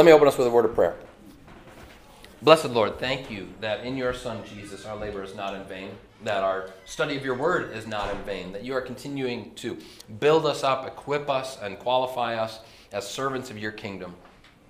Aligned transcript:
Let 0.00 0.06
me 0.06 0.12
open 0.12 0.28
us 0.28 0.38
with 0.38 0.46
a 0.46 0.50
word 0.50 0.64
of 0.64 0.74
prayer. 0.74 0.96
Blessed 2.40 2.70
Lord, 2.70 2.98
thank 2.98 3.30
you 3.30 3.48
that 3.60 3.84
in 3.84 3.98
your 3.98 4.14
Son 4.14 4.42
Jesus 4.46 4.86
our 4.86 4.96
labor 4.96 5.22
is 5.22 5.34
not 5.34 5.52
in 5.52 5.62
vain, 5.64 5.90
that 6.24 6.42
our 6.42 6.70
study 6.86 7.18
of 7.18 7.22
your 7.22 7.34
word 7.34 7.76
is 7.76 7.86
not 7.86 8.10
in 8.10 8.16
vain, 8.22 8.50
that 8.52 8.64
you 8.64 8.72
are 8.72 8.80
continuing 8.80 9.54
to 9.56 9.76
build 10.18 10.46
us 10.46 10.64
up, 10.64 10.86
equip 10.86 11.28
us, 11.28 11.58
and 11.60 11.78
qualify 11.78 12.36
us 12.36 12.60
as 12.92 13.06
servants 13.06 13.50
of 13.50 13.58
your 13.58 13.72
kingdom. 13.72 14.14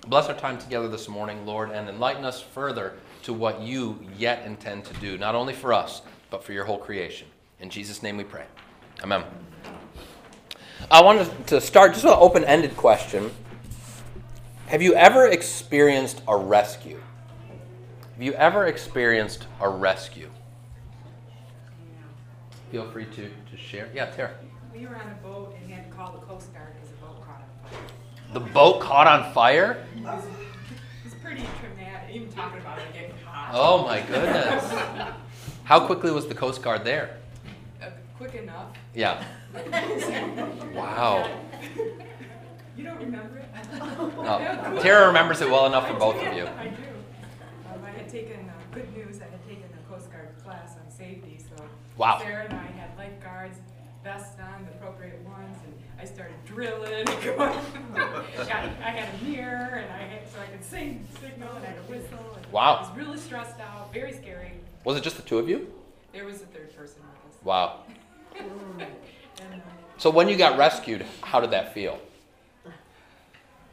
Bless 0.09 0.27
our 0.27 0.35
time 0.35 0.59
together 0.59 0.89
this 0.89 1.09
morning, 1.09 1.47
Lord, 1.47 1.71
and 1.71 1.89
enlighten 1.89 2.25
us 2.25 2.43
further 2.43 2.95
to 3.23 3.33
what 3.33 3.61
you 3.61 4.01
yet 4.19 4.45
intend 4.45 4.85
to 4.87 4.95
do, 4.95 5.17
not 5.17 5.37
only 5.37 5.55
for 5.55 5.73
us, 5.73 6.03
but 6.31 6.43
for 6.43 6.53
your 6.53 6.65
whole 6.65 6.79
creation. 6.79 7.29
In 7.61 7.71
Jesus' 7.71 8.03
name 8.03 8.17
we 8.17 8.25
pray. 8.25 8.47
Amen. 9.05 9.23
I 10.91 11.01
wanted 11.01 11.47
to 11.47 11.61
start 11.61 11.93
just 11.93 12.03
with 12.03 12.15
an 12.15 12.19
open 12.21 12.43
ended 12.43 12.77
question. 12.77 13.31
Have 14.71 14.83
you 14.83 14.95
ever 14.95 15.27
experienced 15.27 16.23
a 16.29 16.37
rescue? 16.37 17.01
Have 18.15 18.23
you 18.23 18.33
ever 18.35 18.67
experienced 18.67 19.49
a 19.61 19.69
rescue? 19.69 20.31
Feel 22.71 22.89
free 22.93 23.07
to, 23.07 23.29
to 23.29 23.57
share. 23.57 23.89
Yeah, 23.93 24.07
Tara. 24.07 24.31
We 24.73 24.87
were 24.87 24.95
on 24.95 25.11
a 25.11 25.27
boat 25.27 25.57
and 25.61 25.69
had 25.73 25.91
to 25.91 25.97
call 25.97 26.13
the 26.13 26.19
Coast 26.19 26.55
Guard 26.55 26.69
because 26.75 26.89
the 26.89 27.05
boat 27.05 27.21
caught 27.27 27.43
on 27.43 27.69
fire. 27.69 28.33
The 28.33 28.41
boat 28.41 28.81
caught 28.81 29.07
on 29.09 29.33
fire? 29.35 29.85
It 29.97 30.05
was, 30.05 30.25
it 30.25 31.05
was 31.05 31.15
pretty 31.15 31.45
traumatic, 31.59 32.15
even 32.15 32.31
talking 32.31 32.61
about 32.61 32.79
it 32.79 32.93
getting 32.93 33.17
hot. 33.27 33.51
Oh 33.53 33.85
my 33.85 34.01
goodness. 34.03 34.73
How 35.65 35.85
quickly 35.85 36.13
was 36.13 36.29
the 36.29 36.35
Coast 36.37 36.63
Guard 36.63 36.85
there? 36.85 37.17
Uh, 37.83 37.87
quick 38.17 38.37
enough. 38.37 38.69
Yeah. 38.95 39.25
Wow. 40.73 41.29
You 42.77 42.85
don't 42.85 42.99
remember 42.99 43.39
it? 43.39 43.47
No. 44.01 44.79
Tara 44.83 45.07
remembers 45.09 45.41
it 45.41 45.51
well 45.51 45.67
enough 45.67 45.87
for 45.89 45.95
both 45.95 46.17
of 46.17 46.35
you. 46.35 46.45
I 46.47 46.69
do. 46.69 46.83
Um, 47.73 47.85
I 47.85 47.91
had 47.91 48.09
taken, 48.09 48.49
uh, 48.49 48.53
good 48.75 48.95
news, 48.97 49.21
I 49.21 49.25
had 49.31 49.47
taken 49.47 49.65
a 49.65 49.93
Coast 49.93 50.11
Guard 50.11 50.29
class 50.43 50.77
on 50.83 50.91
safety, 50.91 51.39
so. 51.39 51.65
Wow. 51.97 52.19
Sarah 52.21 52.45
and 52.45 52.55
I 52.55 52.67
had 52.67 52.97
lifeguards, 52.97 53.59
vests 54.03 54.39
on, 54.41 54.65
the 54.67 54.71
appropriate 54.73 55.21
ones, 55.25 55.57
and 55.65 55.75
I 56.01 56.05
started 56.05 56.35
drilling. 56.47 57.05
Got- 57.05 57.57
I 57.95 58.91
had 58.91 59.09
a 59.21 59.25
mirror 59.25 59.83
and 59.85 59.93
I 59.93 60.03
had, 60.05 60.29
so 60.29 60.39
I 60.41 60.47
could 60.47 60.65
sing, 60.65 61.07
signal, 61.21 61.53
and 61.57 61.65
I 61.65 61.69
had 61.71 61.79
a 61.79 61.83
whistle. 61.83 62.37
and 62.37 62.47
Wow. 62.53 62.77
I 62.77 62.81
was 62.89 62.97
really 62.97 63.19
stressed 63.19 63.61
out, 63.61 63.93
very 63.93 64.13
scary. 64.13 64.53
Was 64.85 64.97
it 64.97 65.03
just 65.03 65.17
the 65.17 65.23
two 65.23 65.39
of 65.39 65.49
you? 65.49 65.73
There 66.13 66.25
was 66.25 66.37
a 66.43 66.47
third 66.47 66.75
person 66.77 67.03
with 67.03 67.35
us. 67.37 67.45
Wow. 67.45 67.81
And, 69.43 69.55
uh, 69.55 69.65
So 69.99 70.11
when 70.11 70.29
you 70.29 70.37
got 70.37 70.59
rescued, 70.59 71.05
how 71.23 71.41
did 71.41 71.51
that 71.53 71.73
feel? 71.73 71.99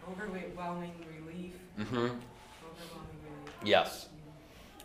Overwhelming 0.09 0.91
relief, 1.22 1.53
Mm-hmm. 1.80 1.95
overwhelming 1.95 2.19
relief. 3.23 3.53
Yes. 3.63 4.08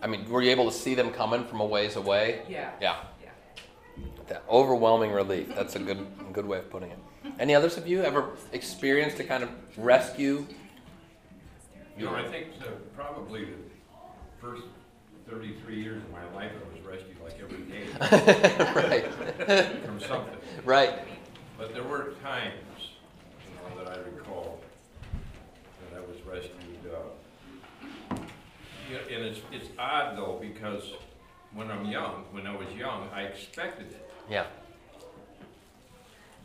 I 0.02 0.06
mean, 0.06 0.28
were 0.28 0.42
you 0.42 0.50
able 0.50 0.66
to 0.70 0.76
see 0.76 0.94
them 0.94 1.10
coming 1.12 1.44
from 1.44 1.60
a 1.60 1.64
ways 1.66 1.96
away? 1.96 2.42
Yeah. 2.48 2.70
Yeah. 2.80 2.96
Yeah. 3.22 3.30
That 4.28 4.42
overwhelming 4.50 5.12
relief. 5.12 5.54
That's 5.54 5.76
a 5.76 5.78
good 5.78 6.06
good 6.32 6.46
way 6.46 6.58
of 6.58 6.70
putting 6.70 6.90
it. 6.90 6.98
Any 7.38 7.54
others 7.54 7.76
of 7.76 7.86
you 7.86 8.02
ever 8.02 8.30
experienced 8.52 9.20
a 9.20 9.24
kind 9.24 9.42
of 9.44 9.50
rescue? 9.78 10.46
You 11.98 12.06
know, 12.06 12.14
I 12.14 12.26
think 12.26 12.58
the- 12.58 12.70
probably 12.96 13.44
the 13.44 13.56
first 14.40 14.62
thirty-three 15.30 15.80
years 15.82 16.02
of 16.02 16.10
my 16.10 16.24
life, 16.34 16.50
I 16.52 16.74
was 16.74 16.80
rescued 16.84 17.16
like 17.22 17.38
every 17.40 17.62
day 17.70 17.84
right. 18.74 19.84
from 19.84 20.00
something. 20.00 20.36
Right. 20.64 20.98
But 21.58 21.74
there 21.74 21.84
were 21.84 22.14
times, 22.22 22.54
you 23.46 23.76
know, 23.76 23.84
that 23.84 23.92
I 23.92 24.00
recall 24.00 24.21
uh, 26.41 28.16
yeah, 28.91 28.98
And 29.16 29.25
it's, 29.27 29.41
it's 29.52 29.69
odd 29.78 30.16
though, 30.16 30.39
because 30.41 30.92
when 31.55 31.70
I'm 31.70 31.84
young, 31.86 32.24
when 32.33 32.47
I 32.47 32.55
was 32.56 32.69
young, 32.77 33.08
I 33.14 33.22
expected 33.22 33.91
it. 33.92 34.11
Yeah. 34.30 34.45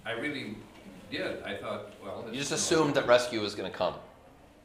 I 0.06 0.12
really 0.12 0.56
did. 1.12 1.44
I 1.44 1.56
thought, 1.58 1.94
well. 2.04 2.26
You 2.32 2.38
just 2.40 2.52
assumed 2.52 2.96
that 2.96 3.08
rescue 3.08 3.42
was 3.42 3.56
going 3.56 3.70
to 3.72 3.78
come. 3.78 3.96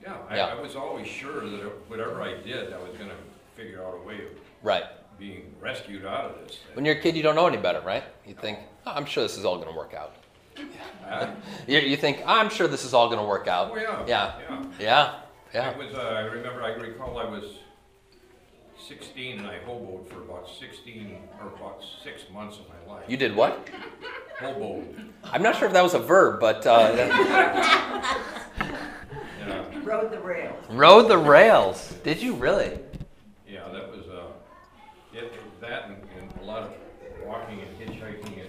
Yeah, 0.03 0.15
I, 0.29 0.37
Yeah. 0.37 0.47
I 0.47 0.61
was 0.61 0.75
always 0.77 1.07
sure 1.07 1.49
that 1.49 1.61
whatever 1.89 2.23
I 2.23 2.35
did, 2.43 2.73
I 2.73 2.79
was 2.79 2.91
gonna 2.99 3.15
figure 3.55 3.85
out 3.85 3.95
a 4.03 4.07
way 4.07 4.17
of 4.17 4.31
Right. 4.63 4.85
being 5.19 5.55
rescued 5.61 6.05
out 6.05 6.25
of 6.25 6.39
this. 6.47 6.59
When 6.75 6.85
you're 6.85 6.97
a 6.97 7.01
kid, 7.01 7.17
you 7.17 7.23
don't 7.23 7.37
know 7.37 7.47
any 7.47 7.57
better, 7.59 7.81
right? 7.83 8.03
You 8.27 8.35
think, 8.35 8.59
oh, 8.87 8.93
I'm 8.95 9.05
sure 9.07 9.23
this 9.23 9.37
is 9.37 9.45
all 9.45 9.57
going 9.57 9.69
to 9.69 9.77
work 9.77 9.95
out. 9.95 10.17
Uh, 11.09 11.31
You, 11.69 11.79
you 11.79 11.97
think, 11.97 12.23
I'm 12.27 12.49
sure 12.51 12.67
this 12.67 12.85
is 12.85 12.95
all 12.95 13.07
going 13.09 13.21
to 13.21 13.25
work 13.27 13.47
out. 13.47 13.71
Oh, 13.73 13.77
yeah. 13.77 14.05
Yeah. 14.07 14.33
Yeah. 14.49 14.65
Yeah. 14.81 15.15
Yeah. 15.55 15.71
I 15.75 15.77
was, 15.77 15.95
uh, 15.95 15.99
I 16.01 16.21
remember, 16.23 16.63
I 16.63 16.73
recall 16.75 17.19
I 17.19 17.25
was 17.25 17.45
sixteen 18.89 19.39
and 19.39 19.47
I 19.47 19.59
hoboed 19.67 20.09
for 20.09 20.23
about 20.23 20.49
sixteen, 20.49 21.19
or 21.41 21.49
about 21.49 21.83
six 22.03 22.23
months 22.33 22.59
of 22.59 22.65
my 22.69 22.95
life. 22.95 23.05
You 23.09 23.17
did 23.17 23.35
what? 23.37 23.69
Hoboed, 24.41 25.11
I'm 25.25 25.43
not 25.43 25.57
sure 25.57 25.67
if 25.69 25.75
that 25.75 25.83
was 25.83 25.95
a 25.95 25.99
verb, 25.99 26.41
but 26.41 26.67
uh, 26.67 26.93
yeah, 29.39 29.65
Rode 29.85 30.11
the 30.11 30.21
rails. 30.21 30.65
rode 30.71 31.09
the 31.09 31.19
rails. 31.19 31.95
Did 32.03 32.23
you 32.23 32.35
really? 32.35 32.79
yeah, 33.47 33.69
that 33.73 33.91
was, 33.95 34.07
uh, 34.09 34.33
it, 35.13 35.33
that 35.61 35.85
and, 35.87 35.97
and 36.19 36.41
a 36.41 36.45
lot 36.45 36.63
of 36.63 36.73
walking 37.27 37.61
and 37.61 37.79
hitchhiking 37.79 38.41
and. 38.41 38.49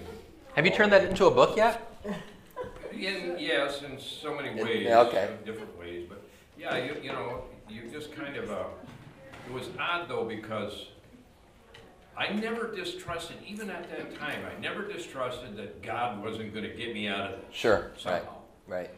Have 0.56 0.66
you 0.66 0.72
turned 0.72 0.92
that 0.94 1.04
into 1.04 1.26
a 1.26 1.32
book 1.32 1.58
yet? 1.58 1.90
In, 2.92 3.36
yes, 3.40 3.82
in 3.82 4.00
so 4.00 4.36
many 4.36 4.62
ways. 4.64 4.84
yeah, 4.84 5.00
okay. 5.02 5.30
in 5.40 5.46
Different 5.46 5.78
ways, 5.80 6.06
but, 6.08 6.13
yeah, 6.64 6.78
you, 6.78 6.96
you 7.02 7.12
know, 7.12 7.44
you 7.70 7.90
just 7.92 8.14
kind 8.16 8.36
of, 8.38 8.50
uh, 8.50 8.64
it 9.48 9.54
was 9.54 9.68
odd 9.80 10.08
though, 10.10 10.24
because 10.26 10.88
I 12.18 12.32
never 12.32 12.74
distrusted, 12.74 13.38
even 13.46 13.70
at 13.70 13.90
that 13.90 14.18
time, 14.18 14.40
I 14.46 14.60
never 14.62 14.88
distrusted 14.88 15.58
that 15.58 15.82
God 15.82 16.24
wasn't 16.24 16.54
gonna 16.54 16.70
get 16.70 16.94
me 16.94 17.08
out 17.08 17.32
of 17.34 17.40
it 17.40 17.46
Sure. 17.52 17.92
Right. 17.92 18.00
somehow. 18.00 18.36
Right. 18.68 18.90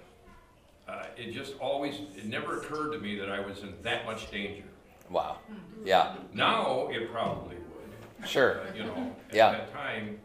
Uh, 0.88 1.06
it 1.18 1.32
just 1.32 1.58
always, 1.60 1.96
it 2.16 2.26
never 2.26 2.60
occurred 2.60 2.92
to 2.92 3.00
me 3.00 3.18
that 3.18 3.30
I 3.30 3.40
was 3.40 3.62
in 3.64 3.74
that 3.82 4.06
much 4.06 4.30
danger. 4.30 4.64
Wow. 5.10 5.38
Yeah. 5.84 6.16
Now, 6.34 6.88
it 6.92 7.12
probably 7.12 7.56
would, 7.56 8.30
Sure. 8.30 8.62
uh, 8.62 8.74
you 8.76 8.84
know, 8.84 9.16
at 9.30 9.36
Yeah. 9.36 9.52
that 9.52 9.74
time, 9.74 10.20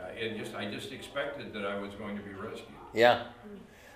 uh, 0.00 0.06
it 0.18 0.36
just, 0.38 0.56
I 0.56 0.68
just 0.70 0.90
expected 0.90 1.52
that 1.52 1.64
I 1.64 1.78
was 1.78 1.94
going 1.94 2.16
to 2.16 2.22
be 2.22 2.32
rescued. 2.32 2.66
Yeah. 2.92 3.24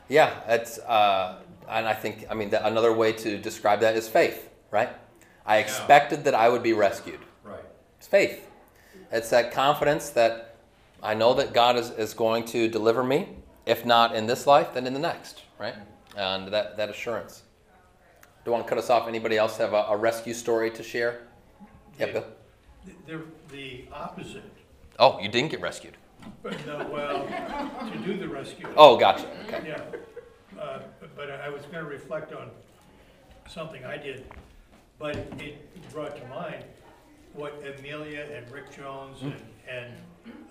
Yeah. 0.09 0.39
It's 0.47 0.79
uh, 0.79 1.41
and 1.71 1.87
I 1.87 1.95
think 1.95 2.27
I 2.31 2.35
mean 2.35 2.51
that 2.51 2.65
another 2.65 2.93
way 2.93 3.13
to 3.13 3.39
describe 3.39 3.81
that 3.81 3.97
is 3.97 4.09
faith, 4.09 4.51
right? 4.71 4.91
I 5.47 5.59
expected 5.59 6.25
that 6.25 6.35
I 6.35 6.49
would 6.49 6.63
be 6.63 6.73
rescued. 6.73 7.21
Right. 7.45 7.65
It's 7.99 8.07
faith. 8.07 8.49
It's 9.11 9.31
that 9.31 9.53
confidence 9.53 10.11
that 10.11 10.57
I 11.03 11.15
know 11.15 11.35
that 11.35 11.53
God 11.53 11.77
is, 11.77 11.91
is 11.91 12.15
going 12.15 12.45
to 12.47 12.69
deliver 12.69 13.03
me, 13.03 13.29
if 13.67 13.85
not 13.85 14.15
in 14.15 14.27
this 14.27 14.47
life, 14.47 14.75
then 14.75 14.87
in 14.87 14.93
the 14.93 15.01
next, 15.01 15.43
right? 15.59 15.75
And 16.17 16.49
that, 16.49 16.77
that 16.77 16.91
assurance. 16.91 17.43
Do 18.45 18.51
you 18.51 18.53
want 18.53 18.65
to 18.65 18.69
cut 18.69 18.79
us 18.79 18.91
off? 18.91 19.09
Anybody 19.09 19.37
else 19.37 19.57
have 19.57 19.73
a, 19.73 19.87
a 19.89 19.97
rescue 19.97 20.35
story 20.35 20.71
to 20.71 20.83
share? 20.83 21.23
Yeah, 21.99 22.13
Bill. 22.13 22.25
The, 23.07 23.23
the 23.51 23.85
opposite, 23.93 24.45
Oh, 24.99 25.19
you 25.21 25.29
didn't 25.29 25.51
get 25.51 25.61
rescued. 25.61 25.97
but 26.43 26.55
no, 26.67 26.87
well, 26.93 27.27
to 27.91 27.99
do 27.99 28.19
the 28.19 28.29
rescue. 28.29 28.69
Oh, 28.77 28.97
gotcha. 28.97 29.27
Okay. 29.47 29.69
Yeah, 29.69 29.83
uh, 30.61 30.81
but 31.17 31.31
I 31.31 31.49
was 31.49 31.63
gonna 31.67 31.85
reflect 31.85 32.33
on 32.33 32.51
something 33.49 33.85
I 33.85 33.97
did, 33.97 34.25
but 34.99 35.17
it 35.39 35.91
brought 35.93 36.17
to 36.17 36.27
mind 36.29 36.65
what 37.33 37.55
Amelia 37.79 38.27
and 38.35 38.51
Rick 38.51 38.75
Jones 38.77 39.23
and, 39.23 39.35
and 39.69 39.95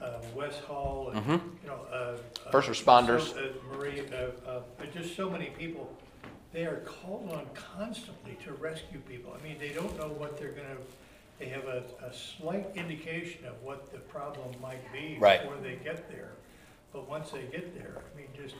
uh, 0.02 0.20
Wes 0.36 0.58
Hall 0.60 1.10
and, 1.14 1.26
Mhm. 1.26 1.42
you 1.62 1.68
know, 1.68 1.86
uh. 1.92 2.18
uh, 2.48 2.52
First 2.52 2.70
responders. 2.70 3.34
so, 3.34 3.38
uh, 3.40 3.76
Marie, 3.76 4.02
uh, 4.12 4.50
uh, 4.50 4.62
just 4.94 5.16
so 5.16 5.30
many 5.30 5.48
people, 5.48 5.94
they 6.54 6.64
are 6.66 6.78
called 6.86 7.32
on 7.32 7.46
constantly 7.54 8.38
to 8.46 8.54
rescue 8.54 9.00
people. 9.00 9.36
I 9.40 9.44
mean, 9.44 9.60
they 9.60 9.70
don't 9.70 9.96
know 10.00 10.08
what 10.08 10.38
they're 10.38 10.52
gonna, 10.54 10.78
they 11.38 11.48
have 11.50 11.66
a, 11.66 11.84
a 12.04 12.14
slight 12.14 12.68
indication 12.76 13.46
of 13.46 13.62
what 13.62 13.92
the 13.92 14.00
problem 14.00 14.50
might 14.62 14.92
be 14.92 15.18
Right. 15.20 15.42
before 15.42 15.58
they 15.62 15.76
get 15.84 16.10
there. 16.10 16.32
But 16.92 17.08
once 17.08 17.30
they 17.32 17.44
get 17.44 17.76
there, 17.78 18.02
I 18.14 18.18
mean, 18.18 18.28
just, 18.36 18.56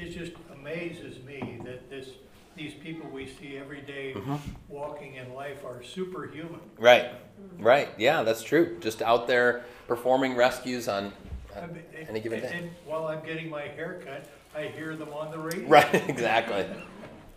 it 0.00 0.10
just 0.16 0.32
amazes 0.52 1.22
me 1.24 1.58
that 1.64 1.88
this, 1.90 2.08
these 2.56 2.74
people 2.74 3.08
we 3.10 3.26
see 3.26 3.56
every 3.58 3.80
day 3.80 4.14
Mhm. 4.14 4.38
walking 4.68 5.14
in 5.16 5.32
life 5.34 5.64
are 5.64 5.82
superhuman. 5.82 6.60
Right. 6.78 7.10
Right. 7.58 7.88
Yeah, 7.98 8.22
that's 8.22 8.42
true. 8.42 8.78
Just 8.80 9.02
out 9.02 9.26
there 9.26 9.64
performing 9.86 10.34
rescues 10.36 10.88
on 10.88 11.12
I 11.56 11.60
on 11.62 11.72
mean, 11.74 11.82
any 12.08 12.20
given 12.20 12.40
and- 12.40 12.48
day. 12.48 12.58
And 12.58 12.70
while 12.86 13.06
I'm 13.06 13.24
getting 13.24 13.48
my 13.50 13.62
hair 13.62 14.00
cut, 14.04 14.24
I 14.54 14.66
hear 14.68 14.96
them 14.96 15.12
on 15.12 15.30
the 15.30 15.38
radio. 15.38 15.66
Right. 15.68 15.94
Exactly. 16.08 16.66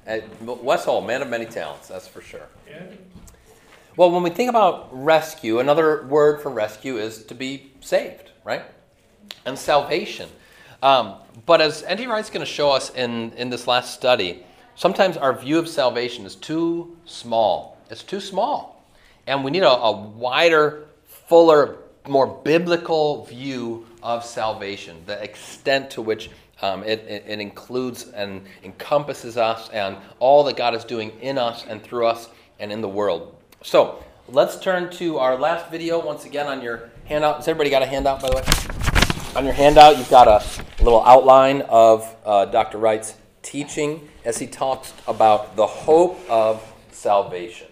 Uh, 0.06 0.20
Wes 0.42 0.84
Hall, 0.84 1.00
man 1.02 1.22
of 1.22 1.30
many 1.30 1.46
talents, 1.46 1.88
that's 1.88 2.08
for 2.10 2.20
sure. 2.22 2.48
Yeah. 2.70 2.84
Well, 3.96 4.12
when 4.12 4.22
we 4.24 4.32
think 4.32 4.50
about 4.50 4.90
rescue, 4.92 5.60
another 5.60 6.04
word 6.08 6.42
for 6.42 6.50
rescue 6.50 6.98
is 6.98 7.24
to 7.26 7.36
be 7.36 7.72
saved, 7.80 8.32
right? 8.44 8.64
And 9.46 9.58
salvation. 9.58 10.28
Um, 10.84 11.16
but 11.46 11.62
as 11.62 11.82
N.T. 11.84 12.06
Wright's 12.08 12.30
going 12.30 12.46
to 12.46 12.52
show 12.52 12.70
us 12.70 12.90
in, 12.94 13.32
in 13.32 13.50
this 13.50 13.68
last 13.68 13.94
study, 13.94 14.46
sometimes 14.76 15.16
our 15.16 15.34
view 15.34 15.58
of 15.58 15.70
salvation 15.70 16.26
is 16.26 16.36
too 16.36 16.98
small. 17.06 17.78
It's 17.90 18.04
too 18.04 18.20
small. 18.20 18.84
And 19.26 19.46
we 19.46 19.52
need 19.52 19.64
a, 19.64 19.70
a 19.70 19.92
wider, 19.94 20.88
fuller, 21.06 21.78
more 22.06 22.28
biblical 22.28 23.24
view 23.26 23.88
of 24.04 24.26
salvation, 24.26 25.02
the 25.06 25.24
extent 25.24 25.90
to 25.92 26.02
which 26.02 26.30
um, 26.62 26.84
it, 26.84 27.00
it, 27.08 27.24
it 27.28 27.40
includes 27.40 28.10
and 28.10 28.46
encompasses 28.64 29.38
us 29.38 29.70
and 29.70 29.96
all 30.20 30.44
that 30.44 30.58
God 30.58 30.76
is 30.76 30.84
doing 30.84 31.12
in 31.22 31.38
us 31.38 31.66
and 31.66 31.82
through 31.82 32.08
us 32.08 32.28
and 32.60 32.74
in 32.74 32.82
the 32.82 32.90
world. 32.90 33.34
So 33.62 34.04
let's 34.28 34.60
turn 34.60 34.92
to 34.92 35.18
our 35.18 35.40
last 35.40 35.72
video 35.72 36.06
once 36.06 36.26
again 36.26 36.48
on 36.48 36.62
your 36.62 36.90
handout. 37.06 37.38
Has 37.38 37.48
everybody 37.48 37.70
got 37.70 37.84
a 37.84 37.88
handout, 37.88 38.22
by 38.22 38.30
the 38.30 38.36
way? 38.36 38.83
On 39.36 39.44
your 39.46 39.54
handout, 39.56 39.98
you've 39.98 40.12
got 40.12 40.28
a 40.28 40.46
little 40.84 41.04
outline 41.04 41.62
of 41.64 42.16
uh, 42.24 42.46
Dr. 42.46 42.78
Wright's 42.78 43.16
teaching 43.42 44.08
as 44.24 44.38
he 44.38 44.46
talks 44.46 44.94
about 45.08 45.56
the 45.56 45.66
hope 45.66 46.20
of 46.30 46.62
salvation. 46.92 47.66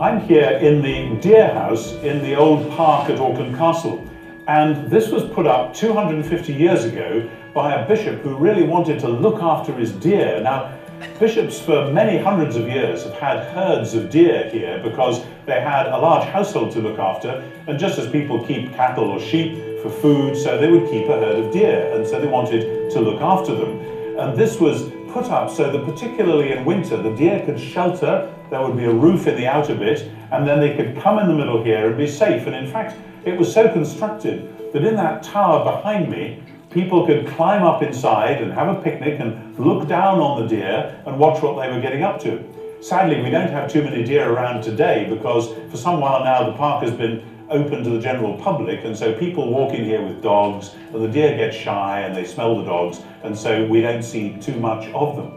I'm 0.00 0.20
here 0.20 0.50
in 0.50 0.80
the 0.80 1.20
deer 1.20 1.52
house 1.52 1.94
in 2.04 2.22
the 2.22 2.36
old 2.36 2.70
park 2.70 3.10
at 3.10 3.18
Auckland 3.18 3.56
Castle. 3.56 4.08
And 4.46 4.88
this 4.88 5.08
was 5.08 5.24
put 5.24 5.44
up 5.44 5.74
250 5.74 6.52
years 6.52 6.84
ago 6.84 7.28
by 7.52 7.74
a 7.74 7.88
bishop 7.88 8.20
who 8.20 8.36
really 8.36 8.62
wanted 8.62 9.00
to 9.00 9.08
look 9.08 9.42
after 9.42 9.72
his 9.72 9.90
deer. 9.90 10.40
Now, 10.40 10.72
bishops 11.18 11.58
for 11.58 11.90
many 11.90 12.16
hundreds 12.16 12.54
of 12.54 12.68
years 12.68 13.02
have 13.02 13.14
had 13.14 13.52
herds 13.52 13.94
of 13.94 14.08
deer 14.08 14.48
here 14.50 14.80
because 14.84 15.24
they 15.46 15.60
had 15.60 15.86
a 15.88 15.98
large 15.98 16.28
household 16.28 16.70
to 16.74 16.80
look 16.80 17.00
after. 17.00 17.44
And 17.66 17.76
just 17.76 17.98
as 17.98 18.08
people 18.08 18.46
keep 18.46 18.72
cattle 18.74 19.10
or 19.10 19.18
sheep 19.18 19.82
for 19.82 19.90
food, 19.90 20.36
so 20.36 20.58
they 20.58 20.70
would 20.70 20.88
keep 20.88 21.08
a 21.08 21.18
herd 21.18 21.44
of 21.44 21.52
deer. 21.52 21.92
And 21.92 22.06
so 22.06 22.20
they 22.20 22.28
wanted 22.28 22.92
to 22.92 23.00
look 23.00 23.20
after 23.20 23.52
them. 23.52 23.80
And 24.16 24.38
this 24.38 24.60
was 24.60 24.92
put 25.12 25.26
up 25.26 25.50
so 25.50 25.70
that 25.70 25.84
particularly 25.84 26.52
in 26.52 26.64
winter, 26.64 26.96
the 26.96 27.14
deer 27.14 27.44
could 27.44 27.58
shelter 27.58 28.32
there 28.50 28.62
would 28.62 28.76
be 28.76 28.84
a 28.84 28.92
roof 28.92 29.26
in 29.26 29.36
the 29.36 29.46
outer 29.46 29.74
bit, 29.74 30.10
and 30.32 30.46
then 30.46 30.60
they 30.60 30.74
could 30.74 31.00
come 31.02 31.18
in 31.18 31.28
the 31.28 31.34
middle 31.34 31.62
here 31.62 31.88
and 31.88 31.98
be 31.98 32.06
safe. 32.06 32.46
And 32.46 32.54
in 32.54 32.66
fact, 32.66 32.96
it 33.24 33.38
was 33.38 33.52
so 33.52 33.70
constructed 33.70 34.72
that 34.72 34.84
in 34.84 34.96
that 34.96 35.22
tower 35.22 35.64
behind 35.64 36.10
me, 36.10 36.42
people 36.70 37.06
could 37.06 37.26
climb 37.28 37.62
up 37.62 37.82
inside 37.82 38.42
and 38.42 38.52
have 38.52 38.74
a 38.74 38.80
picnic 38.80 39.20
and 39.20 39.58
look 39.58 39.88
down 39.88 40.20
on 40.20 40.42
the 40.42 40.48
deer 40.48 41.02
and 41.06 41.18
watch 41.18 41.42
what 41.42 41.60
they 41.60 41.70
were 41.70 41.80
getting 41.80 42.02
up 42.02 42.20
to. 42.20 42.42
Sadly, 42.80 43.20
we 43.20 43.30
don't 43.30 43.50
have 43.50 43.70
too 43.70 43.82
many 43.82 44.04
deer 44.04 44.30
around 44.30 44.62
today 44.62 45.06
because 45.08 45.52
for 45.70 45.76
some 45.76 46.00
while 46.00 46.22
now 46.24 46.48
the 46.50 46.56
park 46.56 46.82
has 46.84 46.92
been 46.92 47.22
open 47.50 47.82
to 47.84 47.90
the 47.90 48.00
general 48.00 48.36
public, 48.38 48.84
and 48.84 48.96
so 48.96 49.12
people 49.12 49.50
walk 49.50 49.74
in 49.74 49.84
here 49.84 50.02
with 50.02 50.22
dogs, 50.22 50.74
and 50.92 51.02
the 51.02 51.08
deer 51.08 51.36
get 51.36 51.52
shy 51.52 52.00
and 52.00 52.16
they 52.16 52.24
smell 52.24 52.56
the 52.56 52.64
dogs, 52.64 53.00
and 53.22 53.36
so 53.36 53.64
we 53.66 53.80
don't 53.80 54.02
see 54.02 54.36
too 54.40 54.58
much 54.58 54.86
of 54.88 55.16
them. 55.16 55.34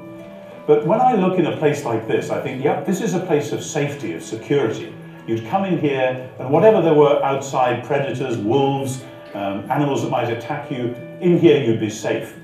But 0.68 0.86
when 0.86 1.02
I 1.02 1.14
look 1.14 1.40
in 1.40 1.48
a 1.48 1.58
place 1.58 1.86
like 1.86 2.08
this, 2.08 2.30
I 2.30 2.42
think, 2.42 2.64
yep, 2.64 2.86
this 2.86 3.02
is 3.02 3.14
a 3.14 3.20
place 3.20 3.52
of 3.52 3.64
safety, 3.64 4.14
of 4.14 4.24
security. 4.24 4.94
You'd 5.28 5.46
come 5.48 5.66
in 5.66 5.80
here, 5.80 6.30
and 6.40 6.50
whatever 6.50 6.82
there 6.82 6.94
were 6.94 7.24
outside 7.24 7.84
predators, 7.84 8.38
wolves, 8.38 9.04
um, 9.34 9.70
animals 9.72 10.04
that 10.04 10.10
might 10.10 10.30
attack 10.30 10.72
you, 10.72 10.96
in 11.20 11.40
here 11.40 11.64
you'd 11.64 11.80
be 11.80 11.90
safe. 11.90 12.36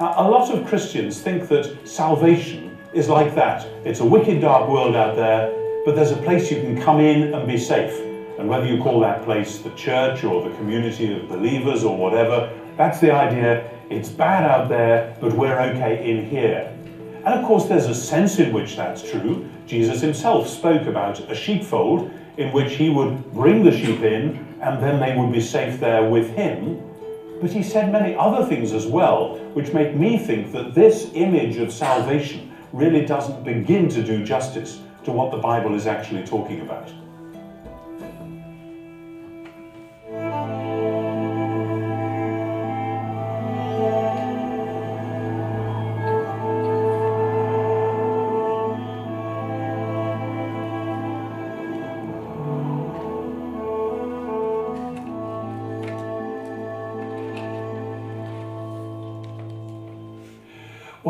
Now, 0.00 0.14
a 0.16 0.28
lot 0.28 0.50
of 0.50 0.66
Christians 0.66 1.20
think 1.20 1.48
that 1.48 1.88
salvation 1.88 2.76
is 2.94 3.08
like 3.08 3.34
that. 3.34 3.66
It's 3.84 4.00
a 4.00 4.04
wicked, 4.04 4.40
dark 4.40 4.68
world 4.68 4.94
out 4.94 5.16
there, 5.16 5.52
but 5.84 5.96
there's 5.96 6.12
a 6.12 6.16
place 6.16 6.50
you 6.50 6.60
can 6.60 6.80
come 6.80 7.00
in 7.00 7.34
and 7.34 7.46
be 7.46 7.58
safe. 7.58 8.07
And 8.38 8.48
whether 8.48 8.66
you 8.66 8.80
call 8.80 9.00
that 9.00 9.24
place 9.24 9.58
the 9.58 9.70
church 9.70 10.22
or 10.22 10.48
the 10.48 10.54
community 10.56 11.12
of 11.12 11.28
believers 11.28 11.82
or 11.82 11.96
whatever, 11.96 12.52
that's 12.76 13.00
the 13.00 13.10
idea. 13.10 13.68
It's 13.90 14.08
bad 14.08 14.48
out 14.48 14.68
there, 14.68 15.16
but 15.20 15.32
we're 15.32 15.60
okay 15.60 16.08
in 16.08 16.24
here. 16.24 16.72
And 17.24 17.34
of 17.34 17.44
course, 17.44 17.66
there's 17.66 17.86
a 17.86 17.94
sense 17.94 18.38
in 18.38 18.52
which 18.52 18.76
that's 18.76 19.02
true. 19.10 19.48
Jesus 19.66 20.00
himself 20.00 20.48
spoke 20.48 20.86
about 20.86 21.18
a 21.30 21.34
sheepfold 21.34 22.12
in 22.36 22.52
which 22.52 22.74
he 22.74 22.90
would 22.90 23.32
bring 23.32 23.64
the 23.64 23.76
sheep 23.76 24.00
in 24.00 24.46
and 24.60 24.82
then 24.82 25.00
they 25.00 25.16
would 25.20 25.32
be 25.32 25.40
safe 25.40 25.80
there 25.80 26.08
with 26.08 26.30
him. 26.36 26.80
But 27.40 27.50
he 27.50 27.62
said 27.62 27.92
many 27.92 28.14
other 28.14 28.46
things 28.46 28.72
as 28.72 28.86
well, 28.86 29.36
which 29.54 29.72
make 29.72 29.96
me 29.96 30.16
think 30.16 30.52
that 30.52 30.74
this 30.74 31.10
image 31.14 31.56
of 31.56 31.72
salvation 31.72 32.52
really 32.72 33.04
doesn't 33.04 33.44
begin 33.44 33.88
to 33.88 34.02
do 34.02 34.24
justice 34.24 34.80
to 35.04 35.12
what 35.12 35.30
the 35.30 35.38
Bible 35.38 35.74
is 35.74 35.86
actually 35.86 36.24
talking 36.24 36.60
about. 36.60 36.88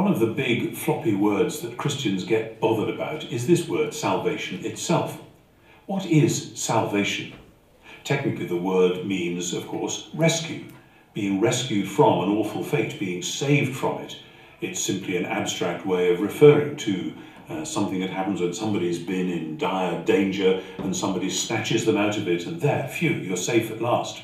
One 0.09 0.15
of 0.15 0.27
the 0.27 0.43
big 0.43 0.75
floppy 0.75 1.15
words 1.15 1.61
that 1.61 1.77
Christians 1.77 2.25
get 2.25 2.61
bothered 2.61 2.89
about 2.89 3.25
is 3.25 3.47
this 3.47 3.69
word 3.69 3.93
salvation 3.93 4.65
itself. 4.65 5.21
What 5.85 6.07
is 6.07 6.59
salvation? 6.59 7.35
Technically, 8.05 8.47
the 8.47 8.57
word 8.57 9.05
means, 9.05 9.53
of 9.53 9.67
course, 9.67 10.09
rescue, 10.15 10.65
being 11.13 11.43
rescued 11.43 11.91
from 11.91 12.23
an 12.23 12.31
awful 12.31 12.65
fate, 12.65 12.99
being 12.99 13.21
saved 13.21 13.77
from 13.77 14.01
it. 14.01 14.17
It's 14.63 14.81
simply 14.81 15.19
an 15.19 15.27
abstract 15.27 15.85
way 15.85 16.11
of 16.11 16.23
referring 16.23 16.77
to 16.77 17.13
uh, 17.51 17.65
something 17.67 18.01
that 18.01 18.09
happens 18.09 18.41
when 18.41 18.55
somebody's 18.55 18.99
been 18.99 19.29
in 19.29 19.59
dire 19.59 20.03
danger 20.07 20.63
and 20.79 20.97
somebody 20.97 21.29
snatches 21.29 21.85
them 21.85 21.99
out 21.99 22.17
of 22.17 22.27
it, 22.27 22.47
and 22.47 22.63
there, 22.63 22.89
phew, 22.89 23.11
you're 23.11 23.37
safe 23.37 23.71
at 23.71 23.83
last. 23.83 24.23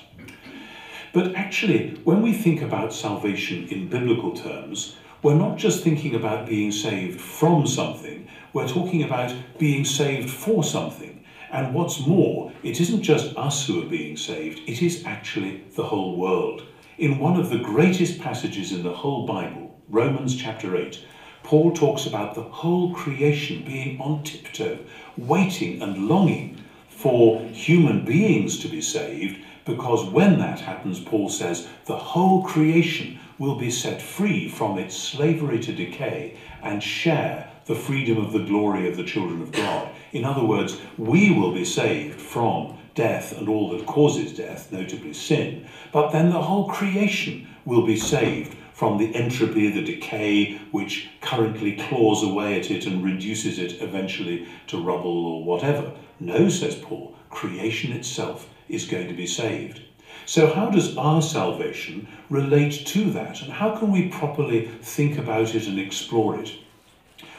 But 1.12 1.35
actually, 1.35 2.00
when 2.05 2.23
we 2.23 2.33
think 2.33 2.62
about 2.62 2.95
salvation 2.95 3.69
in 3.69 3.88
biblical 3.88 4.35
terms, 4.35 4.97
we're 5.25 5.35
not 5.35 5.57
just 5.57 5.83
thinking 5.83 6.14
about 6.14 6.47
being 6.47 6.71
saved 6.71 7.19
from 7.19 7.66
something, 7.66 8.28
we're 8.52 8.69
talking 8.69 9.04
about 9.04 9.35
being 9.59 9.83
saved 9.83 10.28
for 10.28 10.62
something. 10.62 11.25
And 11.50 11.73
what's 11.73 12.07
more, 12.07 12.52
it 12.62 12.78
isn't 12.78 13.00
just 13.00 13.35
us 13.35 13.66
who 13.66 13.83
are 13.83 13.88
being 13.88 14.19
saved, 14.19 14.61
it 14.69 14.83
is 14.83 15.02
actually 15.07 15.64
the 15.76 15.83
whole 15.83 16.19
world. 16.19 16.66
In 16.99 17.19
one 17.19 17.40
of 17.40 17.49
the 17.49 17.59
greatest 17.59 18.21
passages 18.21 18.71
in 18.71 18.83
the 18.83 18.93
whole 18.93 19.25
Bible, 19.25 19.81
Romans 19.88 20.37
chapter 20.37 20.76
8, 20.76 21.02
Paul 21.43 21.73
talks 21.73 22.04
about 22.04 22.35
the 22.35 22.43
whole 22.43 22.93
creation 22.95 23.64
being 23.64 23.99
on 24.02 24.25
tiptoe, 24.25 24.78
waiting 25.16 25.81
and 25.81 26.07
longing 26.07 26.62
for 26.88 27.40
human 27.45 28.04
beings 28.04 28.59
to 28.59 28.69
be 28.69 28.83
saved, 28.83 29.43
because 29.64 30.04
when 30.04 30.38
that 30.38 30.61
happens, 30.61 31.00
Paul 31.00 31.31
says, 31.31 31.66
the 31.87 31.97
whole 31.97 32.43
creation 32.43 33.19
will 33.38 33.57
be 33.57 33.71
set 33.71 34.00
free 34.00 34.49
from 34.49 34.79
its 34.79 34.97
slavery 34.97 35.59
to 35.61 35.73
decay 35.73 36.37
and 36.62 36.83
share 36.83 37.50
the 37.67 37.75
freedom 37.75 38.19
of 38.19 38.33
the 38.33 38.45
glory 38.45 38.88
of 38.88 38.97
the 38.97 39.05
children 39.05 39.41
of 39.43 39.53
God. 39.53 39.91
In 40.12 40.25
other 40.25 40.45
words, 40.45 40.79
we 40.99 41.31
will 41.31 41.53
be 41.53 41.64
saved 41.64 42.21
from 42.21 42.79
death 42.95 43.37
and 43.37 43.49
all 43.49 43.71
that 43.71 43.87
causes 43.87 44.37
death, 44.37 44.71
notably 44.71 45.12
sin, 45.12 45.67
but 45.93 46.11
then 46.11 46.31
the 46.31 46.43
whole 46.43 46.69
creation 46.69 47.49
will 47.64 47.87
be 47.87 47.97
saved 47.97 48.57
from 48.73 48.99
the 48.99 49.14
entropy, 49.14 49.71
the 49.71 49.83
decay, 49.83 50.55
which 50.73 51.09
currently 51.21 51.76
claws 51.76 52.23
away 52.23 52.59
at 52.59 52.71
it 52.71 52.87
and 52.87 53.05
reduces 53.05 53.59
it 53.59 53.81
eventually 53.81 54.47
to 54.67 54.83
rubble 54.83 55.26
or 55.26 55.45
whatever. 55.45 55.93
No, 56.21 56.49
says 56.49 56.75
Paul, 56.75 57.14
creation 57.31 57.93
itself 57.93 58.49
is 58.69 58.87
going 58.87 59.09
to 59.09 59.14
be 59.14 59.26
saved. 59.26 59.81
So, 60.26 60.52
how 60.52 60.71
does 60.71 60.97
our 60.97 61.21
salvation 61.21 62.09
relate 62.30 62.87
to 62.87 63.11
that? 63.11 63.42
And 63.42 63.52
how 63.52 63.76
can 63.76 63.90
we 63.90 64.09
properly 64.09 64.68
think 64.80 65.18
about 65.18 65.54
it 65.54 65.66
and 65.66 65.78
explore 65.78 66.40
it? 66.40 66.52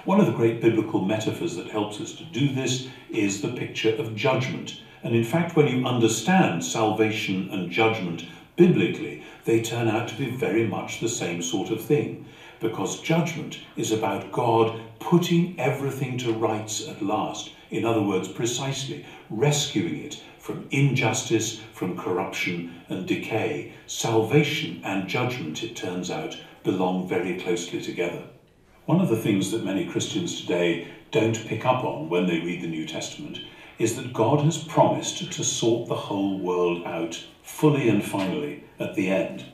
One 0.06 0.20
of 0.20 0.28
the 0.28 0.34
great 0.34 0.62
biblical 0.62 1.02
metaphors 1.02 1.56
that 1.56 1.72
helps 1.72 2.00
us 2.00 2.14
to 2.14 2.24
do 2.26 2.54
this 2.54 2.88
is 3.10 3.42
the 3.42 3.54
picture 3.54 3.96
of 3.96 4.16
judgment. 4.16 4.80
And 5.02 5.16
in 5.16 5.24
fact, 5.24 5.56
when 5.56 5.68
you 5.68 5.86
understand 5.86 6.64
salvation 6.64 7.50
and 7.52 7.72
judgment 7.72 8.26
biblically, 8.56 9.24
they 9.46 9.62
turn 9.62 9.88
out 9.88 10.08
to 10.10 10.16
be 10.16 10.30
very 10.30 10.68
much 10.68 11.00
the 11.00 11.10
same 11.10 11.42
sort 11.42 11.72
of 11.72 11.82
thing. 11.82 12.26
Because 12.60 13.02
judgment 13.02 13.60
is 13.76 13.92
about 13.92 14.32
God 14.32 14.80
putting 15.00 15.60
everything 15.60 16.18
to 16.20 16.34
rights 16.34 16.88
at 16.88 17.02
last. 17.02 17.52
In 17.72 17.84
other 17.84 18.02
words, 18.02 18.28
precisely 18.28 19.06
rescuing 19.30 20.06
it 20.06 20.24
from 20.46 20.68
injustice, 20.70 21.60
from 21.74 21.98
corruption 21.98 22.72
and 22.88 23.08
decay. 23.08 23.74
Salvation 23.88 24.80
and 24.84 25.10
judgment, 25.10 25.64
it 25.64 25.76
turns 25.76 26.12
out, 26.12 26.38
belong 26.64 27.08
very 27.08 27.40
closely 27.40 27.82
together. 27.82 28.22
One 28.86 29.02
of 29.02 29.10
the 29.10 29.18
things 29.18 29.50
that 29.50 29.66
many 29.66 29.88
Christians 29.88 30.40
today 30.40 30.88
don't 31.10 31.48
pick 31.48 31.66
up 31.66 31.84
on 31.84 32.10
when 32.10 32.28
they 32.28 32.42
read 32.42 32.62
the 32.62 32.68
New 32.68 32.86
Testament 32.86 33.40
is 33.80 33.96
that 33.96 34.14
God 34.14 34.42
has 34.42 34.64
promised 34.64 35.32
to 35.32 35.44
sort 35.44 35.88
the 35.88 35.96
whole 35.96 36.38
world 36.38 36.86
out 36.86 37.26
fully 37.42 37.90
and 37.90 38.06
finally 38.06 38.66
at 38.80 38.94
the 38.94 39.10
end. 39.10 39.46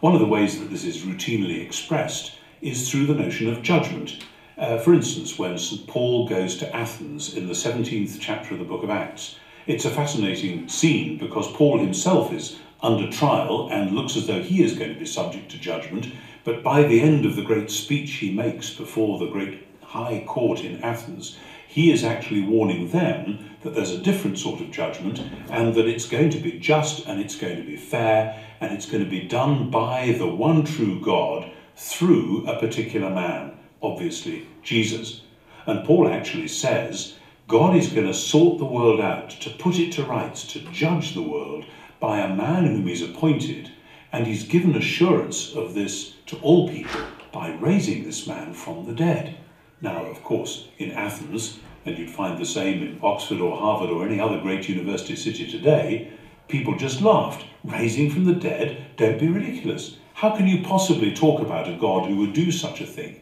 One 0.00 0.12
of 0.12 0.20
the 0.20 0.26
ways 0.26 0.60
that 0.60 0.68
this 0.68 0.84
is 0.84 0.98
routinely 0.98 1.64
expressed 1.64 2.32
is 2.60 2.90
through 2.90 3.06
the 3.06 3.14
notion 3.14 3.48
of 3.48 3.62
judgment. 3.62 4.22
Uh, 4.58 4.76
for 4.76 4.92
instance, 4.92 5.38
when 5.38 5.56
St. 5.56 5.86
Paul 5.86 6.28
goes 6.28 6.58
to 6.58 6.76
Athens 6.76 7.32
in 7.32 7.46
the 7.46 7.54
17th 7.54 8.18
chapter 8.20 8.52
of 8.52 8.58
the 8.58 8.66
book 8.66 8.82
of 8.82 8.90
Acts, 8.90 9.36
it's 9.66 9.84
a 9.84 9.90
fascinating 9.90 10.68
scene 10.68 11.18
because 11.18 11.50
Paul 11.52 11.78
himself 11.78 12.32
is 12.32 12.58
under 12.82 13.10
trial 13.10 13.68
and 13.70 13.92
looks 13.92 14.16
as 14.16 14.26
though 14.26 14.42
he 14.42 14.62
is 14.62 14.78
going 14.78 14.92
to 14.92 14.98
be 14.98 15.06
subject 15.06 15.50
to 15.50 15.58
judgment. 15.58 16.12
But 16.44 16.62
by 16.62 16.82
the 16.84 17.00
end 17.00 17.26
of 17.26 17.36
the 17.36 17.42
great 17.42 17.70
speech 17.70 18.12
he 18.12 18.32
makes 18.32 18.70
before 18.70 19.18
the 19.18 19.30
great 19.30 19.66
high 19.82 20.24
court 20.26 20.60
in 20.60 20.82
Athens, 20.82 21.38
he 21.68 21.92
is 21.92 22.02
actually 22.02 22.42
warning 22.42 22.90
them 22.90 23.50
that 23.62 23.74
there's 23.74 23.92
a 23.92 23.98
different 23.98 24.38
sort 24.38 24.60
of 24.60 24.70
judgment 24.70 25.20
and 25.50 25.74
that 25.74 25.86
it's 25.86 26.08
going 26.08 26.30
to 26.30 26.38
be 26.38 26.58
just 26.58 27.06
and 27.06 27.20
it's 27.20 27.36
going 27.36 27.56
to 27.56 27.62
be 27.62 27.76
fair 27.76 28.42
and 28.60 28.72
it's 28.72 28.86
going 28.86 29.04
to 29.04 29.10
be 29.10 29.28
done 29.28 29.70
by 29.70 30.12
the 30.18 30.26
one 30.26 30.64
true 30.64 31.00
God 31.00 31.50
through 31.76 32.46
a 32.46 32.58
particular 32.58 33.10
man, 33.10 33.52
obviously 33.82 34.48
Jesus. 34.62 35.22
And 35.66 35.86
Paul 35.86 36.08
actually 36.08 36.48
says 36.48 37.14
God 37.50 37.74
is 37.74 37.88
going 37.88 38.06
to 38.06 38.14
sort 38.14 38.58
the 38.58 38.64
world 38.64 39.00
out, 39.00 39.30
to 39.30 39.50
put 39.50 39.76
it 39.76 39.90
to 39.94 40.04
rights, 40.04 40.46
to 40.52 40.60
judge 40.70 41.14
the 41.14 41.22
world 41.22 41.64
by 41.98 42.20
a 42.20 42.32
man 42.32 42.64
whom 42.64 42.86
he's 42.86 43.02
appointed, 43.02 43.72
and 44.12 44.24
he's 44.24 44.46
given 44.46 44.76
assurance 44.76 45.52
of 45.56 45.74
this 45.74 46.14
to 46.26 46.36
all 46.42 46.68
people 46.68 47.00
by 47.32 47.50
raising 47.54 48.04
this 48.04 48.24
man 48.24 48.54
from 48.54 48.86
the 48.86 48.92
dead. 48.92 49.36
Now, 49.80 50.04
of 50.06 50.22
course, 50.22 50.68
in 50.78 50.92
Athens, 50.92 51.58
and 51.84 51.98
you'd 51.98 52.10
find 52.10 52.38
the 52.38 52.46
same 52.46 52.84
in 52.84 53.00
Oxford 53.02 53.40
or 53.40 53.56
Harvard 53.56 53.90
or 53.90 54.06
any 54.06 54.20
other 54.20 54.40
great 54.40 54.68
university 54.68 55.16
city 55.16 55.50
today, 55.50 56.12
people 56.46 56.76
just 56.76 57.02
laughed. 57.02 57.44
Raising 57.64 58.10
from 58.10 58.26
the 58.26 58.34
dead, 58.34 58.96
don't 58.96 59.18
be 59.18 59.26
ridiculous. 59.26 59.96
How 60.14 60.36
can 60.36 60.46
you 60.46 60.62
possibly 60.62 61.12
talk 61.12 61.40
about 61.40 61.68
a 61.68 61.76
God 61.76 62.08
who 62.08 62.18
would 62.18 62.32
do 62.32 62.52
such 62.52 62.80
a 62.80 62.86
thing? 62.86 63.20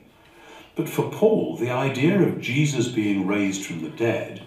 But 0.78 0.88
for 0.88 1.10
Paul, 1.10 1.56
the 1.56 1.72
idea 1.72 2.22
of 2.22 2.40
Jesus 2.40 2.86
being 2.86 3.26
raised 3.26 3.66
from 3.66 3.82
the 3.82 3.90
dead 3.90 4.44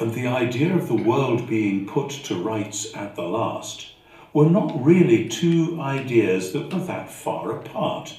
and 0.00 0.14
the 0.14 0.26
idea 0.26 0.74
of 0.74 0.88
the 0.88 0.94
world 0.94 1.46
being 1.46 1.86
put 1.86 2.08
to 2.08 2.42
rights 2.42 2.96
at 2.96 3.14
the 3.14 3.28
last 3.28 3.90
were 4.32 4.48
not 4.48 4.82
really 4.82 5.28
two 5.28 5.78
ideas 5.78 6.54
that 6.54 6.72
were 6.72 6.80
that 6.80 7.12
far 7.12 7.58
apart. 7.58 8.18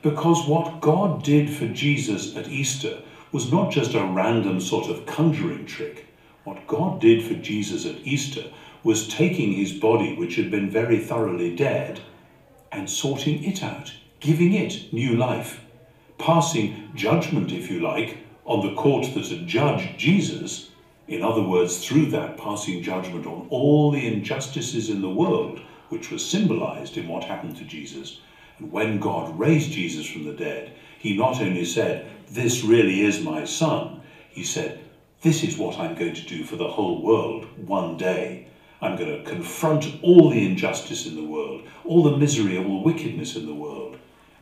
Because 0.00 0.46
what 0.46 0.80
God 0.80 1.24
did 1.24 1.50
for 1.50 1.66
Jesus 1.66 2.36
at 2.36 2.46
Easter 2.46 3.02
was 3.32 3.50
not 3.50 3.72
just 3.72 3.94
a 3.94 4.04
random 4.04 4.60
sort 4.60 4.88
of 4.88 5.06
conjuring 5.06 5.66
trick. 5.66 6.06
What 6.44 6.68
God 6.68 7.00
did 7.00 7.24
for 7.24 7.34
Jesus 7.34 7.84
at 7.84 8.06
Easter 8.06 8.44
was 8.84 9.08
taking 9.08 9.54
his 9.54 9.72
body, 9.72 10.14
which 10.14 10.36
had 10.36 10.52
been 10.52 10.70
very 10.70 11.00
thoroughly 11.00 11.56
dead, 11.56 11.98
and 12.70 12.88
sorting 12.88 13.42
it 13.42 13.64
out, 13.64 13.92
giving 14.20 14.52
it 14.52 14.92
new 14.92 15.16
life, 15.16 15.65
passing 16.18 16.90
judgment, 16.94 17.52
if 17.52 17.70
you 17.70 17.80
like, 17.80 18.18
on 18.44 18.66
the 18.66 18.74
court 18.74 19.12
that 19.14 19.26
had 19.26 19.46
judged 19.46 19.98
Jesus. 19.98 20.70
In 21.08 21.22
other 21.22 21.42
words, 21.42 21.86
through 21.86 22.06
that, 22.06 22.36
passing 22.36 22.82
judgment 22.82 23.26
on 23.26 23.46
all 23.50 23.90
the 23.90 24.06
injustices 24.06 24.90
in 24.90 25.02
the 25.02 25.10
world, 25.10 25.60
which 25.88 26.10
was 26.10 26.28
symbolized 26.28 26.96
in 26.96 27.08
what 27.08 27.24
happened 27.24 27.56
to 27.56 27.64
Jesus. 27.64 28.20
And 28.58 28.72
when 28.72 28.98
God 28.98 29.38
raised 29.38 29.72
Jesus 29.72 30.06
from 30.06 30.24
the 30.24 30.32
dead, 30.32 30.72
he 30.98 31.16
not 31.16 31.40
only 31.40 31.64
said, 31.64 32.10
This 32.30 32.64
really 32.64 33.02
is 33.02 33.20
my 33.20 33.44
son, 33.44 34.00
he 34.30 34.42
said, 34.42 34.80
This 35.22 35.44
is 35.44 35.58
what 35.58 35.78
I'm 35.78 35.94
going 35.94 36.14
to 36.14 36.26
do 36.26 36.44
for 36.44 36.56
the 36.56 36.68
whole 36.68 37.02
world 37.02 37.46
one 37.66 37.96
day. 37.96 38.48
I'm 38.80 38.96
going 38.96 39.16
to 39.16 39.28
confront 39.28 39.86
all 40.02 40.30
the 40.30 40.44
injustice 40.44 41.06
in 41.06 41.16
the 41.16 41.24
world, 41.24 41.62
all 41.84 42.02
the 42.02 42.16
misery, 42.16 42.58
all 42.58 42.64
the 42.64 42.92
wickedness 42.92 43.36
in 43.36 43.46
the 43.46 43.54
world, 43.54 43.85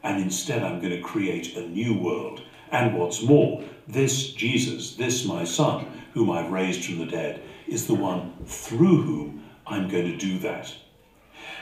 and 0.05 0.23
instead 0.23 0.63
I'm 0.63 0.81
going 0.81 0.93
to 0.93 1.01
create 1.01 1.57
a 1.57 1.67
new 1.67 1.99
world. 1.99 2.43
And 2.71 2.97
what's 2.97 3.23
more, 3.23 3.65
this 3.89 4.33
Jesus, 4.33 4.95
this 4.95 5.25
my 5.25 5.45
son, 5.45 5.87
whom 6.13 6.31
I've 6.31 6.53
raised 6.53 6.85
from 6.85 6.99
the 6.99 7.07
dead, 7.07 7.43
is 7.67 7.87
the 7.87 7.95
one 7.95 8.35
through 8.47 9.03
whom 9.03 9.45
I'm 9.67 9.89
going 9.89 10.05
to 10.05 10.17
do 10.17 10.39
that. 10.41 10.73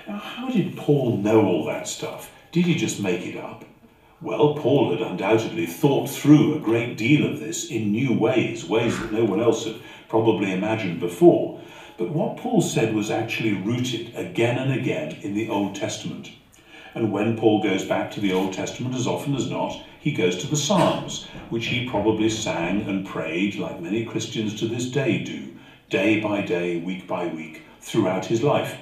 Now, 0.06 0.18
how 0.18 0.50
did 0.50 0.76
Paul 0.76 1.16
know 1.18 1.46
all 1.46 1.64
that 1.66 1.87
stuff? 1.87 2.32
Did 2.50 2.66
he 2.66 2.75
just 2.75 3.00
make 3.00 3.25
it 3.25 3.38
up? 3.38 3.64
Well, 4.20 4.54
Paul 4.54 4.90
had 4.90 5.00
undoubtedly 5.00 5.66
thought 5.66 6.08
through 6.08 6.54
a 6.54 6.61
great 6.61 6.96
deal 6.96 7.30
of 7.30 7.40
this 7.40 7.70
in 7.70 7.92
new 7.92 8.16
ways, 8.16 8.64
ways 8.64 8.99
that 8.99 9.12
no 9.12 9.25
one 9.25 9.40
else 9.40 9.64
had 9.64 9.76
probably 10.08 10.52
imagined 10.52 11.00
before. 11.00 11.61
But 11.99 12.11
what 12.11 12.37
Paul 12.37 12.61
said 12.61 12.94
was 12.94 13.11
actually 13.11 13.54
rooted 13.54 14.14
again 14.14 14.58
and 14.58 14.72
again 14.72 15.18
in 15.22 15.34
the 15.34 15.49
Old 15.49 15.75
Testament. 15.75 16.30
And 16.94 17.11
when 17.11 17.38
Paul 17.38 17.62
goes 17.62 17.84
back 17.84 18.11
to 18.12 18.20
the 18.20 18.32
Old 18.32 18.52
Testament, 18.52 18.94
as 18.94 19.06
often 19.06 19.34
as 19.34 19.50
not, 19.50 19.82
he 19.99 20.12
goes 20.12 20.37
to 20.38 20.46
the 20.46 20.56
Psalms, 20.56 21.26
which 21.49 21.66
he 21.66 21.88
probably 21.88 22.28
sang 22.28 22.82
and 22.82 23.06
prayed, 23.06 23.54
like 23.54 23.80
many 23.80 24.04
Christians 24.04 24.58
to 24.61 24.66
this 24.66 24.87
day 24.87 25.22
do, 25.22 25.54
day 25.88 26.20
by 26.20 26.42
day, 26.42 26.80
week 26.80 27.06
by 27.06 27.26
week, 27.26 27.62
throughout 27.80 28.26
his 28.26 28.42
life. 28.42 28.76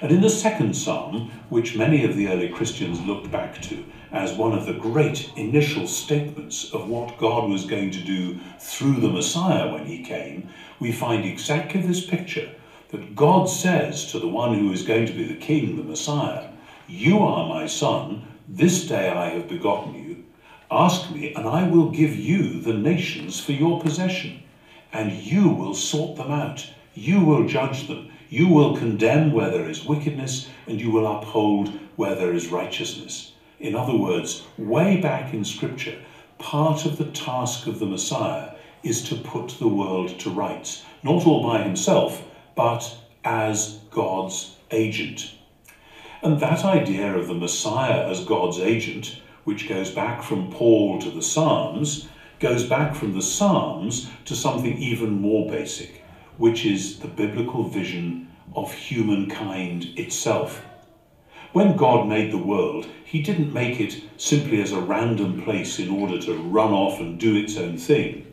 And 0.00 0.10
in 0.10 0.20
the 0.20 0.30
second 0.30 0.74
psalm, 0.74 1.30
which 1.48 1.76
many 1.76 2.04
of 2.04 2.16
the 2.16 2.28
early 2.28 2.48
Christians 2.48 3.00
looked 3.00 3.30
back 3.30 3.62
to 3.62 3.84
as 4.10 4.32
one 4.32 4.52
of 4.52 4.66
the 4.66 4.72
great 4.72 5.32
initial 5.36 5.86
statements 5.86 6.72
of 6.72 6.88
what 6.88 7.18
God 7.18 7.48
was 7.48 7.64
going 7.64 7.90
to 7.92 8.00
do 8.00 8.38
through 8.58 9.00
the 9.00 9.08
Messiah 9.08 9.72
when 9.72 9.86
he 9.86 10.02
came, 10.02 10.48
we 10.80 10.92
find 10.92 11.24
exactly 11.24 11.80
this 11.80 12.04
picture 12.04 12.50
that 12.90 13.16
God 13.16 13.48
says 13.48 14.10
to 14.12 14.18
the 14.18 14.28
one 14.28 14.58
who 14.58 14.70
is 14.72 14.82
going 14.82 15.06
to 15.06 15.12
be 15.12 15.24
the 15.24 15.34
king, 15.34 15.76
the 15.76 15.82
Messiah, 15.82 16.48
You 16.88 17.20
are 17.20 17.48
my 17.48 17.66
son, 17.66 18.24
this 18.48 18.86
day 18.86 19.08
I 19.08 19.30
have 19.30 19.48
begotten 19.48 19.94
you. 19.94 20.24
Ask 20.70 21.10
me, 21.10 21.32
and 21.34 21.46
I 21.46 21.68
will 21.68 21.90
give 21.90 22.16
you 22.16 22.60
the 22.60 22.72
nations 22.72 23.38
for 23.38 23.52
your 23.52 23.80
possession, 23.80 24.42
and 24.92 25.12
you 25.12 25.48
will 25.48 25.74
sort 25.74 26.16
them 26.16 26.30
out. 26.30 26.68
You 26.94 27.24
will 27.24 27.46
judge 27.46 27.88
them. 27.88 28.10
You 28.28 28.48
will 28.48 28.76
condemn 28.76 29.32
where 29.32 29.50
there 29.50 29.68
is 29.68 29.84
wickedness, 29.84 30.48
and 30.66 30.80
you 30.80 30.90
will 30.90 31.06
uphold 31.06 31.68
where 31.96 32.14
there 32.14 32.32
is 32.34 32.48
righteousness. 32.48 33.32
In 33.60 33.74
other 33.74 33.96
words, 33.96 34.42
way 34.58 34.96
back 35.00 35.32
in 35.32 35.44
Scripture, 35.44 35.98
part 36.38 36.84
of 36.84 36.98
the 36.98 37.10
task 37.12 37.66
of 37.66 37.78
the 37.78 37.86
Messiah 37.86 38.54
is 38.82 39.02
to 39.04 39.16
put 39.16 39.50
the 39.58 39.68
world 39.68 40.18
to 40.20 40.30
rights, 40.30 40.82
not 41.02 41.26
all 41.26 41.42
by 41.44 41.62
himself, 41.62 42.24
but 42.56 42.96
as 43.24 43.78
God's 43.90 44.56
agent. 44.70 45.32
And 46.22 46.38
that 46.38 46.64
idea 46.64 47.16
of 47.16 47.26
the 47.26 47.34
Messiah 47.34 48.08
as 48.08 48.24
God's 48.24 48.60
agent, 48.60 49.20
which 49.42 49.68
goes 49.68 49.90
back 49.90 50.22
from 50.22 50.52
Paul 50.52 51.00
to 51.00 51.10
the 51.10 51.20
Psalms, 51.20 52.08
goes 52.38 52.62
back 52.64 52.94
from 52.94 53.12
the 53.12 53.22
Psalms 53.22 54.08
to 54.26 54.36
something 54.36 54.78
even 54.78 55.20
more 55.20 55.50
basic, 55.50 56.04
which 56.36 56.64
is 56.64 57.00
the 57.00 57.08
biblical 57.08 57.64
vision 57.64 58.30
of 58.54 58.72
humankind 58.72 59.86
itself. 59.96 60.64
When 61.52 61.76
God 61.76 62.06
made 62.06 62.30
the 62.30 62.38
world, 62.38 62.86
He 63.04 63.20
didn't 63.20 63.52
make 63.52 63.80
it 63.80 64.00
simply 64.16 64.62
as 64.62 64.70
a 64.70 64.80
random 64.80 65.42
place 65.42 65.80
in 65.80 65.90
order 65.90 66.20
to 66.22 66.40
run 66.40 66.72
off 66.72 67.00
and 67.00 67.18
do 67.18 67.34
its 67.34 67.56
own 67.56 67.78
thing. 67.78 68.32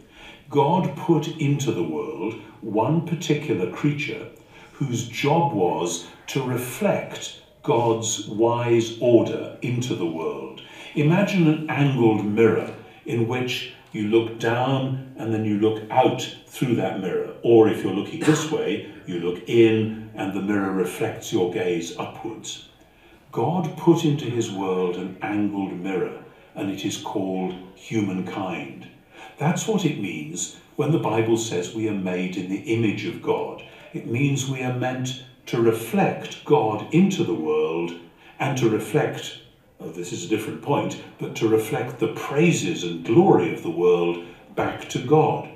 God 0.52 0.96
put 0.96 1.28
into 1.40 1.72
the 1.72 1.82
world 1.82 2.36
one 2.62 3.08
particular 3.08 3.72
creature 3.72 4.28
whose 4.74 5.08
job 5.08 5.54
was 5.54 6.06
to 6.28 6.44
reflect 6.44 7.39
God's 7.64 8.28
wise 8.28 8.98
order 9.02 9.58
into 9.62 9.96
the 9.96 10.06
world. 10.06 10.62
Imagine 10.96 11.48
an 11.48 11.70
angled 11.70 12.26
mirror 12.26 12.74
in 13.06 13.28
which 13.28 13.74
you 13.92 14.08
look 14.08 14.40
down 14.40 15.14
and 15.18 15.34
then 15.34 15.46
you 15.46 15.60
look 15.60 15.84
out 15.92 16.22
through 16.48 16.76
that 16.76 17.02
mirror. 17.02 17.34
Or 17.44 17.68
if 17.68 17.84
you're 17.84 17.94
looking 17.94 18.22
this 18.22 18.52
way, 18.52 18.92
you 19.06 19.20
look 19.20 19.48
in 19.48 20.10
and 20.16 20.34
the 20.34 20.42
mirror 20.42 20.72
reflects 20.72 21.34
your 21.34 21.52
gaze 21.52 21.98
upwards. 21.98 22.70
God 23.32 23.78
put 23.78 24.06
into 24.06 24.26
his 24.26 24.52
world 24.52 24.96
an 24.96 25.18
angled 25.22 25.74
mirror, 25.74 26.24
and 26.56 26.72
it 26.72 26.84
is 26.84 26.98
called 26.98 27.56
humankind. 27.76 28.88
That's 29.38 29.68
what 29.68 29.86
it 29.86 30.02
means 30.02 30.58
when 30.76 30.92
the 30.92 31.00
Bible 31.00 31.38
says 31.38 31.76
we 31.76 31.88
are 31.90 31.94
made 31.94 32.38
in 32.38 32.50
the 32.50 32.74
image 32.74 33.06
of 33.06 33.22
God. 33.22 33.64
It 33.94 34.08
means 34.08 34.50
we 34.50 34.64
are 34.64 34.74
meant 34.74 35.24
to 35.50 35.60
reflect 35.60 36.46
God 36.46 36.94
into 36.94 37.24
the 37.24 37.34
world 37.34 37.92
and 38.40 38.56
to 38.60 38.70
reflect, 38.70 39.40
oh, 39.80 39.90
this 39.90 40.14
is 40.14 40.24
a 40.24 40.28
different 40.28 40.62
point, 40.62 41.02
but 41.20 41.36
to 41.38 41.50
reflect 41.50 41.98
the 41.98 42.14
praises 42.14 42.84
and 42.84 43.04
glory 43.04 43.52
of 43.52 43.64
the 43.64 43.72
world 43.72 44.24
back 44.56 44.88
to 44.90 45.00
God. 45.00 45.50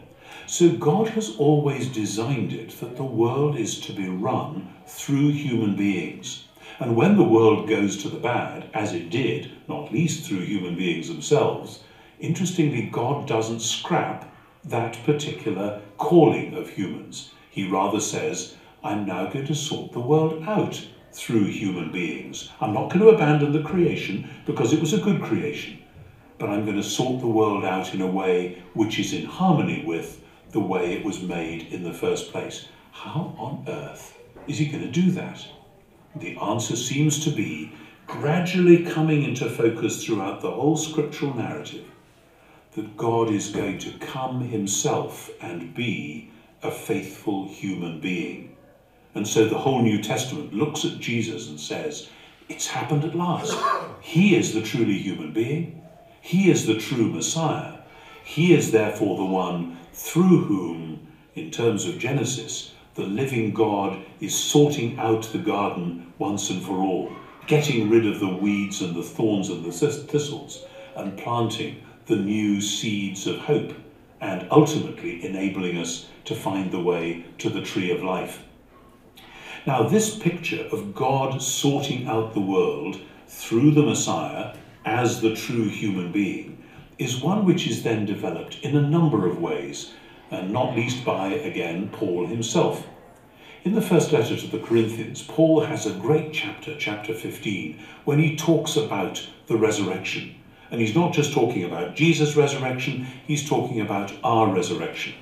So 0.47 0.71
God 0.71 1.09
has 1.09 1.35
always 1.37 1.87
designed 1.89 2.53
it 2.53 2.71
that 2.79 2.95
the 2.95 3.03
world 3.03 3.55
is 3.55 3.79
to 3.81 3.93
be 3.93 4.09
run 4.09 4.73
through 4.87 5.29
human 5.29 5.75
beings. 5.75 6.45
And 6.79 6.95
when 6.95 7.15
the 7.15 7.23
world 7.23 7.69
goes 7.69 7.95
to 8.01 8.09
the 8.09 8.17
bad, 8.17 8.71
as 8.73 8.93
it 8.93 9.11
did, 9.11 9.51
not 9.67 9.93
least 9.93 10.27
through 10.27 10.41
human 10.41 10.75
beings 10.75 11.07
themselves, 11.07 11.83
interestingly, 12.19 12.89
God 12.91 13.27
doesn't 13.27 13.61
scrap 13.61 14.27
that 14.63 14.97
particular 15.05 15.83
calling 15.97 16.55
of 16.55 16.69
humans. 16.69 17.31
He 17.51 17.69
rather 17.69 17.99
says, 17.99 18.55
I'm 18.83 19.05
now 19.05 19.27
going 19.27 19.45
to 19.45 19.55
sort 19.55 19.93
the 19.93 20.01
world 20.01 20.43
out 20.43 20.85
through 21.13 21.45
human 21.45 21.91
beings. 21.91 22.49
I'm 22.59 22.73
not 22.73 22.89
going 22.89 22.99
to 22.99 23.09
abandon 23.09 23.53
the 23.53 23.63
creation 23.63 24.29
because 24.45 24.73
it 24.73 24.81
was 24.81 24.93
a 24.93 24.99
good 24.99 25.21
creation, 25.21 25.79
but 26.37 26.49
I'm 26.49 26.65
going 26.65 26.77
to 26.77 26.83
sort 26.83 27.21
the 27.21 27.27
world 27.27 27.63
out 27.63 27.93
in 27.93 28.01
a 28.01 28.07
way 28.07 28.61
which 28.73 28.99
is 28.99 29.13
in 29.13 29.25
harmony 29.25 29.85
with 29.85 30.21
the 30.51 30.59
way 30.59 30.93
it 30.93 31.05
was 31.05 31.21
made 31.21 31.67
in 31.71 31.83
the 31.83 31.93
first 31.93 32.31
place. 32.31 32.67
How 32.91 33.33
on 33.37 33.63
earth 33.69 34.17
is 34.47 34.57
he 34.57 34.65
going 34.65 34.83
to 34.83 34.91
do 34.91 35.11
that? 35.11 35.45
The 36.17 36.37
answer 36.37 36.75
seems 36.75 37.23
to 37.23 37.31
be 37.31 37.71
gradually 38.05 38.83
coming 38.83 39.23
into 39.23 39.49
focus 39.49 40.03
throughout 40.03 40.41
the 40.41 40.51
whole 40.51 40.75
scriptural 40.75 41.33
narrative 41.33 41.85
that 42.73 42.97
God 42.97 43.29
is 43.29 43.49
going 43.49 43.77
to 43.79 43.97
come 43.99 44.41
himself 44.41 45.29
and 45.41 45.73
be 45.73 46.31
a 46.61 46.71
faithful 46.71 47.47
human 47.47 47.99
being. 48.01 48.52
And 49.15 49.27
so 49.27 49.47
the 49.47 49.57
whole 49.59 49.81
New 49.81 50.01
Testament 50.01 50.53
looks 50.53 50.85
at 50.85 50.99
Jesus 50.99 51.47
and 51.49 51.59
says, 51.59 52.09
It's 52.49 52.67
happened 52.67 53.03
at 53.03 53.15
last. 53.15 53.57
He 54.01 54.35
is 54.35 54.53
the 54.53 54.61
truly 54.61 54.97
human 54.97 55.31
being. 55.33 55.81
He 56.21 56.49
is 56.49 56.65
the 56.65 56.77
true 56.79 57.09
Messiah. 57.09 57.79
He 58.23 58.53
is 58.53 58.71
therefore 58.71 59.17
the 59.17 59.25
one 59.25 59.77
through 59.91 60.45
whom, 60.45 61.07
in 61.35 61.51
terms 61.51 61.85
of 61.85 61.99
Genesis, 61.99 62.73
the 62.95 63.03
living 63.03 63.53
God 63.53 64.03
is 64.19 64.35
sorting 64.35 64.97
out 64.99 65.23
the 65.23 65.39
garden 65.39 66.13
once 66.17 66.49
and 66.49 66.61
for 66.63 66.77
all, 66.77 67.11
getting 67.47 67.89
rid 67.89 68.05
of 68.05 68.19
the 68.19 68.27
weeds 68.27 68.81
and 68.81 68.95
the 68.95 69.03
thorns 69.03 69.49
and 69.49 69.65
the 69.65 69.71
thistles, 69.71 70.65
and 70.95 71.17
planting 71.17 71.83
the 72.05 72.15
new 72.15 72.61
seeds 72.61 73.27
of 73.27 73.37
hope, 73.39 73.73
and 74.21 74.47
ultimately 74.51 75.25
enabling 75.25 75.77
us 75.77 76.07
to 76.25 76.35
find 76.35 76.71
the 76.71 76.79
way 76.79 77.25
to 77.39 77.49
the 77.49 77.61
tree 77.61 77.91
of 77.91 78.01
life. 78.01 78.43
Now, 79.65 79.83
this 79.83 80.17
picture 80.17 80.67
of 80.73 80.93
God 80.93 81.41
sorting 81.41 82.05
out 82.05 82.33
the 82.33 82.41
world 82.41 82.99
through 83.29 83.71
the 83.71 83.81
Messiah 83.81 84.57
as 84.83 85.21
the 85.21 85.33
true 85.33 85.69
human 85.69 86.11
being 86.11 86.61
is 86.99 87.21
one 87.21 87.45
which 87.45 87.65
is 87.65 87.81
then 87.81 88.05
developed 88.05 88.59
in 88.59 88.75
a 88.75 88.81
number 88.81 89.25
of 89.25 89.39
ways, 89.39 89.93
and 90.31 90.51
not 90.51 90.75
least 90.75 91.05
by, 91.05 91.27
again, 91.27 91.87
Paul 91.93 92.27
himself. 92.27 92.85
In 93.63 93.73
the 93.73 93.81
first 93.81 94.11
letter 94.11 94.35
to 94.35 94.47
the 94.47 94.59
Corinthians, 94.59 95.21
Paul 95.21 95.61
has 95.61 95.85
a 95.85 95.93
great 95.93 96.33
chapter, 96.33 96.75
chapter 96.77 97.13
15, 97.13 97.79
when 98.03 98.19
he 98.19 98.35
talks 98.35 98.75
about 98.75 99.25
the 99.47 99.55
resurrection. 99.55 100.35
And 100.71 100.81
he's 100.81 100.95
not 100.95 101.13
just 101.13 101.31
talking 101.31 101.63
about 101.63 101.95
Jesus' 101.95 102.35
resurrection, 102.35 103.07
he's 103.25 103.47
talking 103.47 103.79
about 103.79 104.11
our 104.25 104.53
resurrection. 104.53 105.13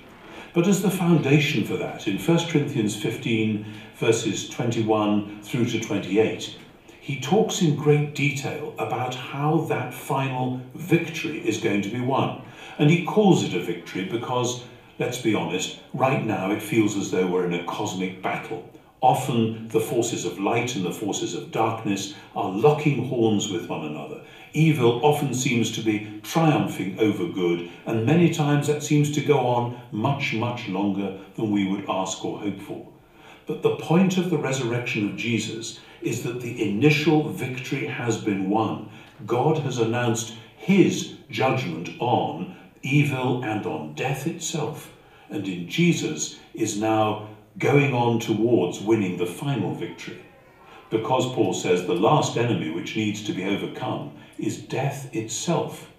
But 0.53 0.67
as 0.67 0.81
the 0.81 0.91
foundation 0.91 1.63
for 1.63 1.77
that, 1.77 2.09
in 2.09 2.17
1 2.17 2.47
Corinthians 2.49 3.01
15, 3.01 3.65
verses 3.95 4.49
21 4.49 5.41
through 5.43 5.65
to 5.67 5.79
28, 5.79 6.57
he 6.99 7.21
talks 7.21 7.61
in 7.61 7.77
great 7.77 8.15
detail 8.15 8.75
about 8.77 9.15
how 9.15 9.61
that 9.69 9.93
final 9.93 10.59
victory 10.75 11.39
is 11.47 11.57
going 11.57 11.81
to 11.83 11.89
be 11.89 12.01
won. 12.01 12.41
And 12.77 12.89
he 12.89 13.05
calls 13.05 13.45
it 13.45 13.53
a 13.53 13.61
victory 13.61 14.05
because, 14.05 14.65
let's 14.99 15.21
be 15.21 15.33
honest, 15.33 15.79
right 15.93 16.25
now 16.25 16.51
it 16.51 16.61
feels 16.61 16.97
as 16.97 17.11
though 17.11 17.27
we're 17.27 17.45
in 17.45 17.53
a 17.53 17.63
cosmic 17.63 18.21
battle. 18.21 18.69
Often 18.99 19.69
the 19.69 19.79
forces 19.79 20.25
of 20.25 20.37
light 20.37 20.75
and 20.75 20.85
the 20.85 20.91
forces 20.91 21.33
of 21.33 21.51
darkness 21.51 22.13
are 22.35 22.51
locking 22.51 23.07
horns 23.07 23.49
with 23.49 23.69
one 23.69 23.85
another. 23.85 24.21
Evil 24.53 24.99
often 25.05 25.33
seems 25.33 25.71
to 25.71 25.81
be 25.81 26.19
triumphing 26.23 26.99
over 26.99 27.25
good, 27.27 27.69
and 27.85 28.05
many 28.05 28.33
times 28.33 28.67
that 28.67 28.83
seems 28.83 29.09
to 29.13 29.21
go 29.21 29.39
on 29.39 29.79
much, 29.91 30.33
much 30.33 30.67
longer 30.67 31.17
than 31.35 31.51
we 31.51 31.65
would 31.67 31.85
ask 31.89 32.23
or 32.25 32.39
hope 32.39 32.59
for. 32.59 32.85
But 33.47 33.61
the 33.61 33.77
point 33.77 34.17
of 34.17 34.29
the 34.29 34.37
resurrection 34.37 35.09
of 35.09 35.15
Jesus 35.15 35.79
is 36.01 36.23
that 36.23 36.41
the 36.41 36.69
initial 36.69 37.29
victory 37.29 37.87
has 37.87 38.17
been 38.17 38.49
won. 38.49 38.89
God 39.25 39.59
has 39.59 39.77
announced 39.77 40.33
his 40.57 41.13
judgment 41.29 41.89
on 41.99 42.55
evil 42.81 43.43
and 43.43 43.65
on 43.65 43.93
death 43.93 44.27
itself, 44.27 44.91
and 45.29 45.47
in 45.47 45.69
Jesus 45.69 46.39
is 46.53 46.77
now 46.77 47.29
going 47.57 47.93
on 47.93 48.19
towards 48.19 48.81
winning 48.81 49.17
the 49.17 49.25
final 49.25 49.73
victory. 49.73 50.25
Because 50.89 51.25
Paul 51.33 51.53
says 51.53 51.85
the 51.85 51.93
last 51.93 52.35
enemy 52.35 52.69
which 52.69 52.97
needs 52.97 53.23
to 53.23 53.33
be 53.33 53.45
overcome 53.45 54.11
is 54.37 54.57
death 54.57 55.13
itself. 55.15 55.89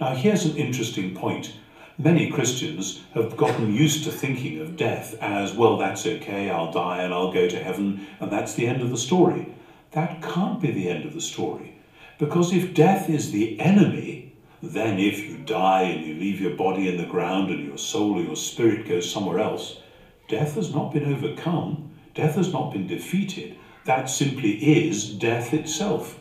Now, 0.00 0.14
here's 0.14 0.44
an 0.44 0.56
interesting 0.56 1.14
point. 1.14 1.54
Many 1.98 2.30
Christians 2.30 3.02
have 3.12 3.36
gotten 3.36 3.74
used 3.74 4.04
to 4.04 4.10
thinking 4.10 4.60
of 4.60 4.76
death 4.76 5.14
as, 5.20 5.52
well, 5.52 5.76
that's 5.76 6.06
okay, 6.06 6.48
I'll 6.48 6.72
die 6.72 7.02
and 7.02 7.12
I'll 7.12 7.32
go 7.32 7.46
to 7.46 7.62
heaven, 7.62 8.06
and 8.20 8.32
that's 8.32 8.54
the 8.54 8.66
end 8.66 8.80
of 8.80 8.90
the 8.90 8.96
story. 8.96 9.54
That 9.90 10.22
can't 10.22 10.60
be 10.60 10.70
the 10.70 10.88
end 10.88 11.04
of 11.04 11.12
the 11.12 11.20
story. 11.20 11.76
Because 12.18 12.52
if 12.52 12.74
death 12.74 13.10
is 13.10 13.32
the 13.32 13.60
enemy, 13.60 14.34
then 14.62 14.98
if 14.98 15.18
you 15.20 15.38
die 15.38 15.82
and 15.82 16.06
you 16.06 16.14
leave 16.14 16.40
your 16.40 16.54
body 16.54 16.88
in 16.88 16.96
the 16.96 17.06
ground 17.06 17.50
and 17.50 17.66
your 17.66 17.78
soul 17.78 18.18
or 18.18 18.22
your 18.22 18.36
spirit 18.36 18.88
goes 18.88 19.10
somewhere 19.10 19.38
else, 19.38 19.80
death 20.28 20.54
has 20.54 20.72
not 20.74 20.92
been 20.92 21.12
overcome, 21.12 21.90
death 22.14 22.36
has 22.36 22.52
not 22.52 22.72
been 22.72 22.86
defeated. 22.86 23.56
That 23.84 24.08
simply 24.08 24.52
is 24.52 25.12
death 25.12 25.52
itself. 25.52 26.19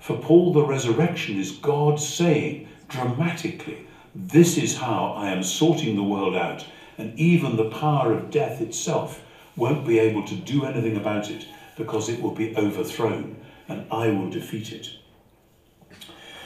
For 0.00 0.16
Paul, 0.16 0.52
the 0.52 0.64
resurrection 0.64 1.38
is 1.38 1.52
God 1.52 2.00
saying 2.00 2.68
dramatically, 2.88 3.86
This 4.14 4.56
is 4.56 4.78
how 4.78 5.12
I 5.16 5.30
am 5.30 5.42
sorting 5.42 5.96
the 5.96 6.02
world 6.02 6.34
out, 6.34 6.64
and 6.96 7.18
even 7.18 7.56
the 7.56 7.70
power 7.70 8.12
of 8.12 8.30
death 8.30 8.60
itself 8.60 9.22
won't 9.56 9.86
be 9.86 9.98
able 9.98 10.24
to 10.26 10.34
do 10.34 10.64
anything 10.64 10.96
about 10.96 11.30
it 11.30 11.46
because 11.76 12.08
it 12.08 12.20
will 12.20 12.34
be 12.34 12.56
overthrown, 12.56 13.36
and 13.68 13.86
I 13.92 14.08
will 14.08 14.30
defeat 14.30 14.72
it. 14.72 14.90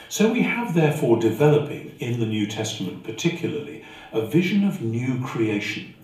So 0.09 0.31
we 0.31 0.43
have 0.43 0.75
therefore 0.75 1.19
developing 1.19 1.97
in 1.99 2.21
the 2.21 2.27
New 2.27 2.47
Testament, 2.47 3.03
particularly, 3.03 3.83
a 4.12 4.27
vision 4.27 4.67
of 4.67 4.83
new 4.83 5.25
creation. 5.25 5.95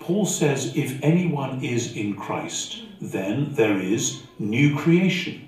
Paul 0.00 0.26
says, 0.26 0.76
if 0.76 1.02
anyone 1.02 1.64
is 1.64 1.96
in 1.96 2.14
Christ, 2.14 2.82
then 3.00 3.54
there 3.54 3.78
is 3.78 4.22
new 4.38 4.76
creation. 4.76 5.43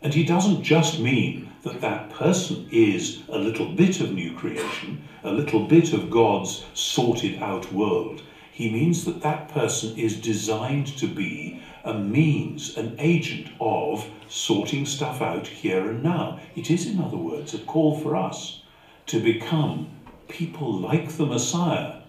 And 0.00 0.14
he 0.14 0.24
doesn't 0.24 0.62
just 0.62 1.00
mean 1.00 1.52
that 1.62 1.80
that 1.80 2.10
person 2.10 2.68
is 2.70 3.22
a 3.28 3.38
little 3.38 3.72
bit 3.72 4.00
of 4.00 4.12
new 4.12 4.34
creation, 4.34 5.02
a 5.24 5.32
little 5.32 5.66
bit 5.66 5.92
of 5.92 6.10
God's 6.10 6.64
sorted 6.74 7.42
out 7.42 7.72
world. 7.72 8.22
He 8.52 8.70
means 8.70 9.04
that 9.04 9.22
that 9.22 9.48
person 9.48 9.96
is 9.98 10.20
designed 10.20 10.86
to 10.98 11.06
be 11.06 11.62
a 11.84 11.94
means, 11.94 12.76
an 12.76 12.94
agent 12.98 13.48
of 13.60 14.08
sorting 14.28 14.86
stuff 14.86 15.20
out 15.20 15.46
here 15.46 15.88
and 15.90 16.02
now. 16.02 16.40
It 16.54 16.70
is, 16.70 16.86
in 16.86 17.00
other 17.00 17.16
words, 17.16 17.54
a 17.54 17.58
call 17.58 17.98
for 17.98 18.14
us 18.14 18.62
to 19.06 19.20
become 19.20 19.88
people 20.28 20.72
like 20.72 21.10
the 21.10 21.26
Messiah. 21.26 22.02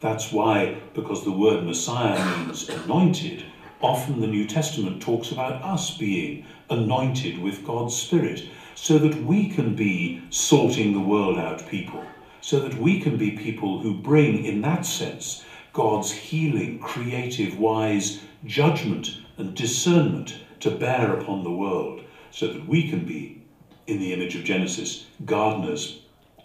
That's 0.00 0.32
why, 0.32 0.80
because 0.94 1.24
the 1.24 1.32
word 1.32 1.64
Messiah 1.64 2.38
means 2.38 2.68
anointed, 2.68 3.44
often 3.82 4.20
the 4.20 4.26
New 4.26 4.46
Testament 4.46 5.00
talks 5.00 5.30
about 5.30 5.62
us 5.62 5.96
being 5.96 6.44
anointed 6.68 7.38
with 7.38 7.64
God's 7.64 7.96
Spirit 7.96 8.44
so 8.74 8.98
that 8.98 9.24
we 9.24 9.48
can 9.48 9.74
be 9.74 10.22
sorting 10.30 10.92
the 10.92 11.00
world 11.00 11.38
out 11.38 11.66
people, 11.68 12.04
so 12.40 12.60
that 12.60 12.74
we 12.74 13.00
can 13.00 13.16
be 13.16 13.32
people 13.32 13.80
who 13.80 13.94
bring, 13.94 14.44
in 14.44 14.60
that 14.62 14.86
sense, 14.86 15.44
God's 15.72 16.10
healing, 16.10 16.78
creative, 16.78 17.58
wise 17.58 18.20
judgment 18.44 19.18
and 19.36 19.54
discernment 19.54 20.36
to 20.60 20.70
bear 20.70 21.14
upon 21.14 21.42
the 21.42 21.50
world, 21.50 22.02
so 22.30 22.46
that 22.46 22.66
we 22.66 22.88
can 22.88 23.04
be, 23.04 23.42
in 23.86 23.98
the 23.98 24.12
image 24.12 24.36
of 24.36 24.44
Genesis, 24.44 25.06
gardeners 25.24 26.02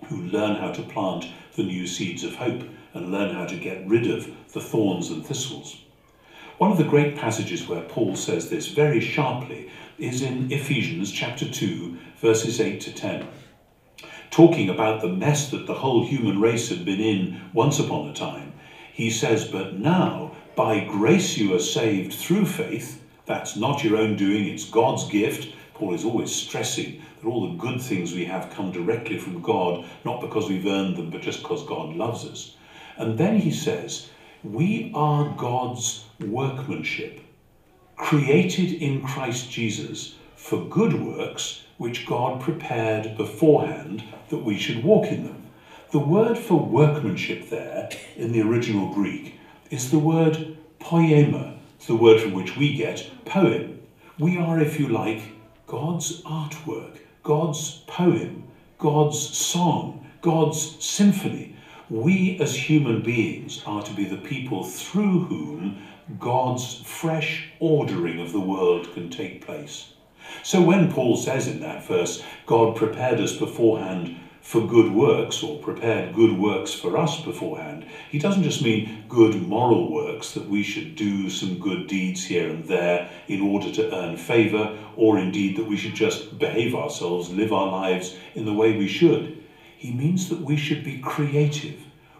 who 0.08 0.21
learn 0.24 0.56
how 0.56 0.71
to 0.71 0.82
plant 0.84 1.28
the 1.56 1.63
new 1.63 1.88
seeds 1.88 2.24
of 2.24 2.36
hope 2.36 2.63
and 2.93 3.12
learn 3.12 3.34
how 3.34 3.45
to 3.45 3.58
get 3.58 3.88
rid 3.88 4.10
of 4.10 4.30
the 4.54 4.62
thorns 4.62 5.10
and 5.10 5.26
thistles. 5.26 5.85
One 6.58 6.72
of 6.72 6.78
the 6.78 6.86
great 6.86 7.18
passages 7.18 7.68
where 7.68 7.82
Paul 7.82 8.15
says 8.15 8.50
this 8.50 8.70
very 8.70 9.02
sharply 9.02 9.70
is 10.00 10.22
in 10.22 10.50
Ephesians 10.50 11.12
chapter 11.12 11.50
2, 11.50 11.98
verses 12.22 12.62
8 12.62 12.80
to 12.80 12.94
10. 12.94 13.28
Talking 14.32 14.70
about 14.70 15.02
the 15.02 15.10
mess 15.10 15.52
that 15.52 15.68
the 15.68 15.74
whole 15.74 16.06
human 16.06 16.39
race 16.39 16.70
had 16.70 16.86
been 16.86 17.02
in 17.02 17.41
once 17.52 17.78
upon 17.80 18.08
a 18.08 18.13
time, 18.13 18.54
he 18.94 19.10
says, 19.10 19.44
But 19.44 19.80
now, 19.80 20.32
by 20.56 20.86
grace 20.86 21.38
you 21.38 21.54
are 21.54 21.60
saved 21.60 22.13
through 22.13 22.46
faith. 22.46 23.04
That's 23.26 23.58
not 23.58 23.84
your 23.84 23.98
own 23.98 24.15
doing, 24.15 24.48
it's 24.48 24.70
God's 24.70 25.10
gift. 25.10 25.54
Paul 25.74 25.94
is 25.94 26.06
always 26.06 26.34
stressing 26.34 27.02
that 27.22 27.28
all 27.28 27.50
the 27.50 27.58
good 27.58 27.82
things 27.82 28.13
we 28.13 28.24
have 28.24 28.50
come 28.52 28.72
directly 28.72 29.18
from 29.18 29.41
God, 29.41 29.84
not 30.06 30.22
because 30.22 30.48
we've 30.48 30.65
earned 30.65 30.96
them, 30.96 31.10
but 31.10 31.22
just 31.22 31.41
because 31.41 31.65
God 31.65 31.98
loves 31.98 32.24
us. 32.24 32.56
And 32.96 33.18
then 33.18 33.38
he 33.38 33.52
says, 33.52 34.10
We 34.51 34.91
are 34.93 35.34
God's 35.38 36.05
workmanship, 36.19 37.19
created 37.97 38.73
in 38.73 39.01
Christ 39.01 39.49
Jesus 39.49 40.15
for 40.36 40.69
good 40.69 40.93
works 40.93 41.63
which 41.79 42.05
God 42.05 42.39
prepared 42.39 43.17
beforehand 43.17 44.03
that 44.29 44.45
we 44.45 44.60
should 44.60 44.84
walk 44.84 45.08
in 45.08 45.23
them. 45.23 45.47
The 45.91 45.99
word 45.99 46.38
for 46.38 46.60
workmanship 46.60 47.49
there 47.49 47.89
in 48.15 48.31
the 48.31 48.41
original 48.41 48.93
Greek 48.93 49.39
is 49.71 49.89
the 49.89 49.99
word 49.99 50.55
poema. 50.77 51.58
The 51.88 51.95
word 51.95 52.21
from 52.21 52.34
which 52.34 52.55
we 52.55 52.75
get 52.75 53.10
poem. 53.25 53.81
We 54.19 54.38
are, 54.38 54.60
if 54.60 54.79
you 54.79 54.89
like, 54.89 55.23
God's 55.65 56.21
artwork, 56.21 56.99
God's 57.23 57.79
poem, 57.88 58.43
God's 58.77 59.19
song, 59.19 60.05
God's 60.21 60.84
symphony. 60.86 61.55
We 61.89 62.39
as 62.39 62.56
human 62.56 63.04
beings 63.04 63.62
are 63.67 63.84
to 63.84 63.93
be 63.93 64.06
the 64.06 64.17
people 64.17 64.63
through 64.63 65.26
whom 65.26 65.84
God's 66.19 66.82
fresh 66.84 67.50
ordering 67.60 68.19
of 68.19 68.32
the 68.32 68.39
world 68.39 68.91
can 68.95 69.12
take 69.12 69.45
place. 69.45 69.93
So 70.41 70.63
when 70.63 70.91
Paul 70.91 71.15
says 71.15 71.48
in 71.48 71.60
that 71.60 71.86
verse, 71.86 72.24
God 72.48 72.76
prepared 72.76 73.19
us 73.19 73.36
beforehand 73.36 74.17
for 74.41 74.65
good 74.65 74.91
works, 74.91 75.43
or 75.43 75.60
prepared 75.60 76.15
good 76.15 76.38
works 76.39 76.74
for 76.74 76.98
us 76.98 77.21
beforehand, 77.21 77.86
he 78.10 78.19
doesn't 78.19 78.43
just 78.43 78.63
mean 78.63 79.04
good 79.08 79.36
moral 79.41 79.91
works, 79.91 80.32
that 80.34 80.48
we 80.48 80.63
should 80.63 80.95
do 80.95 81.30
some 81.30 81.60
good 81.60 81.88
deeds 81.88 82.24
here 82.24 82.50
and 82.50 82.65
there 82.65 83.10
in 83.28 83.41
order 83.41 83.71
to 83.71 83.95
earn 83.95 84.17
favour, 84.17 84.76
or 84.95 85.19
indeed 85.19 85.58
that 85.58 85.67
we 85.67 85.78
should 85.78 85.95
just 85.95 86.38
behave 86.39 86.74
ourselves, 86.74 87.32
live 87.32 87.54
our 87.54 87.71
lives 87.71 88.15
in 88.34 88.45
the 88.45 88.54
way 88.54 88.76
we 88.78 88.88
should. 88.88 89.43
He 89.77 89.93
means 89.93 90.29
that 90.29 90.41
we 90.41 90.57
should 90.57 90.83
be 90.83 90.99
creative. 90.99 91.79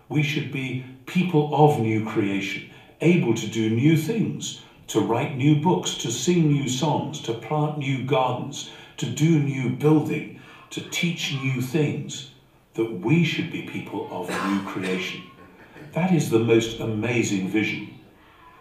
We 0.10 0.24
should 0.24 0.52
be 0.52 0.86
people 1.06 1.54
of 1.54 1.80
new 1.80 2.06
creation, 2.06 2.70
able 3.02 3.34
to 3.34 3.48
do 3.48 3.70
new 3.70 3.98
things, 3.98 4.62
to 4.88 5.02
write 5.02 5.36
new 5.36 5.62
books, 5.62 5.96
to 5.96 6.12
sing 6.12 6.52
new 6.52 6.70
songs, 6.70 7.20
to 7.22 7.34
plant 7.34 7.80
new 7.80 8.06
gardens, 8.06 8.70
to 8.98 9.06
do 9.06 9.40
new 9.40 9.72
building 9.72 10.36
to 10.76 10.82
teach 10.90 11.34
new 11.42 11.62
things, 11.62 12.32
that 12.74 13.00
we 13.00 13.24
should 13.24 13.50
be 13.50 13.62
people 13.62 14.10
of 14.12 14.28
new 14.30 14.62
creation. 14.66 15.24
That 15.94 16.14
is 16.14 16.30
the 16.30 16.40
most 16.40 16.82
amazing 16.82 17.48
vision. 17.48 17.98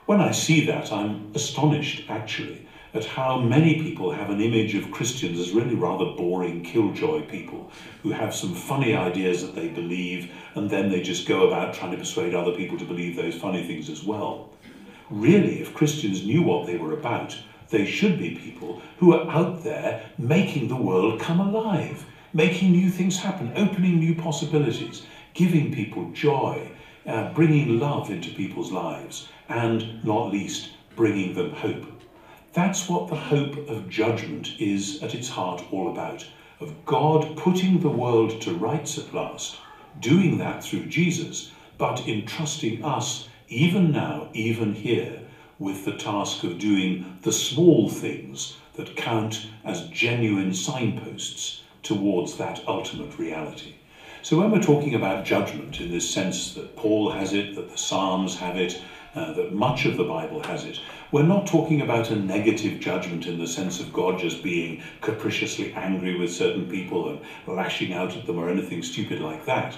When 0.07 0.21
I 0.21 0.31
see 0.31 0.65
that, 0.67 0.93
I'm 0.93 1.33
astonished, 1.35 2.05
actually, 2.09 2.69
at 2.95 3.05
how 3.05 3.41
many 3.41 3.83
people 3.83 4.13
have 4.13 4.31
an 4.31 4.41
image 4.41 4.77
of 4.77 4.91
Christians 4.93 5.41
as 5.41 5.51
really 5.51 5.75
rather 5.75 6.05
boring 6.05 6.63
killjoy 6.63 7.23
people 7.23 7.71
who 8.05 8.13
have 8.13 8.33
some 8.33 8.55
funny 8.55 8.95
ideas 8.95 9.43
that 9.43 9.57
they 9.57 9.69
believe 9.69 10.33
and 10.55 10.71
then 10.71 10.89
they 10.89 11.03
just 11.03 11.27
go 11.27 11.49
about 11.49 11.75
trying 11.75 11.91
to 11.91 11.99
persuade 11.99 12.35
other 12.35 12.53
people 12.53 12.79
to 12.79 12.85
believe 12.85 13.17
those 13.17 13.35
funny 13.35 13.67
things 13.67 13.91
as 13.91 14.05
well. 14.05 14.51
Really, 15.11 15.61
if 15.61 15.75
Christians 15.75 16.25
knew 16.25 16.43
what 16.43 16.67
they 16.67 16.77
were 16.77 16.93
about, 16.93 17.37
they 17.71 17.85
should 17.85 18.17
be 18.17 18.37
people 18.37 18.81
who 18.99 19.13
are 19.13 19.29
out 19.29 19.65
there 19.65 20.09
making 20.17 20.69
the 20.69 20.77
world 20.77 21.21
come 21.21 21.41
alive, 21.41 22.07
making 22.33 22.71
new 22.71 22.91
things 22.91 23.19
happen, 23.19 23.53
opening 23.57 23.99
new 23.99 24.15
possibilities, 24.15 25.05
giving 25.35 25.75
people 25.75 26.11
joy, 26.13 26.71
uh, 27.07 27.33
bringing 27.33 27.81
love 27.81 28.11
into 28.11 28.31
people's 28.31 28.71
lives, 28.71 29.29
and 29.49 30.05
not 30.05 30.31
least, 30.31 30.71
bringing 30.95 31.35
them 31.35 31.51
hope. 31.53 31.94
That's 32.55 32.89
what 32.89 33.09
the 33.09 33.17
hope 33.17 33.69
of 33.69 33.89
judgment 33.89 34.61
is 34.61 35.03
at 35.03 35.13
its 35.13 35.29
heart 35.29 35.65
all 35.73 35.91
about 35.91 36.25
of 36.61 36.85
God 36.87 37.37
putting 37.37 37.81
the 37.81 37.89
world 37.89 38.41
to 38.43 38.55
rights 38.55 38.97
at 38.97 39.13
last, 39.13 39.57
doing 39.99 40.39
that 40.39 40.63
through 40.63 40.87
Jesus, 40.87 41.51
but 41.79 42.07
entrusting 42.07 42.85
us, 42.85 43.29
even 43.49 43.91
now, 43.91 44.29
even 44.35 44.73
here, 44.73 45.23
with 45.59 45.85
the 45.85 45.97
task 45.97 46.45
of 46.45 46.61
doing 46.61 47.19
the 47.23 47.33
small 47.33 47.89
things 47.89 48.57
that 48.75 48.95
count 48.95 49.49
as 49.65 49.89
genuine 49.89 50.55
signposts 50.55 51.63
towards 51.83 52.37
that 52.37 52.63
ultimate 52.69 53.19
reality. 53.19 53.75
So, 54.23 54.39
when 54.39 54.53
we're 54.53 54.63
talking 54.63 54.95
about 54.95 55.25
judgment 55.25 55.81
in 55.81 55.91
this 55.91 56.09
sense 56.09 56.55
that 56.55 56.77
Paul 56.77 57.11
has 57.11 57.33
it, 57.33 57.57
that 57.57 57.69
the 57.69 57.77
Psalms 57.77 58.37
have 58.37 58.57
it, 58.57 58.81
uh, 59.15 59.33
that 59.33 59.55
much 59.55 59.85
of 59.85 59.97
the 59.97 60.05
Bible 60.05 60.43
has 60.45 60.65
it, 60.65 60.81
we're 61.13 61.23
not 61.23 61.47
talking 61.47 61.81
about 61.81 62.11
a 62.11 62.17
negative 62.17 62.81
judgment 62.81 63.27
in 63.27 63.39
the 63.39 63.47
sense 63.47 63.81
of 63.81 63.93
God 63.93 64.19
just 64.19 64.43
being 64.43 64.83
capriciously 65.01 65.73
angry 65.75 66.19
with 66.19 66.33
certain 66.33 66.69
people 66.69 67.09
and 67.09 67.21
lashing 67.47 67.93
out 67.93 68.17
at 68.17 68.27
them 68.27 68.39
or 68.39 68.49
anything 68.49 68.83
stupid 68.83 69.21
like 69.21 69.45
that. 69.47 69.77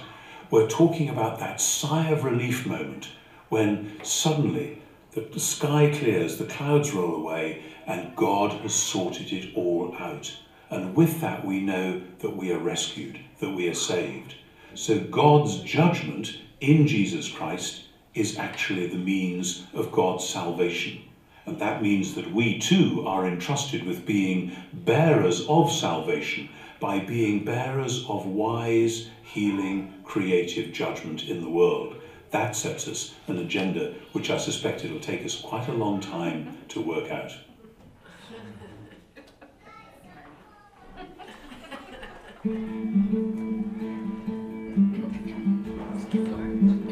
We're 0.49 0.67
talking 0.67 1.09
about 1.09 1.39
that 1.39 1.61
sigh 1.61 2.09
of 2.09 2.23
relief 2.23 2.65
moment 2.65 3.09
when 3.49 4.03
suddenly 4.03 4.81
the 5.11 5.39
sky 5.39 5.91
clears, 5.97 6.37
the 6.37 6.45
clouds 6.45 6.93
roll 6.93 7.15
away, 7.15 7.63
and 7.87 8.15
God 8.15 8.51
has 8.61 8.75
sorted 8.75 9.31
it 9.31 9.55
all 9.55 9.95
out. 9.99 10.35
And 10.69 10.95
with 10.95 11.21
that, 11.21 11.45
we 11.45 11.59
know 11.59 12.01
that 12.19 12.35
we 12.35 12.51
are 12.51 12.59
rescued, 12.59 13.19
that 13.39 13.49
we 13.49 13.67
are 13.67 13.73
saved. 13.73 14.35
So 14.75 14.99
God's 14.99 15.61
judgment 15.61 16.37
in 16.59 16.87
Jesus 16.87 17.31
Christ 17.31 17.85
is 18.17 18.37
actually 18.37 18.87
the 18.87 18.97
means 18.97 19.65
of 19.73 19.91
God's 19.91 20.27
salvation. 20.27 21.03
And 21.45 21.59
that 21.59 21.81
means 21.81 22.15
that 22.15 22.33
we 22.33 22.59
too 22.59 23.05
are 23.07 23.27
entrusted 23.27 23.83
with 23.83 24.05
being 24.05 24.55
bearers 24.73 25.45
of 25.47 25.71
salvation 25.71 26.49
by 26.79 26.99
being 26.99 27.45
bearers 27.45 28.05
of 28.09 28.25
wise, 28.25 29.09
healing, 29.23 29.93
creative 30.03 30.73
judgment 30.73 31.23
in 31.23 31.41
the 31.41 31.49
world. 31.49 31.95
That 32.31 32.55
sets 32.55 32.87
us 32.87 33.15
an 33.27 33.37
agenda 33.37 33.93
which 34.11 34.29
I 34.29 34.37
suspect 34.37 34.83
it'll 34.83 34.99
take 34.99 35.23
us 35.23 35.39
quite 35.39 35.67
a 35.69 35.73
long 35.73 36.01
time 36.01 36.57
to 36.69 36.81
work 36.81 37.09
out. 37.11 37.33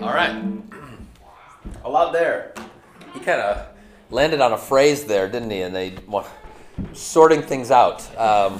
All 0.01 0.13
right. 0.13 0.54
A 1.85 1.89
lot 1.89 2.11
there. 2.11 2.53
He 3.13 3.19
kind 3.19 3.39
of 3.39 3.67
landed 4.09 4.41
on 4.41 4.51
a 4.51 4.57
phrase 4.57 5.05
there, 5.05 5.29
didn't 5.29 5.51
he? 5.51 5.61
And 5.61 5.73
they 5.73 5.95
well, 6.07 6.27
sorting 6.91 7.41
things 7.41 7.71
out. 7.71 8.01
Um, 8.17 8.59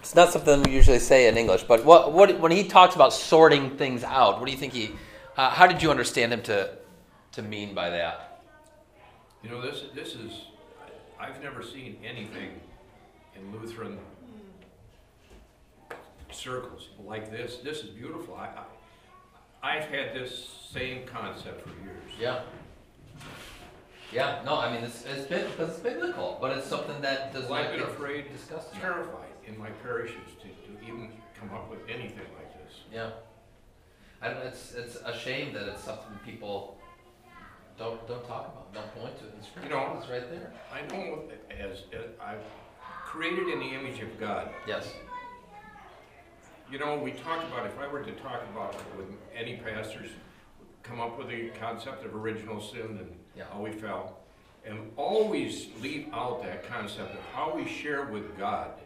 it's 0.00 0.14
not 0.14 0.32
something 0.32 0.62
we 0.64 0.72
usually 0.72 0.98
say 0.98 1.28
in 1.28 1.38
English, 1.38 1.62
but 1.62 1.84
what, 1.84 2.12
what, 2.12 2.38
when 2.38 2.52
he 2.52 2.64
talks 2.64 2.94
about 2.94 3.12
sorting 3.12 3.76
things 3.76 4.02
out, 4.02 4.40
what 4.40 4.46
do 4.46 4.52
you 4.52 4.58
think 4.58 4.72
he 4.72 4.90
uh, 5.36 5.48
how 5.48 5.66
did 5.66 5.82
you 5.82 5.90
understand 5.90 6.32
him 6.32 6.42
to, 6.42 6.70
to 7.32 7.40
mean 7.40 7.74
by 7.74 7.88
that? 7.88 8.42
You 9.42 9.48
know, 9.48 9.62
this, 9.62 9.84
this 9.94 10.14
is, 10.14 10.48
I've 11.18 11.40
never 11.42 11.62
seen 11.62 11.96
anything 12.04 12.60
in 13.34 13.52
Lutheran 13.58 13.98
circles 16.30 16.88
like 17.02 17.30
this. 17.30 17.56
This 17.58 17.78
is 17.78 17.90
beautiful. 17.90 18.34
I, 18.34 18.46
I, 18.46 18.64
I've 19.62 19.84
had 19.84 20.14
this 20.14 20.48
same 20.72 21.06
concept 21.06 21.62
for 21.62 21.70
years. 21.84 22.12
Yeah. 22.18 22.40
Yeah, 24.12 24.42
no, 24.44 24.56
I 24.58 24.72
mean, 24.72 24.82
it's, 24.82 25.04
it's, 25.04 25.26
because 25.28 25.70
it's 25.70 25.78
biblical, 25.78 26.38
but 26.40 26.56
it's 26.56 26.66
something 26.66 27.00
that 27.00 27.32
does 27.32 27.44
Well, 27.48 27.62
not 27.62 27.70
I've 27.70 27.70
been 27.78 27.80
get 27.80 27.88
afraid, 27.90 28.32
discussed. 28.32 28.72
enough. 28.72 28.82
terrified 28.82 29.28
in 29.46 29.56
my 29.58 29.70
parishes 29.82 30.16
to, 30.42 30.48
to 30.48 30.84
even 30.84 31.12
come 31.38 31.50
up 31.54 31.70
with 31.70 31.80
anything 31.88 32.26
like 32.36 32.52
this. 32.64 32.74
Yeah. 32.92 33.10
I 34.20 34.28
don't, 34.30 34.38
it's, 34.44 34.74
it's 34.74 34.96
a 34.96 35.16
shame 35.16 35.52
that 35.54 35.68
it's 35.68 35.84
something 35.84 36.12
people 36.24 36.78
don't, 37.78 38.06
don't 38.08 38.26
talk 38.26 38.48
about, 38.52 38.74
don't 38.74 38.94
point 39.00 39.16
to 39.18 39.24
in 39.36 39.42
scripture. 39.44 39.68
You 39.70 39.76
know- 39.76 39.96
It's 40.00 40.10
right 40.10 40.28
there. 40.28 40.52
I 40.72 40.80
know 40.92 41.22
as, 41.50 41.84
as 41.92 42.06
I've 42.20 42.42
created 43.04 43.48
in 43.48 43.60
the 43.60 43.66
image 43.74 44.00
of 44.02 44.18
God. 44.18 44.50
Yes. 44.66 44.92
You 46.70 46.78
know, 46.78 46.96
we 46.98 47.10
talked 47.12 47.44
about, 47.48 47.66
if 47.66 47.78
I 47.78 47.88
were 47.88 48.02
to 48.02 48.12
talk 48.12 48.42
about 48.52 48.74
it 48.74 48.80
with 48.96 49.06
any 49.34 49.56
pastors, 49.56 50.10
come 50.84 51.00
up 51.00 51.18
with 51.18 51.28
the 51.28 51.48
concept 51.60 52.04
of 52.04 52.14
original 52.14 52.60
sin 52.60 52.98
and 53.00 53.18
Yeah. 53.34 53.44
how 53.52 53.60
we 53.60 53.72
fell, 53.72 54.20
and 54.64 54.92
always 54.96 55.68
leave 55.80 56.12
out 56.12 56.42
that 56.44 56.62
concept 56.64 57.12
of 57.14 57.20
how 57.32 57.54
we 57.54 57.66
share 57.66 58.04
with 58.04 58.38
God. 58.38 58.80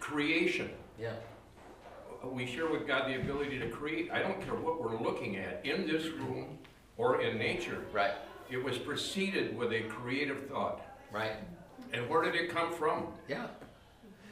Creation. 0.00 0.70
Yeah. 0.98 1.16
We 2.24 2.46
share 2.46 2.68
with 2.68 2.86
God 2.86 3.08
the 3.08 3.20
ability 3.20 3.58
to 3.58 3.68
create. 3.68 4.10
I 4.10 4.20
don't 4.22 4.40
care 4.40 4.54
what 4.54 4.80
we're 4.80 4.96
looking 4.96 5.36
at 5.36 5.64
in 5.66 5.86
this 5.86 6.06
room 6.06 6.58
or 6.96 7.20
in 7.20 7.36
nature. 7.36 7.84
Right. 7.92 8.14
It 8.48 8.62
was 8.62 8.78
preceded 8.78 9.56
with 9.58 9.72
a 9.72 9.82
creative 9.82 10.48
thought. 10.48 10.80
Right. 11.12 11.32
And 11.92 12.08
where 12.08 12.22
did 12.22 12.34
it 12.36 12.48
come 12.50 12.72
from? 12.72 13.12
Yeah. 13.28 13.48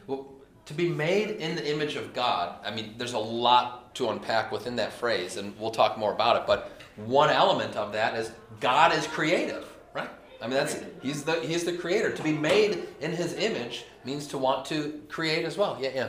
Well, 0.07 0.36
to 0.67 0.75
be 0.75 0.89
made 0.89 1.31
in 1.31 1.55
the 1.55 1.71
image 1.71 1.95
of 1.95 2.13
God, 2.13 2.57
I 2.65 2.73
mean, 2.73 2.95
there's 2.99 3.15
a 3.15 3.19
lot 3.19 3.95
to 3.95 4.11
unpack 4.11 4.53
within 4.53 4.77
that 4.77 4.93
phrase, 4.93 5.37
and 5.37 5.59
we'll 5.59 5.71
talk 5.71 5.97
more 5.97 6.13
about 6.13 6.37
it. 6.37 6.43
But 6.47 6.73
one 6.97 7.31
element 7.31 7.77
of 7.77 7.93
that 7.93 8.17
is 8.17 8.33
God 8.61 8.93
is 8.93 9.07
creative, 9.07 9.67
right? 9.95 10.11
I 10.43 10.49
mean, 10.49 10.55
that's 10.55 10.79
he's 11.03 11.23
the 11.23 11.41
he's 11.41 11.65
the 11.65 11.73
creator. 11.73 12.13
To 12.13 12.23
be 12.23 12.33
made 12.33 12.89
in 13.01 13.13
His 13.13 13.35
image 13.35 13.85
means 14.05 14.27
to 14.29 14.39
want 14.39 14.67
to 14.67 15.01
create 15.09 15.45
as 15.45 15.57
well. 15.57 15.79
Yeah, 15.81 15.91
yeah. 15.95 16.09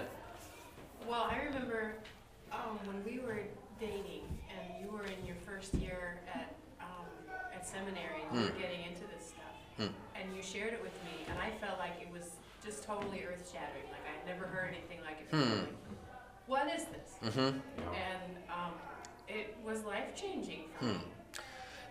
Well, 1.08 1.28
I 1.30 1.38
remember 1.46 1.94
um, 2.52 2.80
when 2.86 3.04
we 3.06 3.20
were 3.20 3.42
dating, 3.80 4.24
and 4.50 4.84
you 4.84 4.92
were 4.92 5.06
in 5.06 5.24
your 5.26 5.38
first 5.46 5.76
year 5.76 6.20
at 6.34 6.56
um, 6.82 7.06
at 7.54 7.66
seminary, 7.66 8.24
and 8.32 8.40
you 8.40 8.46
mm. 8.46 8.50
were 8.50 8.56
hmm. 8.56 8.62
getting 8.62 8.84
into 8.86 9.02
this 9.16 9.28
stuff, 9.30 9.56
mm. 9.80 9.90
and 10.20 10.36
you 10.36 10.42
shared 10.42 10.74
it 10.74 10.82
with 10.82 10.94
me, 11.06 11.26
and 11.30 11.38
I 11.38 11.52
felt 11.64 11.78
like 11.78 11.94
it 12.02 12.12
was 12.12 12.32
just 12.68 12.84
totally 12.84 13.24
earth 13.24 13.50
shattering. 13.52 13.86
Like 13.90 14.02
I'd 14.12 14.28
never 14.28 14.46
heard 14.46 14.70
anything 14.70 15.00
like 15.04 15.22
it 15.22 15.32
before. 15.32 15.46
Hmm. 15.46 15.60
Like, 15.60 15.70
what 16.48 16.68
is 16.68 16.86
this? 16.86 17.34
Mm-hmm. 17.34 17.40
And 17.40 18.38
um, 18.50 18.74
it 19.28 19.56
was 19.66 19.84
life 19.84 20.14
changing 20.16 20.64
for 20.78 20.86
Hmm. 20.86 20.92
me. 20.92 21.02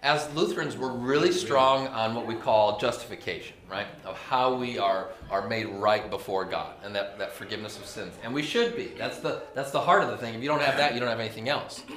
As 0.02 0.32
Lutherans, 0.34 0.76
we're 0.76 0.92
really 0.92 1.32
strong 1.32 1.88
on 1.88 2.14
what 2.14 2.26
we 2.26 2.34
call 2.34 2.78
justification, 2.78 3.56
right? 3.68 3.86
Of 4.04 4.16
how 4.18 4.54
we 4.54 4.78
are, 4.78 5.08
are 5.30 5.48
made 5.48 5.66
right 5.66 6.08
before 6.10 6.44
God 6.44 6.74
and 6.84 6.94
that, 6.94 7.18
that 7.18 7.32
forgiveness 7.32 7.76
of 7.78 7.86
sins. 7.86 8.14
And 8.22 8.32
we 8.32 8.42
should 8.42 8.76
be. 8.76 8.92
That's 8.98 9.18
the, 9.18 9.42
that's 9.54 9.72
the 9.72 9.80
heart 9.80 10.04
of 10.04 10.10
the 10.10 10.18
thing. 10.18 10.34
If 10.34 10.42
you 10.42 10.48
don't 10.48 10.60
have 10.60 10.76
that, 10.76 10.94
you 10.94 11.00
don't 11.00 11.08
have 11.08 11.18
anything 11.18 11.48
else. 11.48 11.82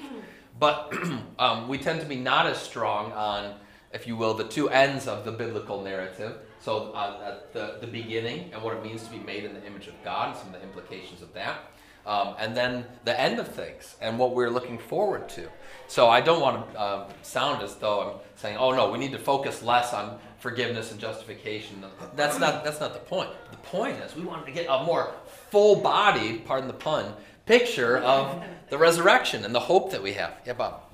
But 0.59 0.93
um, 1.39 1.69
we 1.69 1.77
tend 1.77 2.01
to 2.01 2.05
be 2.05 2.17
not 2.17 2.45
as 2.45 2.57
strong 2.57 3.13
on, 3.13 3.55
if 3.93 4.05
you 4.07 4.17
will, 4.17 4.33
the 4.33 4.43
two 4.43 4.69
ends 4.69 5.07
of 5.07 5.23
the 5.23 5.31
biblical 5.31 5.81
narrative. 5.81 6.35
So, 6.59 6.91
uh, 6.91 7.19
at 7.25 7.53
the, 7.53 7.77
the 7.79 7.87
beginning 7.87 8.51
and 8.53 8.61
what 8.61 8.75
it 8.75 8.83
means 8.83 9.03
to 9.03 9.11
be 9.11 9.19
made 9.19 9.45
in 9.45 9.53
the 9.53 9.65
image 9.65 9.87
of 9.87 9.93
God 10.03 10.29
and 10.29 10.37
some 10.37 10.47
of 10.47 10.53
the 10.53 10.61
implications 10.61 11.21
of 11.21 11.33
that. 11.33 11.71
Um, 12.05 12.35
and 12.39 12.55
then 12.55 12.85
the 13.05 13.19
end 13.19 13.39
of 13.39 13.47
things 13.47 13.95
and 14.01 14.17
what 14.17 14.33
we're 14.33 14.49
looking 14.49 14.77
forward 14.77 15.29
to. 15.29 15.47
So 15.87 16.09
I 16.09 16.21
don't 16.21 16.41
want 16.41 16.71
to 16.71 16.81
um, 16.81 17.03
sound 17.21 17.61
as 17.61 17.75
though 17.75 18.01
I'm 18.01 18.19
saying, 18.35 18.57
"Oh 18.57 18.71
no, 18.71 18.89
we 18.89 18.97
need 18.97 19.11
to 19.11 19.19
focus 19.19 19.61
less 19.61 19.93
on 19.93 20.17
forgiveness 20.39 20.91
and 20.91 20.99
justification." 20.99 21.83
That's 22.15 22.39
not 22.39 22.63
that's 22.63 22.79
not 22.79 22.93
the 22.93 22.99
point. 22.99 23.29
The 23.51 23.57
point 23.57 23.97
is 23.97 24.15
we 24.15 24.23
wanted 24.23 24.45
to 24.47 24.51
get 24.51 24.65
a 24.69 24.83
more 24.83 25.13
full-bodied, 25.51 26.45
pardon 26.45 26.67
the 26.67 26.73
pun, 26.73 27.13
picture 27.45 27.97
of 27.97 28.43
the 28.69 28.77
resurrection 28.77 29.45
and 29.45 29.53
the 29.53 29.59
hope 29.59 29.91
that 29.91 30.01
we 30.01 30.13
have. 30.13 30.33
Yeah, 30.45 30.53
Bob. 30.53 30.88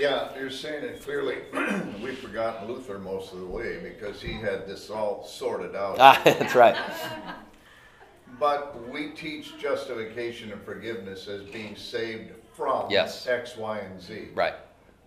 Yeah, 0.00 0.28
you're 0.38 0.50
saying 0.50 0.84
it 0.84 1.02
clearly. 1.02 1.38
We've 2.02 2.18
forgotten 2.18 2.68
Luther 2.68 2.98
most 2.98 3.32
of 3.32 3.40
the 3.40 3.46
way 3.46 3.78
because 3.82 4.20
he 4.20 4.32
had 4.32 4.66
this 4.66 4.90
all 4.90 5.24
sorted 5.24 5.74
out. 5.74 5.96
Ah, 5.98 6.20
that's 6.24 6.54
right. 6.54 6.76
But 8.38 8.90
we 8.90 9.10
teach 9.12 9.56
justification 9.58 10.52
and 10.52 10.60
forgiveness 10.62 11.26
as 11.26 11.42
being 11.44 11.74
saved 11.74 12.32
from 12.52 12.90
Yes. 12.90 13.26
X, 13.26 13.56
Y, 13.56 13.78
and 13.78 13.98
Z. 14.02 14.28
Right. 14.34 14.52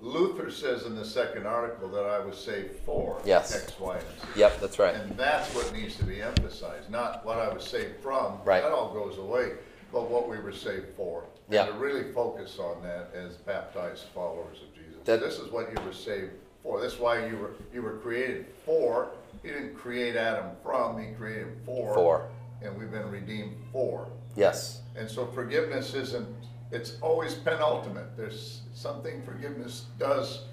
Luther 0.02 0.50
says 0.50 0.84
in 0.88 0.96
the 0.96 1.06
second 1.06 1.46
article 1.46 1.90
that 1.90 2.06
I 2.06 2.18
was 2.26 2.38
saved 2.38 2.80
for 2.86 3.22
Yes. 3.26 3.54
X, 3.56 3.80
Y, 3.80 3.98
and 3.98 4.04
Z. 4.34 4.40
Yep, 4.40 4.60
that's 4.62 4.80
right. 4.80 4.96
And 4.96 5.16
that's 5.16 5.54
what 5.54 5.72
needs 5.74 5.96
to 5.98 6.06
be 6.06 6.24
emphasized, 6.24 6.90
not 6.90 7.24
what 7.24 7.38
I 7.38 7.54
was 7.54 7.64
saved 7.66 8.02
from. 8.02 8.40
Right. 8.46 8.64
That 8.64 8.72
all 8.72 8.94
goes 8.94 9.20
away, 9.20 9.52
but 9.92 10.10
what 10.10 10.28
we 10.28 10.40
were 10.40 10.54
saved 10.54 10.88
for. 10.96 11.26
Yeah. 11.52 11.66
To 11.68 11.74
really 11.74 12.12
focus 12.14 12.58
on 12.58 12.82
that 12.82 13.12
as 13.14 13.36
baptized 13.36 14.06
followers 14.16 14.58
of. 14.64 14.69
That- 15.10 15.22
This 15.22 15.40
is 15.40 15.52
what 15.52 15.72
you 15.76 15.84
were 15.84 15.94
saved 15.94 16.32
for. 16.62 16.80
This 16.80 16.94
is 16.94 17.00
why 17.00 17.26
you 17.26 17.36
were, 17.38 17.52
you 17.74 17.82
were 17.82 17.98
created 17.98 18.46
for. 18.64 19.10
He 19.42 19.48
didn't 19.50 19.76
create 19.76 20.16
Adam 20.16 20.52
from, 20.64 21.02
he 21.02 21.14
created 21.14 21.48
for. 21.66 21.96
For. 21.96 22.28
And 22.62 22.78
we've 22.78 22.92
been 22.92 23.10
redeemed 23.10 23.56
for. 23.72 24.08
Yes. 24.36 24.82
And 24.96 25.10
so 25.10 25.26
forgiveness 25.28 25.96
isn't, 25.96 26.28
it's 26.72 26.98
always 27.02 27.34
penultimate. 27.34 28.16
There's 28.16 28.62
something 28.76 29.24
forgiveness 29.24 29.86
does, 29.98 30.44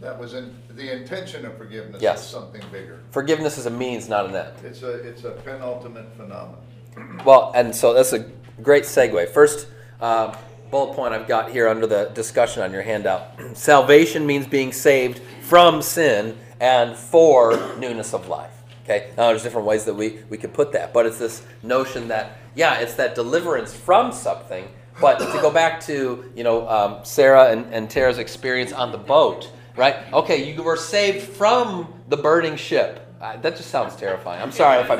that 0.00 0.18
was 0.18 0.34
in, 0.34 0.56
the 0.70 0.90
intention 0.90 1.44
of 1.46 1.56
forgiveness 1.56 1.96
is 1.96 2.02
Yes. 2.02 2.26
something 2.28 2.62
bigger. 2.72 2.98
Forgiveness 3.12 3.58
is 3.58 3.66
a 3.66 3.70
means, 3.70 4.08
not 4.08 4.26
an 4.26 4.34
end. 4.34 4.54
It's 4.64 4.82
a, 4.82 4.90
it's 5.06 5.22
a 5.24 5.30
penultimate 5.30 6.12
phenomenon. 6.16 6.56
Well, 7.24 7.52
and 7.54 7.76
so 7.76 7.94
that's 7.94 8.12
a 8.12 8.26
great 8.62 8.82
segue. 8.84 9.28
First 9.28 9.68
uh, 10.00 10.34
bullet 10.70 10.94
point 10.94 11.12
I've 11.12 11.26
got 11.26 11.50
here 11.50 11.68
under 11.68 11.86
the 11.86 12.10
discussion 12.14 12.62
on 12.62 12.72
your 12.72 12.82
handout 12.82 13.32
salvation 13.54 14.26
means 14.26 14.46
being 14.46 14.72
saved 14.72 15.20
from 15.42 15.82
sin 15.82 16.38
and 16.60 16.96
for 16.96 17.56
newness 17.78 18.14
of 18.14 18.28
life. 18.28 18.52
Okay, 18.84 19.10
now 19.16 19.28
there's 19.28 19.42
different 19.42 19.66
ways 19.66 19.84
that 19.84 19.94
we, 19.94 20.20
we 20.30 20.36
could 20.36 20.52
put 20.52 20.72
that, 20.72 20.92
but 20.92 21.06
it's 21.06 21.18
this 21.18 21.42
notion 21.62 22.08
that, 22.08 22.38
yeah, 22.54 22.80
it's 22.80 22.94
that 22.94 23.14
deliverance 23.14 23.74
from 23.74 24.12
something. 24.12 24.68
But 25.00 25.18
to 25.18 25.40
go 25.40 25.50
back 25.50 25.80
to, 25.82 26.30
you 26.34 26.44
know, 26.44 26.68
um, 26.68 27.04
Sarah 27.04 27.50
and, 27.50 27.72
and 27.72 27.88
Tara's 27.88 28.18
experience 28.18 28.72
on 28.72 28.92
the 28.92 28.98
boat, 28.98 29.50
right? 29.76 29.96
Okay, 30.12 30.52
you 30.52 30.62
were 30.62 30.76
saved 30.76 31.26
from 31.26 31.92
the 32.08 32.16
burning 32.16 32.56
ship. 32.56 33.06
Uh, 33.20 33.36
that 33.38 33.56
just 33.56 33.70
sounds 33.70 33.96
terrifying. 33.96 34.42
I'm 34.42 34.52
sorry 34.52 34.80
if 34.80 34.90
I'm 34.90 34.98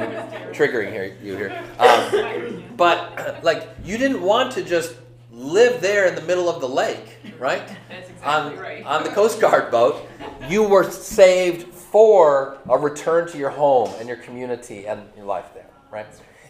triggering 0.53 0.93
here, 0.93 1.17
you 1.23 1.37
here. 1.37 1.63
Um, 1.79 2.65
but 2.77 3.41
like 3.43 3.69
you 3.85 3.99
didn't 3.99 4.23
want 4.23 4.53
to 4.53 4.63
just 4.63 4.95
live 5.41 5.81
there 5.81 6.07
in 6.07 6.15
the 6.15 6.23
middle 6.23 6.49
of 6.49 6.61
the 6.61 6.69
lake, 6.69 7.17
right? 7.39 7.67
That's 7.89 8.11
exactly 8.11 8.57
On, 8.57 8.59
right. 8.59 8.85
on 8.85 9.05
the 9.05 9.11
Coast 9.11 9.41
Guard 9.41 9.71
boat, 9.71 10.07
you 10.49 10.63
were 10.63 10.91
saved 10.91 11.75
for 11.75 12.59
a 12.69 12.79
return 12.79 13.29
to 13.29 13.39
your 13.39 13.51
home 13.51 13.93
and 13.99 14.09
your 14.09 14.19
community 14.19 14.87
and 14.87 15.03
your 15.17 15.27
life 15.27 15.53
there, 15.55 15.71
right? 15.91 16.07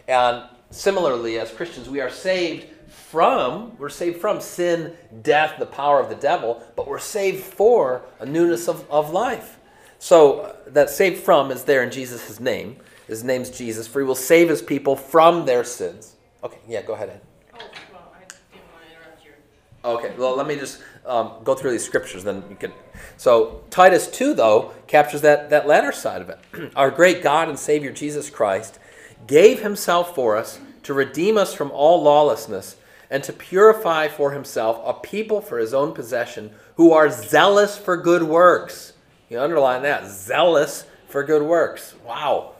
And 0.07 0.43
similarly, 0.69 1.39
as 1.39 1.51
Christians, 1.51 1.89
we 1.89 2.01
are 2.01 2.09
saved 2.09 2.67
from, 2.87 3.77
we're 3.77 3.89
saved 3.89 4.19
from 4.19 4.41
sin, 4.41 4.95
death, 5.21 5.55
the 5.59 5.65
power 5.65 5.99
of 5.99 6.09
the 6.09 6.15
devil, 6.15 6.63
but 6.75 6.87
we're 6.87 6.99
saved 6.99 7.43
for 7.43 8.03
a 8.19 8.25
newness 8.25 8.67
of, 8.67 8.89
of 8.89 9.11
life. 9.11 9.57
So 9.99 10.39
uh, 10.39 10.55
that 10.67 10.89
saved 10.89 11.23
from 11.23 11.51
is 11.51 11.63
there 11.63 11.83
in 11.83 11.91
Jesus' 11.91 12.39
name. 12.39 12.77
His 13.07 13.23
name's 13.23 13.49
Jesus, 13.49 13.87
for 13.87 13.99
he 13.99 14.05
will 14.05 14.15
save 14.15 14.49
his 14.49 14.61
people 14.61 14.95
from 14.95 15.45
their 15.45 15.63
sins. 15.63 16.15
Okay, 16.43 16.57
yeah, 16.67 16.81
go 16.81 16.93
ahead, 16.93 17.09
Ed. 17.09 17.21
Oh, 17.53 17.57
well, 17.91 18.13
I 18.15 18.19
didn't 18.19 18.71
want 18.71 18.83
to 18.83 18.95
interrupt 18.95 19.25
your. 19.25 19.35
Okay, 19.83 20.13
well, 20.15 20.35
let 20.37 20.45
me 20.45 20.55
just 20.55 20.81
um, 21.07 21.33
go 21.43 21.55
through 21.55 21.71
these 21.71 21.83
scriptures, 21.83 22.23
then 22.23 22.43
you 22.49 22.55
can. 22.55 22.71
So, 23.17 23.63
Titus 23.71 24.07
2, 24.07 24.35
though, 24.35 24.73
captures 24.85 25.21
that, 25.21 25.49
that 25.49 25.67
latter 25.67 25.91
side 25.91 26.21
of 26.21 26.29
it. 26.29 26.39
Our 26.75 26.91
great 26.91 27.23
God 27.23 27.49
and 27.49 27.57
Savior 27.57 27.91
Jesus 27.91 28.29
Christ 28.29 28.77
gave 29.25 29.61
himself 29.61 30.13
for 30.13 30.37
us 30.37 30.59
to 30.83 30.93
redeem 30.93 31.37
us 31.37 31.53
from 31.53 31.71
all 31.71 32.01
lawlessness 32.03 32.77
and 33.09 33.23
to 33.23 33.33
purify 33.33 34.07
for 34.07 34.31
himself 34.31 34.79
a 34.85 34.93
people 34.93 35.41
for 35.41 35.57
his 35.57 35.73
own 35.73 35.93
possession 35.93 36.51
who 36.75 36.91
are 36.93 37.09
zealous 37.09 37.77
for 37.77 37.97
good 37.97 38.23
works. 38.23 38.93
You 39.29 39.39
underline 39.39 39.81
that 39.81 40.07
zealous 40.07 40.85
for 41.07 41.23
good 41.23 41.43
works. 41.43 41.95
Wow. 42.05 42.53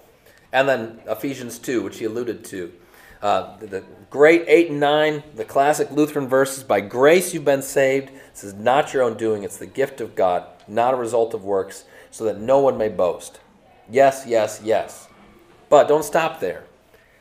And 0.51 0.67
then 0.67 0.99
Ephesians 1.07 1.60
2, 1.60 1.84
which 1.84 1.99
he 1.99 2.05
alluded 2.05 2.43
to. 2.45 2.71
Uh, 3.21 3.55
the, 3.57 3.67
the 3.67 3.84
great 4.10 4.43
8 4.47 4.71
and 4.71 4.79
9, 4.79 5.23
the 5.36 5.45
classic 5.45 5.91
Lutheran 5.91 6.27
verses 6.27 6.63
By 6.63 6.81
grace 6.81 7.34
you've 7.34 7.45
been 7.45 7.62
saved. 7.62 8.10
This 8.31 8.43
is 8.43 8.53
not 8.53 8.93
your 8.93 9.03
own 9.03 9.15
doing, 9.15 9.43
it's 9.43 9.57
the 9.57 9.67
gift 9.67 10.01
of 10.01 10.15
God, 10.15 10.45
not 10.67 10.93
a 10.93 10.97
result 10.97 11.34
of 11.34 11.43
works, 11.43 11.86
so 12.10 12.23
that 12.25 12.39
no 12.39 12.60
one 12.60 12.77
may 12.77 12.89
boast. 12.89 13.39
Yes, 13.89 14.23
yes, 14.25 14.62
yes. 14.63 15.07
But 15.69 15.88
don't 15.88 16.03
stop 16.03 16.39
there. 16.39 16.63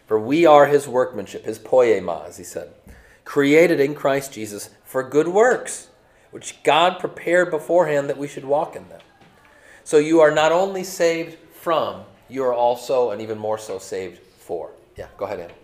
For 0.07 0.19
we 0.19 0.47
are 0.47 0.67
his 0.67 0.89
workmanship, 0.89 1.45
his 1.45 1.59
poema, 1.59 2.25
as 2.27 2.37
he 2.37 2.45
said, 2.45 2.73
created 3.25 3.79
in 3.79 3.95
Christ 3.95 4.33
Jesus 4.33 4.71
for 4.85 5.03
good 5.03 5.29
works, 5.29 5.89
which 6.31 6.63
God 6.65 6.99
prepared 6.99 7.51
beforehand 7.51 8.09
that 8.09 8.19
we 8.19 8.27
should 8.27 8.45
walk 8.45 8.75
in 8.75 8.89
them. 8.89 9.01
So 9.85 9.99
you 9.99 10.21
are 10.21 10.31
not 10.31 10.51
only 10.51 10.83
saved 10.83 11.37
from, 11.53 12.03
you 12.29 12.45
are 12.45 12.55
also, 12.55 13.11
and 13.11 13.21
even 13.21 13.39
more 13.39 13.59
so, 13.59 13.79
saved 13.79 14.19
for. 14.19 14.71
Yeah, 14.97 15.07
go 15.17 15.27
ahead, 15.27 15.41
Ann. 15.41 15.60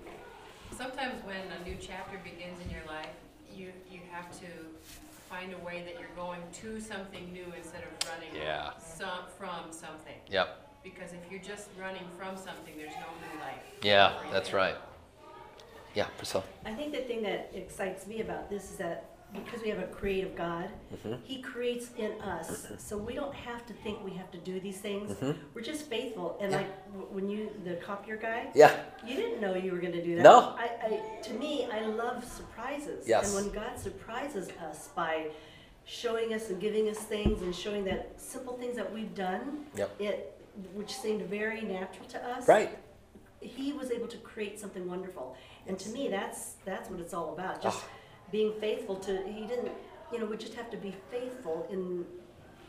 Sometimes 0.77 1.25
when 1.25 1.41
a 1.59 1.65
new 1.65 1.77
chapter 1.81 2.19
begins 2.23 2.61
in 2.63 2.71
your 2.71 2.85
life, 2.87 3.09
you, 3.55 3.73
you 3.91 4.01
have 4.11 4.31
to 4.41 4.47
find 5.31 5.55
a 5.55 5.65
way 5.65 5.83
that 5.87 5.99
you're 5.99 6.15
going 6.15 6.41
to 6.61 6.81
something 6.81 7.33
new 7.33 7.47
instead 7.57 7.83
of 7.83 8.09
running 8.09 8.35
Yeah. 8.37 8.73
some, 8.77 9.25
from 9.39 9.73
something. 9.73 10.17
Yep. 10.29 10.69
Because 10.85 11.13
if 11.15 11.31
you're 11.31 11.41
just 11.41 11.69
running 11.81 12.05
from 12.19 12.37
something, 12.37 12.75
there's 12.77 12.93
no 12.95 13.09
new 13.25 13.41
life. 13.41 13.63
Yeah, 13.83 14.13
that's 14.31 14.53
right. 14.53 14.77
Yeah, 15.95 16.09
Priscilla. 16.19 16.45
I 16.67 16.75
think 16.75 16.93
the 16.93 17.01
thing 17.01 17.23
that 17.23 17.51
excites 17.55 18.07
me 18.07 18.21
about 18.21 18.51
this 18.51 18.71
is 18.71 18.77
that 18.77 19.16
because 19.35 19.61
we 19.63 19.69
have 19.69 19.79
a 19.79 19.87
creative 19.89 20.35
God, 20.35 20.71
Mhm. 20.95 21.19
He 21.25 21.43
creates 21.43 21.91
in 21.99 22.13
us. 22.23 22.67
So 22.79 22.97
we 22.97 23.15
don't 23.15 23.35
have 23.35 23.67
to 23.67 23.73
think 23.75 24.03
we 24.05 24.13
have 24.13 24.31
to 24.31 24.39
do 24.39 24.61
these 24.61 24.81
things. 24.81 25.13
Mhm. 25.13 25.37
We're 25.55 25.63
just 25.63 25.87
faithful. 25.89 26.39
And 26.41 26.53
like 26.53 26.87
w- 26.93 27.09
when 27.13 27.29
you, 27.29 27.51
the 27.65 27.75
copier 27.77 28.17
guy, 28.17 28.51
Yeah, 28.55 28.73
you 29.05 29.15
didn't 29.17 29.41
know 29.41 29.55
you 29.55 29.73
were 29.73 29.79
going 29.79 29.93
to 29.93 30.03
do 30.03 30.17
that. 30.17 30.23
No. 30.23 30.55
I, 30.57 30.71
I, 30.83 31.21
to 31.23 31.35
me, 31.35 31.67
I 31.71 31.81
love 31.87 32.25
surprises. 32.25 33.07
Yes. 33.07 33.35
And 33.35 33.45
when 33.45 33.55
God 33.55 33.79
surprises 33.79 34.49
us 34.71 34.89
by 34.95 35.31
showing 35.85 36.33
us 36.33 36.49
and 36.51 36.61
giving 36.61 36.89
us 36.89 36.99
things 36.99 37.43
and 37.43 37.55
showing 37.55 37.85
that 37.85 38.21
simple 38.21 38.55
things 38.57 38.77
that 38.77 38.93
we've 38.93 39.15
done, 39.15 39.67
Yep. 39.77 40.01
it, 40.01 40.41
which 40.75 40.93
seemed 40.95 41.23
very 41.23 41.61
natural 41.63 42.07
to 42.09 42.25
us, 42.27 42.49
right. 42.49 42.71
he 43.41 43.73
was 43.73 43.91
able 43.91 44.09
to 44.09 44.17
create 44.19 44.59
something 44.59 44.89
wonderful. 44.89 45.37
And 45.67 45.79
to 45.79 45.89
me, 45.91 46.09
that's 46.09 46.55
that's 46.65 46.89
what 46.91 47.01
it's 47.01 47.13
all 47.13 47.33
about. 47.35 47.61
Just 47.61 47.85
Ah. 47.85 47.89
Being 48.31 48.53
faithful 48.61 48.97
to. 48.97 49.23
He 49.27 49.47
didn't. 49.47 49.71
You 50.13 50.21
know, 50.21 50.27
we 50.27 50.37
just 50.37 50.55
have 50.55 50.71
to 50.71 50.77
be 50.77 50.95
faithful 51.11 51.67
in. 51.71 52.05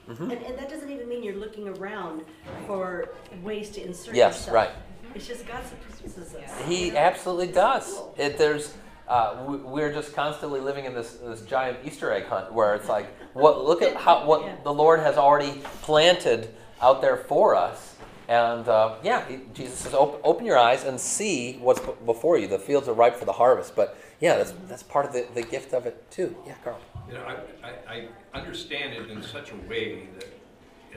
Mhm. 0.10 0.22
And, 0.32 0.32
and 0.32 0.58
that 0.58 0.70
doesn't 0.70 0.90
even 0.90 1.10
mean 1.10 1.22
you're 1.22 1.36
looking 1.36 1.68
around 1.68 2.24
for 2.66 3.10
ways 3.44 3.70
to 3.72 3.84
insert 3.86 4.16
Yes, 4.16 4.36
yourself. 4.38 4.56
right. 4.56 4.70
It's 5.14 5.28
just 5.28 5.46
God 5.46 5.64
surprises 5.66 6.34
us. 6.36 6.62
He 6.66 6.96
absolutely 6.96 7.48
does. 7.48 7.94
Cool. 7.94 8.16
It, 8.18 8.38
there's 8.38 8.74
uh, 9.10 9.44
we, 9.48 9.58
we're 9.58 9.92
just 9.92 10.14
constantly 10.14 10.60
living 10.60 10.86
in 10.86 10.94
this, 10.94 11.14
this 11.16 11.42
giant 11.42 11.80
Easter 11.86 12.12
egg 12.12 12.26
hunt 12.26 12.52
where 12.54 12.74
it's 12.76 12.90
like, 12.90 13.08
what, 13.34 13.64
look 13.66 13.82
at 13.82 13.96
how, 13.96 14.20
Yeah. 14.20 14.26
what 14.26 14.64
the 14.64 14.74
Lord 14.74 15.00
has 15.02 15.18
already 15.18 15.62
planted 15.82 16.54
out 16.82 17.02
there 17.02 17.18
for 17.18 17.56
us. 17.56 17.96
And 18.28 18.68
uh, 18.68 18.96
yeah, 19.04 19.26
Jesus 19.54 19.80
says, 19.80 19.94
open, 19.94 20.20
open 20.24 20.46
your 20.46 20.58
eyes 20.58 20.84
and 20.84 21.00
see 21.00 21.54
what's 21.62 21.80
b- 21.80 21.94
before 22.06 22.38
you. 22.38 22.48
The 22.48 22.60
fields 22.60 22.88
are 22.90 22.94
ripe 22.94 23.16
for 23.16 23.24
the 23.24 23.32
harvest. 23.34 23.76
But 23.76 23.98
yeah, 24.20 24.36
that's, 24.36 24.54
that's 24.68 24.84
part 24.84 25.06
of 25.06 25.14
the, 25.14 25.28
the 25.34 25.44
gift 25.44 25.74
of 25.74 25.86
it 25.86 26.10
too. 26.12 26.36
Yeah, 26.46 26.56
Carl. 26.64 26.80
You 27.08 27.14
know, 27.14 27.24
I, 27.24 27.68
I, 27.68 28.08
I 28.34 28.38
understand 28.38 28.94
it 28.94 29.10
in 29.10 29.24
such 29.24 29.52
a 29.52 29.56
way 29.70 30.10
that 30.20 30.28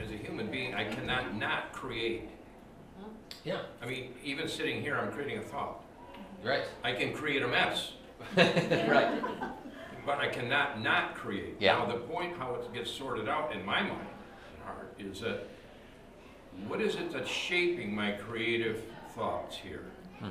as 0.01 0.11
a 0.11 0.15
human 0.17 0.51
being, 0.51 0.73
I 0.73 0.83
cannot 0.85 1.35
not 1.35 1.71
create. 1.71 2.29
Yeah, 3.43 3.61
I 3.81 3.85
mean, 3.85 4.13
even 4.23 4.47
sitting 4.47 4.81
here, 4.81 4.97
I'm 4.97 5.11
creating 5.11 5.39
a 5.39 5.41
thought. 5.41 5.83
right. 6.43 6.63
I 6.83 6.93
can 6.93 7.13
create 7.13 7.41
a 7.41 7.47
mess, 7.47 7.93
right. 8.37 9.21
but 10.05 10.19
I 10.19 10.27
cannot 10.27 10.81
not 10.81 11.15
create. 11.15 11.55
Yeah. 11.59 11.77
Now, 11.77 11.85
the 11.85 11.99
point 11.99 12.37
how 12.37 12.55
it 12.55 12.71
gets 12.73 12.91
sorted 12.91 13.27
out 13.29 13.53
in 13.53 13.65
my 13.65 13.81
mind 13.81 14.07
and 14.53 14.63
heart 14.63 14.93
is 14.99 15.21
that 15.21 15.47
what 16.67 16.81
is 16.81 16.95
it 16.95 17.11
that's 17.11 17.29
shaping 17.29 17.93
my 17.93 18.11
creative 18.11 18.83
thoughts 19.15 19.55
here? 19.55 19.85
Hmm. 20.19 20.29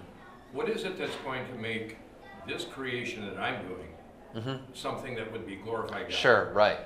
What 0.53 0.69
is 0.69 0.85
it 0.85 0.99
that's 0.99 1.17
going 1.25 1.47
to 1.49 1.55
make 1.55 1.99
this 2.47 2.65
creation 2.65 3.27
that 3.27 3.39
I'm 3.39 3.67
doing 3.67 4.61
something 4.75 5.15
that 5.17 5.31
would 5.33 5.47
be 5.47 5.57
glorified 5.57 6.03
God? 6.03 6.11
Mm-hmm. 6.11 6.23
Sure, 6.23 6.53
right. 6.53 6.79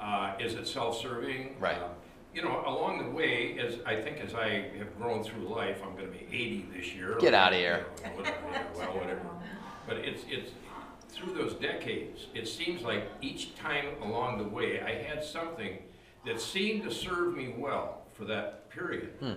Uh, 0.00 0.34
is 0.40 0.54
it 0.54 0.66
self-serving? 0.66 1.56
Right. 1.58 1.76
Uh, 1.76 1.88
you 2.34 2.42
know, 2.42 2.62
along 2.66 3.04
the 3.04 3.10
way, 3.10 3.58
as 3.58 3.78
I 3.84 3.96
think 3.96 4.18
as 4.18 4.34
I 4.34 4.70
have 4.78 4.96
grown 4.98 5.24
through 5.24 5.48
life, 5.48 5.78
I'm 5.84 5.94
going 5.94 6.06
to 6.06 6.12
be 6.12 6.26
80 6.30 6.68
this 6.76 6.94
year. 6.94 7.16
Get 7.18 7.34
out 7.34 7.52
of 7.52 7.58
here. 7.58 7.86
You 7.98 8.04
know, 8.04 8.16
whatever, 8.16 8.36
well, 8.76 8.86
whatever. 8.98 9.26
But 9.86 9.96
it's 9.98 10.22
it's 10.28 10.52
through 11.08 11.34
those 11.34 11.54
decades. 11.54 12.26
It 12.34 12.46
seems 12.46 12.82
like 12.82 13.10
each 13.20 13.56
time 13.56 13.86
along 14.02 14.38
the 14.38 14.48
way, 14.48 14.80
I 14.80 15.02
had 15.02 15.24
something 15.24 15.78
that 16.26 16.40
seemed 16.40 16.84
to 16.84 16.92
serve 16.92 17.34
me 17.34 17.54
well 17.56 18.02
for 18.12 18.24
that 18.26 18.67
period, 18.78 19.10
Hmm. 19.20 19.32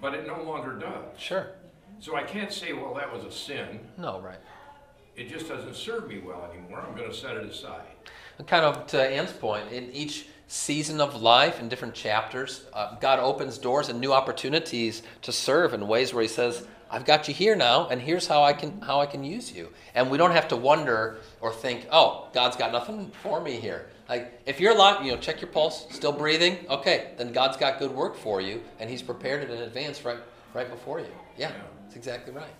but 0.00 0.14
it 0.14 0.26
no 0.26 0.42
longer 0.42 0.72
does. 0.78 1.18
Sure. 1.18 1.48
So 1.98 2.14
I 2.16 2.22
can't 2.22 2.52
say, 2.52 2.72
well, 2.72 2.94
that 2.94 3.12
was 3.12 3.24
a 3.24 3.30
sin. 3.32 3.80
No, 3.96 4.20
right. 4.20 4.38
It 5.16 5.30
just 5.30 5.48
doesn't 5.48 5.74
serve 5.74 6.08
me 6.08 6.18
well 6.18 6.44
anymore. 6.52 6.84
I'm 6.86 6.94
going 6.94 7.10
to 7.10 7.16
set 7.16 7.36
it 7.36 7.46
aside. 7.46 7.86
And 8.38 8.46
kind 8.46 8.64
of 8.66 8.86
to 8.88 9.00
Ann's 9.02 9.32
point, 9.32 9.72
in 9.72 9.90
each 9.92 10.26
season 10.46 11.00
of 11.00 11.22
life, 11.22 11.58
in 11.58 11.70
different 11.70 11.94
chapters, 11.94 12.66
uh, 12.74 12.96
God 13.00 13.18
opens 13.18 13.56
doors 13.56 13.88
and 13.88 13.98
new 13.98 14.12
opportunities 14.12 15.02
to 15.22 15.32
serve 15.32 15.72
in 15.72 15.88
ways 15.88 16.12
where 16.12 16.20
He 16.22 16.28
says, 16.28 16.66
"I've 16.90 17.04
got 17.04 17.28
you 17.28 17.34
here 17.34 17.56
now, 17.56 17.88
and 17.88 18.00
here's 18.00 18.26
how 18.26 18.42
I 18.42 18.52
can 18.52 18.80
how 18.80 19.00
I 19.00 19.06
can 19.06 19.24
use 19.24 19.52
you." 19.52 19.72
And 19.94 20.10
we 20.10 20.18
don't 20.18 20.32
have 20.32 20.48
to 20.48 20.56
wonder 20.56 21.18
or 21.40 21.52
think, 21.52 21.86
"Oh, 21.90 22.28
God's 22.32 22.56
got 22.56 22.72
nothing 22.72 23.10
for 23.22 23.40
me 23.40 23.52
here." 23.52 23.88
Like 24.08 24.40
if 24.46 24.60
you're 24.60 24.72
alive, 24.72 25.04
you 25.04 25.12
know, 25.12 25.18
check 25.18 25.40
your 25.40 25.50
pulse, 25.50 25.86
still 25.90 26.12
breathing. 26.12 26.58
Okay, 26.70 27.12
then 27.16 27.32
God's 27.32 27.56
got 27.56 27.78
good 27.78 27.90
work 27.90 28.16
for 28.16 28.40
you, 28.40 28.62
and 28.78 28.88
He's 28.88 29.02
prepared 29.02 29.42
it 29.42 29.50
in 29.50 29.62
advance, 29.62 30.04
right, 30.04 30.18
right 30.54 30.70
before 30.70 31.00
you. 31.00 31.08
Yeah, 31.36 31.50
that's 31.82 31.96
exactly 31.96 32.32
right. 32.32 32.54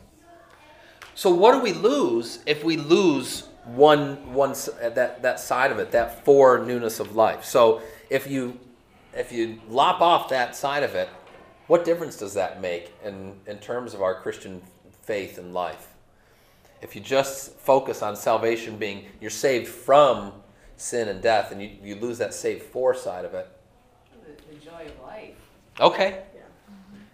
So 1.14 1.30
what 1.30 1.52
do 1.52 1.60
we 1.60 1.72
lose 1.72 2.40
if 2.46 2.64
we 2.64 2.76
lose 2.76 3.44
one 3.64 4.34
one 4.34 4.50
uh, 4.50 4.90
that 4.90 5.22
that 5.22 5.40
side 5.40 5.70
of 5.70 5.78
it, 5.78 5.92
that 5.92 6.24
for 6.24 6.58
newness 6.58 7.00
of 7.00 7.14
life? 7.14 7.44
So 7.44 7.80
if 8.10 8.28
you 8.28 8.58
if 9.14 9.32
you 9.32 9.60
lop 9.68 10.00
off 10.00 10.28
that 10.28 10.54
side 10.54 10.82
of 10.82 10.94
it, 10.94 11.08
what 11.66 11.85
difference 11.85 12.16
does 12.16 12.35
that 12.35 12.61
make 12.61 12.92
in 13.05 13.40
in 13.46 13.59
terms 13.59 13.94
of 13.94 14.02
our 14.02 14.20
Christian 14.20 14.62
faith 15.02 15.38
and 15.38 15.52
life? 15.55 15.94
If 16.83 16.94
you 16.94 17.00
just 17.00 17.52
focus 17.59 18.02
on 18.02 18.16
salvation 18.16 18.76
being 18.76 19.07
you're 19.20 19.31
saved 19.31 19.68
from 19.68 20.33
sin 20.76 21.09
and 21.09 21.22
death, 21.22 21.52
and 21.52 21.62
you, 21.62 21.70
you 21.83 21.94
lose 21.96 22.18
that 22.18 22.35
saved 22.35 22.62
for 22.62 22.94
side 22.94 23.24
of 23.24 23.33
it, 23.35 23.48
The, 24.24 24.55
the 24.55 24.61
joy 24.64 24.85
of 24.87 25.02
life. 25.02 25.35
okay. 25.81 26.22
Yeah. 26.35 26.40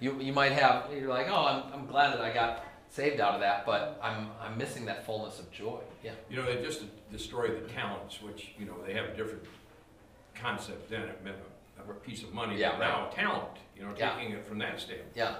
You, 0.01 0.21
you 0.21 0.33
might 0.33 0.53
have 0.53 0.93
you're 0.93 1.09
like 1.09 1.29
oh 1.29 1.47
I'm, 1.47 1.73
I'm 1.73 1.87
glad 1.87 2.13
that 2.13 2.21
I 2.21 2.33
got 2.33 2.65
saved 2.91 3.21
out 3.21 3.35
of 3.35 3.41
that, 3.41 3.65
but 3.65 3.99
I'm 4.03 4.29
I'm 4.41 4.59
missing 4.59 4.85
that 4.87 5.07
fullness 5.07 5.39
of 5.39 5.51
joy. 5.51 5.81
Yeah. 6.05 6.13
You 6.29 6.37
know, 6.37 6.45
they 6.45 6.61
just 6.63 6.83
destroy 7.11 7.49
the 7.49 7.67
talents, 7.73 8.21
which, 8.21 8.53
you 8.59 8.67
know, 8.67 8.75
they 8.87 8.95
have 8.95 9.05
a 9.07 9.17
different 9.17 9.45
concept 10.35 10.91
than 10.91 11.03
it 11.03 11.23
meant 11.25 11.37
a, 11.89 11.95
piece 11.95 12.23
of 12.23 12.33
money, 12.33 12.57
Yeah, 12.59 12.73
but 12.73 12.79
now 12.81 13.07
talent, 13.15 13.59
you 13.77 13.83
know, 13.83 13.95
Yeah. 13.97 14.15
taking 14.17 14.33
it 14.33 14.45
from 14.47 14.59
that 14.59 14.81
standpoint. 14.81 15.13
Yeah. 15.15 15.35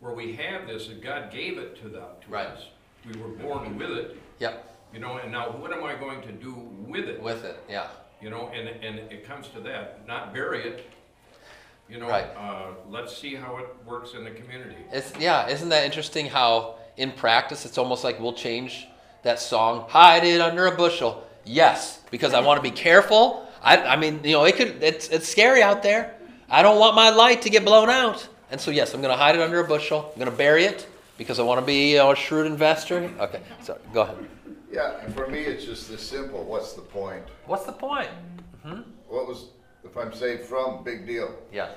Where 0.00 0.12
we 0.12 0.34
have 0.34 0.66
this, 0.66 0.88
and 0.88 1.02
God 1.02 1.30
gave 1.30 1.58
it 1.58 1.80
to 1.82 1.88
the, 1.88 2.00
to 2.00 2.28
Right. 2.28 2.46
us. 2.46 2.66
We 3.06 3.20
were 3.20 3.28
born 3.28 3.78
with 3.78 3.90
it, 3.90 4.16
Yep. 4.38 4.76
you 4.92 5.00
know, 5.00 5.16
and 5.18 5.32
now 5.32 5.50
what 5.50 5.72
am 5.72 5.84
I 5.84 5.94
going 5.94 6.22
to 6.22 6.32
do 6.32 6.52
with 6.54 7.08
it? 7.08 7.20
With 7.20 7.44
it. 7.44 7.62
Yeah. 7.68 7.88
You 8.20 8.30
know, 8.30 8.48
and, 8.48 8.68
and 8.68 8.98
it 9.12 9.26
comes 9.26 9.48
to 9.48 9.60
that, 9.60 10.06
not 10.06 10.32
bury 10.32 10.64
it, 10.64 10.88
you 11.88 11.98
know, 11.98 12.08
Right. 12.08 12.26
uh, 12.36 12.68
let's 12.88 13.16
see 13.16 13.34
how 13.34 13.56
it 13.58 13.66
works 13.84 14.14
in 14.14 14.24
the 14.24 14.30
community. 14.30 14.76
It's 14.92 15.12
yeah. 15.18 15.48
Isn't 15.48 15.68
that 15.70 15.84
interesting? 15.84 16.26
How 16.26 16.76
in 16.96 17.12
practice 17.12 17.64
it's 17.64 17.78
almost 17.78 18.04
like 18.04 18.20
we'll 18.20 18.32
change 18.32 18.86
that 19.22 19.38
song. 19.40 19.86
Hide 19.88 20.24
it 20.24 20.40
under 20.40 20.66
a 20.66 20.76
bushel. 20.76 21.26
Yes, 21.44 22.00
because 22.10 22.34
I 22.34 22.40
want 22.40 22.58
to 22.58 22.62
be 22.62 22.74
careful. 22.74 23.41
I, 23.62 23.76
I 23.78 23.96
mean, 23.96 24.20
you 24.24 24.32
know, 24.32 24.44
it 24.44 24.56
could. 24.56 24.82
It's 24.82 25.08
it's 25.08 25.28
scary 25.28 25.62
out 25.62 25.82
there. 25.82 26.14
I 26.50 26.62
don't 26.62 26.78
want 26.78 26.94
my 26.96 27.10
light 27.10 27.42
to 27.42 27.50
get 27.50 27.64
blown 27.64 27.88
out. 27.88 28.28
And 28.50 28.60
so 28.60 28.70
yes, 28.70 28.92
I'm 28.92 29.00
going 29.00 29.12
to 29.14 29.16
hide 29.16 29.34
it 29.34 29.40
under 29.40 29.60
a 29.60 29.64
bushel. 29.66 30.10
I'm 30.12 30.18
going 30.18 30.30
to 30.30 30.36
bury 30.36 30.64
it 30.64 30.86
because 31.16 31.38
I 31.38 31.42
want 31.42 31.60
to 31.60 31.64
be 31.66 31.92
you 31.92 31.98
know, 31.98 32.10
a 32.12 32.16
shrewd 32.16 32.46
investor. 32.46 33.10
Okay. 33.18 33.40
So 33.62 33.78
go 33.94 34.02
ahead. 34.02 34.16
Yeah, 34.70 35.00
and 35.00 35.14
for 35.14 35.26
me, 35.28 35.40
it's 35.40 35.64
just 35.64 35.90
this 35.90 36.02
simple, 36.02 36.44
what's 36.44 36.72
the 36.72 36.82
point? 36.82 37.24
What's 37.46 37.64
the 37.64 37.72
point? 37.72 38.08
What 39.08 39.28
was, 39.28 39.46
if 39.84 39.96
I'm 39.96 40.14
saved 40.14 40.44
from, 40.44 40.82
big 40.82 41.06
deal. 41.06 41.34
Yeah. 41.52 41.68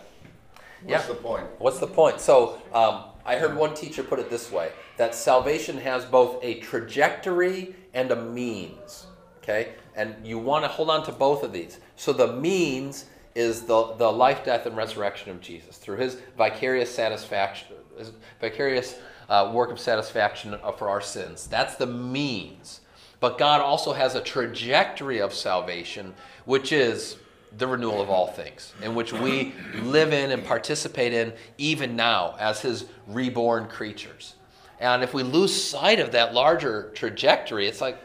What's 0.83 1.07
Yeah. 1.07 1.13
the 1.13 1.19
point? 1.19 1.45
What's 1.59 1.79
the 1.79 1.87
point? 1.87 2.21
So, 2.21 2.61
um, 2.73 3.03
I 3.25 3.35
heard 3.35 3.55
one 3.57 3.73
teacher 3.73 4.01
put 4.03 4.19
it 4.19 4.29
this 4.29 4.49
way 4.51 4.71
that 4.97 5.13
salvation 5.13 5.77
has 5.79 6.05
both 6.05 6.41
a 6.43 6.59
trajectory 6.59 7.75
and 7.93 8.11
a 8.11 8.15
means. 8.15 9.07
Okay? 9.39 9.73
And 9.95 10.15
you 10.25 10.37
want 10.37 10.65
to 10.65 10.67
hold 10.67 10.89
on 10.89 11.05
to 11.05 11.11
both 11.11 11.43
of 11.43 11.53
these. 11.53 11.79
So, 11.95 12.11
the 12.11 12.33
means 12.33 13.05
is 13.35 13.63
the, 13.63 13.93
the 13.97 14.11
life, 14.11 14.45
death, 14.45 14.65
and 14.65 14.77
resurrection 14.77 15.29
of 15.31 15.41
Jesus 15.41 15.77
through 15.77 15.97
his 15.97 16.17
vicarious 16.37 16.93
satisfaction, 16.93 17.67
his 17.97 18.13
vicarious 18.39 18.97
uh, 19.29 19.51
work 19.53 19.71
of 19.71 19.79
satisfaction 19.79 20.55
for 20.77 20.89
our 20.89 21.01
sins. 21.01 21.47
That's 21.47 21.75
the 21.75 21.85
means. 21.85 22.81
But 23.19 23.37
God 23.37 23.61
also 23.61 23.93
has 23.93 24.15
a 24.15 24.21
trajectory 24.21 25.19
of 25.19 25.33
salvation, 25.33 26.13
which 26.45 26.71
is 26.71 27.17
the 27.57 27.67
renewal 27.67 28.01
of 28.01 28.09
all 28.09 28.27
things, 28.27 28.73
in 28.81 28.95
which 28.95 29.13
we 29.13 29.53
live 29.81 30.13
in 30.13 30.31
and 30.31 30.43
participate 30.43 31.13
in 31.13 31.33
even 31.57 31.95
now 31.95 32.35
as 32.39 32.61
His 32.61 32.85
reborn 33.07 33.67
creatures. 33.67 34.35
And 34.79 35.03
if 35.03 35.13
we 35.13 35.23
lose 35.23 35.63
sight 35.63 35.99
of 35.99 36.11
that 36.11 36.33
larger 36.33 36.91
trajectory, 36.95 37.67
it's 37.67 37.81
like, 37.81 37.97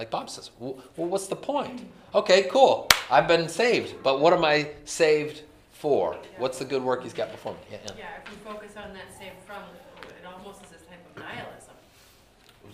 like 0.00 0.10
Bob 0.10 0.30
says, 0.30 0.50
well, 0.58 0.78
what's 0.96 1.26
the 1.26 1.36
point? 1.36 1.82
Okay, 2.14 2.44
cool. 2.50 2.88
I've 3.10 3.28
been 3.28 3.50
saved, 3.50 3.96
but 4.02 4.18
what 4.18 4.32
am 4.32 4.46
I 4.46 4.68
saved 4.86 5.42
for? 5.72 6.16
What's 6.38 6.58
the 6.58 6.64
good 6.64 6.82
work 6.82 7.02
He's 7.02 7.12
got 7.12 7.30
before 7.30 7.52
me? 7.52 7.58
Yeah, 7.70 7.78
yeah. 7.84 7.92
Yeah, 7.98 8.04
if 8.24 8.30
we 8.30 8.36
focus 8.50 8.72
on 8.82 8.94
that 8.94 9.08
saved 9.18 9.36
from, 9.46 9.62
it 10.08 10.24
almost 10.24 10.62
is 10.64 10.70
this 10.70 10.80
type 10.88 11.04
of 11.14 11.22
nihilism. 11.22 11.74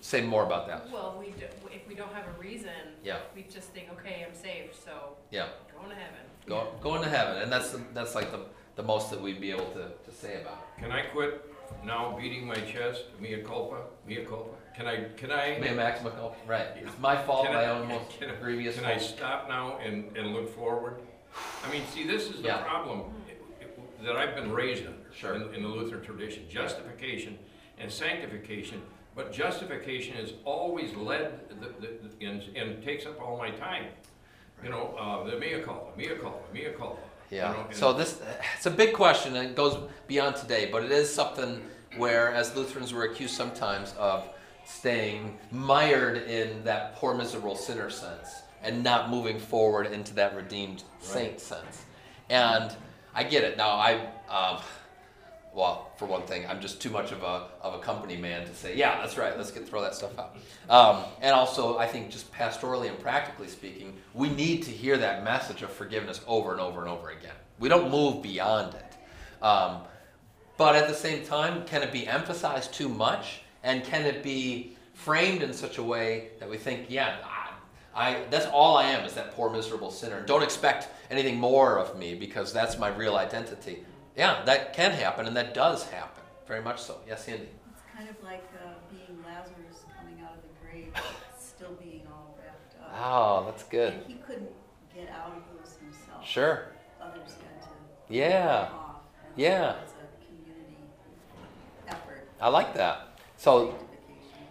Say 0.03 0.21
more 0.23 0.45
about 0.45 0.69
that. 0.69 0.89
Well, 0.93 1.17
we, 1.19 1.33
do- 1.33 1.47
if 1.75 1.89
we 1.89 1.97
don't 1.97 2.13
have 2.13 2.27
a 2.29 2.41
reason. 2.41 2.71
Yeah. 3.03 3.17
We 3.35 3.43
just 3.53 3.71
think, 3.71 3.89
okay, 3.99 4.25
I'm 4.25 4.33
saved, 4.41 4.77
so 4.85 4.93
Yeah. 5.33 5.49
going 5.77 5.89
to 5.91 5.97
heaven. 5.97 6.21
Go, 6.47 6.69
go 6.81 6.95
into 6.95 7.09
heaven, 7.09 7.43
and 7.43 7.51
that's 7.51 7.71
the, 7.71 7.81
that's 7.93 8.15
like 8.15 8.31
the, 8.31 8.43
the 8.77 8.85
most 8.85 9.11
that 9.11 9.21
we'd 9.21 9.41
be 9.41 9.51
able 9.51 9.67
to, 9.73 9.89
to 9.89 10.13
say 10.17 10.41
about 10.43 10.65
it. 10.77 10.81
Can 10.81 10.93
I 10.93 11.03
quit 11.07 11.45
now 11.85 12.17
beating 12.17 12.47
my 12.47 12.55
chest, 12.55 13.03
mea 13.21 13.39
culpa, 13.45 13.79
mea 14.07 14.25
culpa? 14.25 14.51
Can 14.77 14.87
I, 14.87 15.05
can 15.17 15.33
I? 15.33 15.59
Mea 15.59 15.73
maxima 15.73 16.11
culpa. 16.11 16.37
Right. 16.47 16.67
It's 16.77 16.99
my 17.01 17.17
fault. 17.23 17.47
Can 17.47 17.55
My 17.55 17.65
I- 17.65 17.71
own 17.71 17.89
most 17.89 18.19
can 18.21 18.31
I- 18.31 18.35
grievous 18.35 18.77
Can 18.77 18.85
I 18.85 18.99
fault. 18.99 19.11
stop 19.17 19.49
now 19.49 19.79
and, 19.79 20.15
and 20.17 20.35
look 20.35 20.55
forward? 20.55 21.01
I 21.67 21.71
mean, 21.73 21.83
see, 21.93 22.07
this 22.07 22.29
is 22.29 22.43
the 22.43 22.49
Yeah. 22.49 22.59
problem 22.63 23.05
that 24.05 24.17
I've 24.17 24.35
been 24.35 24.53
raised 24.53 24.85
under. 24.87 24.99
Sure. 25.15 25.35
In, 25.35 25.55
in 25.55 25.63
the 25.63 25.69
Lutheran 25.69 26.03
tradition, 26.05 26.45
justification 26.49 27.39
and 27.79 27.91
sanctification, 27.91 28.83
but 29.15 29.33
justification 29.33 30.17
is 30.19 30.35
always 30.45 30.95
led, 30.95 31.41
the, 31.61 31.69
the, 31.81 32.27
and, 32.27 32.43
and 32.55 32.83
takes 32.85 33.07
up 33.07 33.21
all 33.21 33.39
my 33.39 33.51
time. 33.51 33.87
You 34.63 34.69
know, 34.69 34.95
uh, 34.99 35.25
the 35.31 35.39
mea 35.39 35.61
culpa, 35.65 35.97
mea 35.97 36.17
culpa, 36.21 36.39
mea 36.53 36.69
culpa. 36.77 36.99
you 37.31 37.39
Yeah. 37.39 37.65
and- 37.67 37.75
So 37.75 37.95
this 37.95 38.21
it's 38.57 38.67
a 38.67 38.71
big 38.71 38.93
question 38.93 39.37
and 39.37 39.49
it 39.51 39.57
goes 39.57 39.79
beyond 40.07 40.37
today, 40.37 40.69
but 40.71 40.85
it 40.85 40.91
is 40.93 41.13
something 41.13 41.63
where 41.97 42.31
as 42.31 42.55
Lutherans 42.55 42.93
we're 42.93 43.11
accused 43.11 43.35
sometimes 43.35 43.95
of 43.99 44.29
staying 44.67 45.39
mired 45.51 46.19
in 46.29 46.63
that 46.65 46.97
poor 46.97 47.15
miserable 47.15 47.57
sinner 47.57 47.89
sense 47.89 48.43
and 48.63 48.83
not 48.83 49.09
moving 49.09 49.39
forward 49.39 49.87
into 49.87 50.13
that 50.15 50.35
redeemed 50.35 50.83
saint 51.01 51.41
sense. 51.41 51.85
And 52.29 52.75
I 53.15 53.23
get 53.23 53.45
it. 53.45 53.57
Now 53.57 53.71
I 53.71 54.09
um, 54.29 54.61
well, 55.57 55.91
for 55.97 56.05
one 56.05 56.23
thing, 56.23 56.47
I'm 56.47 56.61
just 56.61 56.83
too 56.83 56.91
much 56.91 57.13
of 57.13 57.23
a 57.23 57.49
of 57.63 57.75
a 57.75 57.79
company 57.79 58.17
man 58.17 58.47
to 58.47 58.55
say, 58.55 58.77
yeah, 58.77 59.01
that's 59.01 59.17
right. 59.17 59.37
Let's 59.37 59.51
get 59.51 59.67
throw 59.67 59.81
that 59.81 59.95
stuff 59.95 60.13
out. 60.19 60.37
Um, 60.69 61.05
and 61.23 61.33
also, 61.33 61.79
I 61.79 61.87
think 61.87 62.11
just 62.11 62.31
pastorally 62.31 62.89
and 62.89 62.99
practically 62.99 63.49
speaking, 63.49 63.97
we 64.13 64.29
need 64.29 64.65
to 64.65 64.71
hear 64.71 64.99
that 64.99 65.25
message 65.25 65.63
of 65.63 65.73
forgiveness 65.73 66.21
over 66.27 66.53
and 66.53 66.61
over 66.61 66.81
and 66.83 66.91
over 66.91 67.09
again. 67.09 67.35
We 67.59 67.71
don't 67.71 67.91
move 67.91 68.23
beyond 68.23 68.75
it. 68.75 69.43
Um, 69.43 69.79
but 70.59 70.77
at 70.77 70.89
the 70.89 70.95
same 70.95 71.25
time, 71.25 71.65
can 71.65 71.83
it 71.83 71.91
be 71.91 72.07
emphasized 72.07 72.75
too 72.75 72.91
much? 72.91 73.41
And 73.67 73.83
can 73.83 74.05
it 74.05 74.23
be 74.23 74.77
framed 74.95 75.43
in 75.43 75.53
such 75.53 75.79
a 75.79 75.83
way 75.83 76.29
that 76.39 76.49
we 76.49 76.57
think, 76.57 76.87
yeah, 76.89 77.17
I, 77.25 78.13
I 78.13 78.25
that's 78.31 78.47
all 78.47 78.77
I 78.77 78.85
am 78.85 79.05
is 79.05 79.15
that 79.15 79.33
poor 79.33 79.51
miserable 79.51 79.91
sinner. 79.91 80.23
Don't 80.25 80.45
expect 80.45 80.89
anything 81.11 81.37
more 81.37 81.77
of 81.77 81.99
me 81.99 82.15
because 82.15 82.53
that's 82.53 82.79
my 82.79 82.89
real 82.95 83.17
identity. 83.17 83.85
Yeah, 84.17 84.45
that 84.45 84.73
can 84.73 84.93
happen 84.93 85.27
and 85.27 85.37
that 85.37 85.53
does 85.53 85.85
happen. 85.89 86.23
Very 86.47 86.63
much 86.63 86.81
so. 86.81 87.01
Yes, 87.09 87.27
Andy. 87.27 87.49
It's 87.73 87.83
kind 87.93 88.09
of 88.09 88.15
like 88.23 88.45
uh, 88.65 88.75
being 88.89 89.19
Lazarus 89.25 89.85
coming 89.99 90.23
out 90.25 90.37
of 90.37 90.43
the 90.43 90.49
grave, 90.63 90.93
still 91.37 91.77
being 91.83 92.07
all 92.07 92.39
wrapped 92.41 92.77
up. 92.81 92.95
Oh, 93.03 93.45
that's 93.47 93.65
good. 93.65 93.95
And 93.95 94.07
he 94.07 94.15
couldn't 94.15 94.53
get 94.95 95.11
out 95.11 95.33
of 95.37 95.43
those 95.59 95.77
himself. 95.81 96.25
Sure. 96.25 96.69
Others 97.03 97.33
had 97.33 97.63
to. 97.63 97.69
Yeah. 98.11 98.61
And 98.61 98.71
so 98.71 98.77
Yeah. 99.35 99.75
It's 99.83 99.93
a 99.93 100.25
community 100.25 100.77
effort. 101.89 102.29
I 102.41 102.49
like 102.49 102.73
that. 102.75 103.06
So. 103.37 103.75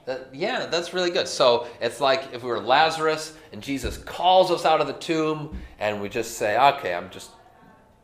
That, 0.05 0.29
yeah, 0.35 0.67
that's 0.67 0.93
really 0.93 1.09
good. 1.09 1.27
So 1.27 1.65
it's 1.81 1.99
like 1.99 2.29
if 2.31 2.43
we 2.43 2.49
were 2.49 2.59
Lazarus 2.59 3.35
and 3.51 3.59
Jesus 3.59 3.97
calls 3.97 4.51
us 4.51 4.63
out 4.63 4.79
of 4.79 4.85
the 4.85 4.93
tomb, 4.93 5.57
and 5.79 5.99
we 5.99 6.09
just 6.09 6.37
say, 6.37 6.55
"Okay, 6.55 6.93
I'm 6.93 7.09
just 7.09 7.31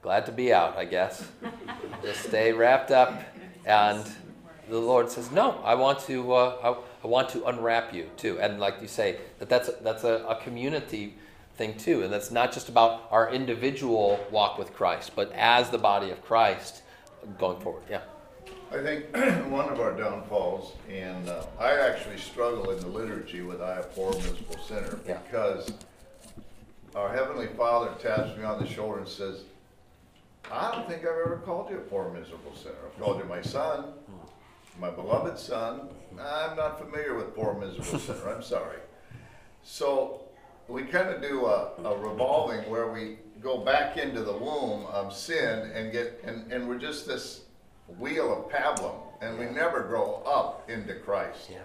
glad 0.01 0.25
to 0.25 0.31
be 0.31 0.51
out, 0.51 0.75
I 0.77 0.85
guess. 0.85 1.27
just 2.01 2.23
stay 2.23 2.53
wrapped 2.53 2.89
up." 2.89 3.21
And 3.65 4.03
the 4.67 4.79
Lord 4.79 5.11
says, 5.11 5.31
"No, 5.31 5.61
I 5.63 5.75
want 5.75 5.99
to. 6.07 6.33
Uh, 6.33 6.55
I, 7.03 7.03
I 7.03 7.07
want 7.07 7.29
to 7.29 7.45
unwrap 7.45 7.93
you 7.93 8.09
too." 8.17 8.39
And 8.39 8.59
like 8.59 8.81
you 8.81 8.87
say, 8.87 9.17
that 9.37 9.47
that's 9.47 9.69
that's 9.83 10.03
a, 10.03 10.25
a 10.27 10.41
community 10.41 11.13
thing 11.55 11.77
too, 11.77 12.03
and 12.03 12.11
that's 12.11 12.31
not 12.31 12.51
just 12.51 12.69
about 12.69 13.07
our 13.11 13.31
individual 13.31 14.19
walk 14.31 14.57
with 14.57 14.73
Christ, 14.73 15.11
but 15.15 15.31
as 15.33 15.69
the 15.69 15.77
body 15.77 16.09
of 16.09 16.23
Christ 16.23 16.81
going 17.37 17.59
forward. 17.59 17.83
Yeah. 17.89 18.01
I 18.71 18.81
think 18.81 19.05
one 19.51 19.67
of 19.69 19.79
our 19.81 19.91
downfalls, 19.97 20.73
and 20.89 21.27
uh, 21.27 21.43
I 21.59 21.73
actually 21.77 22.17
struggle 22.17 22.71
in 22.71 22.79
the 22.79 22.87
liturgy 22.87 23.41
with 23.41 23.61
I 23.61 23.79
abhor 23.79 24.11
miserable 24.13 24.57
sinner 24.65 24.97
Yeah. 25.05 25.17
because 25.19 25.71
our 26.95 27.13
Heavenly 27.13 27.47
Father 27.57 27.91
taps 28.01 28.37
me 28.37 28.43
on 28.45 28.63
the 28.63 28.67
shoulder 28.67 28.99
and 28.99 29.07
says, 29.07 29.41
I 30.49 30.71
don't 30.71 30.87
think 30.87 31.01
I've 31.01 31.25
ever 31.25 31.41
called 31.45 31.69
you 31.69 31.77
a 31.77 31.81
poor 31.81 32.11
miserable 32.11 32.55
sinner. 32.55 32.75
I've 32.85 32.97
called 33.01 33.19
you 33.19 33.25
my 33.25 33.41
son, 33.41 33.93
my 34.79 34.89
beloved 34.89 35.37
son. 35.37 35.89
I'm 36.19 36.55
not 36.55 36.79
familiar 36.79 37.15
with 37.15 37.35
poor 37.35 37.53
miserable 37.59 37.99
sinner. 37.99 38.29
I'm 38.33 38.43
sorry. 38.43 38.77
So 39.63 40.21
we 40.69 40.83
kind 40.83 41.09
of 41.09 41.21
do 41.21 41.45
a, 41.45 41.71
a 41.83 41.97
revolving 41.97 42.69
where 42.69 42.89
we 42.91 43.17
go 43.41 43.57
back 43.57 43.97
into 43.97 44.21
the 44.23 44.33
womb 44.33 44.85
of 44.85 45.13
sin 45.13 45.71
and 45.73 45.91
get, 45.91 46.21
and, 46.23 46.49
and 46.51 46.67
we're 46.69 46.77
just 46.79 47.05
this 47.05 47.41
wheel 47.99 48.31
of 48.33 48.51
pablum, 48.51 48.95
and 49.21 49.37
we 49.37 49.45
never 49.45 49.81
grow 49.83 50.21
up 50.25 50.69
into 50.69 50.95
Christ. 50.95 51.49
Yeah. 51.51 51.59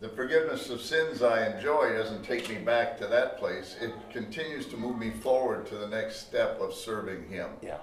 The 0.00 0.08
forgiveness 0.10 0.70
of 0.70 0.80
sins 0.80 1.22
I 1.22 1.46
enjoy 1.46 1.92
doesn't 1.96 2.24
take 2.24 2.48
me 2.48 2.56
back 2.56 2.98
to 2.98 3.06
that 3.06 3.38
place. 3.38 3.76
It 3.80 3.92
continues 4.10 4.66
to 4.66 4.76
move 4.76 4.98
me 4.98 5.10
forward 5.10 5.66
to 5.68 5.76
the 5.76 5.86
next 5.88 6.26
step 6.26 6.60
of 6.60 6.74
serving 6.74 7.28
Him. 7.28 7.50
Yeah. 7.62 7.78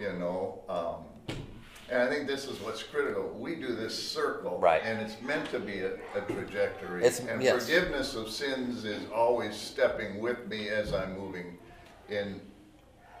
You 0.00 0.12
know, 0.14 0.62
um, 0.68 1.36
and 1.90 2.00
I 2.02 2.08
think 2.08 2.26
this 2.26 2.46
is 2.46 2.58
what's 2.60 2.82
critical. 2.82 3.28
We 3.38 3.56
do 3.56 3.74
this 3.76 3.92
circle, 4.10 4.58
Right. 4.58 4.80
And 4.82 4.98
it's 5.00 5.20
meant 5.20 5.50
to 5.50 5.60
be 5.60 5.80
a, 5.80 5.92
a 6.14 6.22
trajectory. 6.26 7.00
It's- 7.04 7.20
and 7.20 7.42
yes. 7.42 7.66
forgiveness 7.66 8.14
of 8.14 8.30
sins 8.30 8.84
is 8.86 9.02
always 9.14 9.54
stepping 9.54 10.18
with 10.18 10.48
me 10.48 10.68
as 10.70 10.94
I'm 10.94 11.18
moving 11.18 11.58
in, 12.08 12.40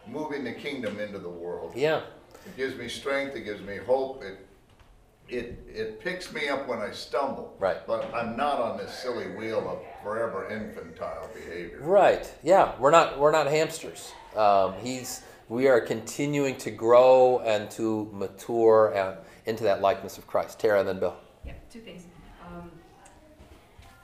moving 0.06 0.42
the 0.42 0.52
kingdom 0.52 0.98
into 0.98 1.18
the 1.18 1.28
world. 1.28 1.74
Yeah. 1.76 2.00
It 2.46 2.56
gives 2.56 2.76
me 2.76 2.88
strength. 2.88 3.36
It 3.36 3.42
gives 3.42 3.62
me 3.62 3.76
hope. 3.76 4.22
It 4.22 4.46
it 5.28 5.58
it 5.68 6.00
picks 6.00 6.32
me 6.32 6.48
up 6.48 6.68
when 6.68 6.78
I 6.78 6.90
stumble. 6.90 7.56
Right. 7.58 7.86
But 7.86 8.12
I'm 8.14 8.36
not 8.36 8.60
on 8.60 8.78
this 8.78 8.92
silly 8.92 9.28
wheel 9.28 9.68
of 9.68 9.78
forever 10.02 10.48
infantile 10.50 11.28
behavior. 11.34 11.78
Right. 11.80 12.32
Yeah. 12.42 12.72
We're 12.78 12.90
not. 12.90 13.18
We're 13.18 13.32
not 13.32 13.46
hamsters. 13.46 14.12
Um, 14.36 14.74
he's. 14.82 15.22
We 15.48 15.68
are 15.68 15.80
continuing 15.80 16.56
to 16.58 16.70
grow 16.70 17.40
and 17.40 17.70
to 17.72 18.08
mature 18.12 18.94
and 18.94 19.18
into 19.44 19.64
that 19.64 19.82
likeness 19.82 20.16
of 20.16 20.26
Christ. 20.26 20.58
Tara 20.58 20.80
and 20.80 20.88
then 20.88 20.98
Bill. 20.98 21.16
Yeah, 21.44 21.52
two 21.70 21.80
things. 21.80 22.04
Um, 22.46 22.70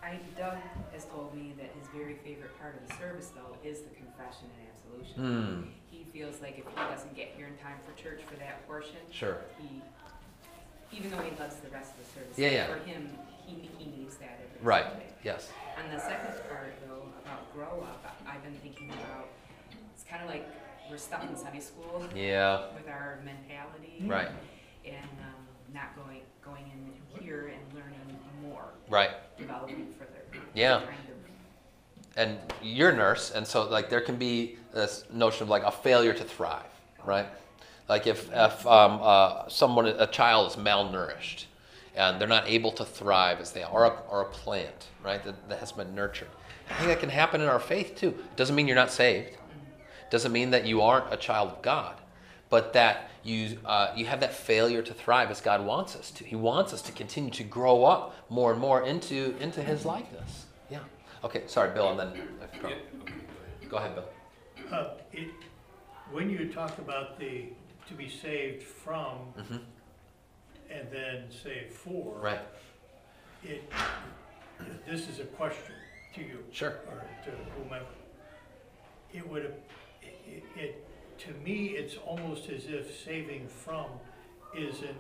I, 0.03 0.19
Doug 0.37 0.59
has 0.93 1.05
told 1.07 1.35
me 1.35 1.55
that 1.57 1.71
his 1.79 1.89
very 1.95 2.17
favorite 2.25 2.59
part 2.61 2.77
of 2.77 2.89
the 2.89 2.95
service, 2.97 3.31
though, 3.35 3.57
is 3.67 3.81
the 3.81 3.95
confession 3.95 4.49
and 4.59 4.69
absolution. 4.75 5.65
Hmm. 5.65 5.78
Feels 6.19 6.41
like 6.43 6.59
if 6.59 6.65
he 6.67 6.75
doesn't 6.75 7.15
get 7.15 7.29
here 7.37 7.47
in 7.47 7.57
time 7.63 7.77
for 7.87 7.95
church 7.95 8.19
for 8.29 8.35
that 8.43 8.67
portion, 8.67 8.97
Sure. 9.13 9.37
he, 9.57 9.81
even 10.91 11.13
though 11.13 11.23
he 11.23 11.31
loves 11.39 11.55
the 11.63 11.69
rest 11.71 11.93
of 11.95 11.99
the 12.05 12.13
service, 12.13 12.37
Yeah, 12.37 12.49
yeah. 12.51 12.67
for 12.67 12.79
him, 12.81 13.17
he, 13.47 13.71
he 13.79 13.87
needs 13.97 14.17
that 14.17 14.41
every 14.43 14.67
Right. 14.67 14.83
Sunday. 14.83 15.07
Yes. 15.23 15.53
On 15.79 15.89
the 15.95 16.01
second 16.01 16.35
part, 16.51 16.75
though, 16.89 17.05
about 17.25 17.53
grow 17.55 17.83
up, 17.87 18.05
I- 18.27 18.35
I've 18.35 18.43
been 18.43 18.57
thinking 18.57 18.91
about, 18.91 19.29
it's 19.95 20.03
kind 20.11 20.21
of 20.25 20.29
like 20.29 20.45
we're 20.91 20.97
stuck 20.97 21.23
in 21.23 21.37
Sunday 21.37 21.61
school 21.61 22.03
Yeah. 22.17 22.67
with 22.75 22.89
our 22.89 23.21
mentality. 23.25 24.03
Right. 24.05 24.27
And 24.85 24.97
um, 25.23 25.47
not 25.73 25.95
going, 25.95 26.23
going 26.45 26.65
in 26.75 27.23
here 27.23 27.47
and 27.55 27.63
learning 27.79 28.19
more, 28.43 28.65
Right. 28.89 29.11
developing 29.39 29.95
further. 29.97 30.25
Yeah. 30.53 30.81
Trying 30.81 30.97
to- 31.07 31.18
And 32.19 32.37
you're 32.61 32.91
a 32.91 32.97
nurse, 32.97 33.31
and 33.31 33.47
so 33.47 33.69
like 33.69 33.89
there 33.89 34.01
can 34.01 34.17
be 34.17 34.57
this 34.75 35.05
notion 35.13 35.45
of 35.45 35.49
like 35.49 35.63
a 35.63 35.71
failure 35.71 36.13
to 36.13 36.25
thrive, 36.25 36.73
right? 37.05 37.29
Like 37.89 38.07
if 38.07 38.29
if 38.33 38.67
um, 38.67 38.99
uh, 39.01 39.49
someone 39.49 39.87
a 39.87 40.07
child 40.07 40.51
is 40.51 40.57
malnourished 40.57 41.45
and 41.95 42.21
they're 42.21 42.29
not 42.29 42.49
able 42.49 42.73
to 42.73 42.85
thrive 42.85 43.41
as 43.41 43.53
they 43.53 43.63
are, 43.63 43.73
or 43.73 43.85
a, 43.87 44.03
or 44.11 44.21
a 44.23 44.25
plant, 44.27 44.89
right, 45.03 45.23
that, 45.25 45.49
that 45.49 45.59
has 45.59 45.73
been 45.73 45.95
nurtured. 45.95 46.29
I 46.71 46.75
think 46.75 46.89
that 46.89 47.01
can 47.01 47.09
happen 47.09 47.41
in 47.41 47.49
our 47.49 47.61
faith 47.61 47.97
too. 47.97 48.15
Doesn't 48.37 48.55
mean 48.55 48.67
you're 48.67 48.77
not 48.77 48.91
saved. 48.91 49.37
Doesn't 50.11 50.33
mean 50.33 50.51
that 50.51 50.67
you 50.67 50.83
aren't 50.83 51.13
a 51.13 51.17
child 51.17 51.51
of 51.51 51.63
God, 51.63 51.95
but 52.51 52.73
that 52.73 53.11
you 53.25 53.59
uh, 53.65 53.93
you 53.97 54.07
have 54.07 54.21
that 54.21 54.35
failure 54.35 54.83
to 54.83 54.93
thrive 54.93 55.31
as 55.31 55.41
God 55.41 55.65
wants 55.65 55.97
us 55.97 56.11
to. 56.13 56.25
He 56.25 56.37
wants 56.37 56.73
us 56.73 56.83
to 56.83 56.93
continue 56.93 57.31
to 57.31 57.45
grow 57.45 57.85
up 57.85 58.15
more 58.29 58.53
and 58.53 58.61
more 58.61 58.83
into 58.83 59.37
into 59.41 59.63
His 59.63 59.85
likeness. 59.85 60.47
Yeah. 61.21 61.27
Okay. 61.27 61.43
Sorry, 61.47 61.73
Bill, 61.73 61.91
and 61.91 61.99
then 62.15 62.29
Yeah, 62.63 62.69
okay. 62.69 62.79
go 63.69 63.77
ahead, 63.77 63.95
Bill. 63.95 64.09
Uh, 64.73 64.91
it, 65.13 65.29
when 66.11 66.31
you 66.31 66.53
talk 66.53 66.77
about 66.79 67.19
the, 67.19 67.47
to 67.89 67.95
be 67.95 68.09
saved 68.09 68.63
from, 68.63 69.33
Mhm. 69.37 69.65
and 70.71 70.91
then 70.91 71.31
saved 71.31 71.73
for. 71.73 72.19
Right. 72.19 72.41
It, 73.43 73.71
this 74.87 75.09
is 75.09 75.21
a 75.21 75.25
question 75.25 75.75
to 76.15 76.21
you. 76.23 76.45
Sure. 76.53 76.81
Or 76.89 77.05
to 77.25 77.31
whomever. 77.57 77.87
It 79.13 79.27
would, 79.29 79.55
it, 80.03 80.45
it, 80.57 80.85
to 81.19 81.33
me, 81.45 81.69
it's 81.69 81.97
almost 81.97 82.49
as 82.51 82.67
if 82.67 83.03
saving 83.05 83.49
from 83.49 83.87
is 84.55 84.83
an, 84.83 84.97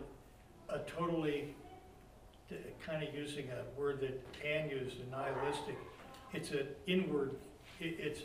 a 0.70 0.78
totally, 0.80 1.54
kind 2.84 3.02
of 3.06 3.14
using 3.14 3.48
a 3.50 3.78
word 3.78 4.00
that 4.00 4.22
Ann 4.46 4.70
used, 4.70 4.96
a 5.00 5.10
nihilistic. 5.10 5.76
It's 6.32 6.50
an 6.50 6.68
inward, 6.86 7.34
it, 7.80 7.96
it's 7.98 8.20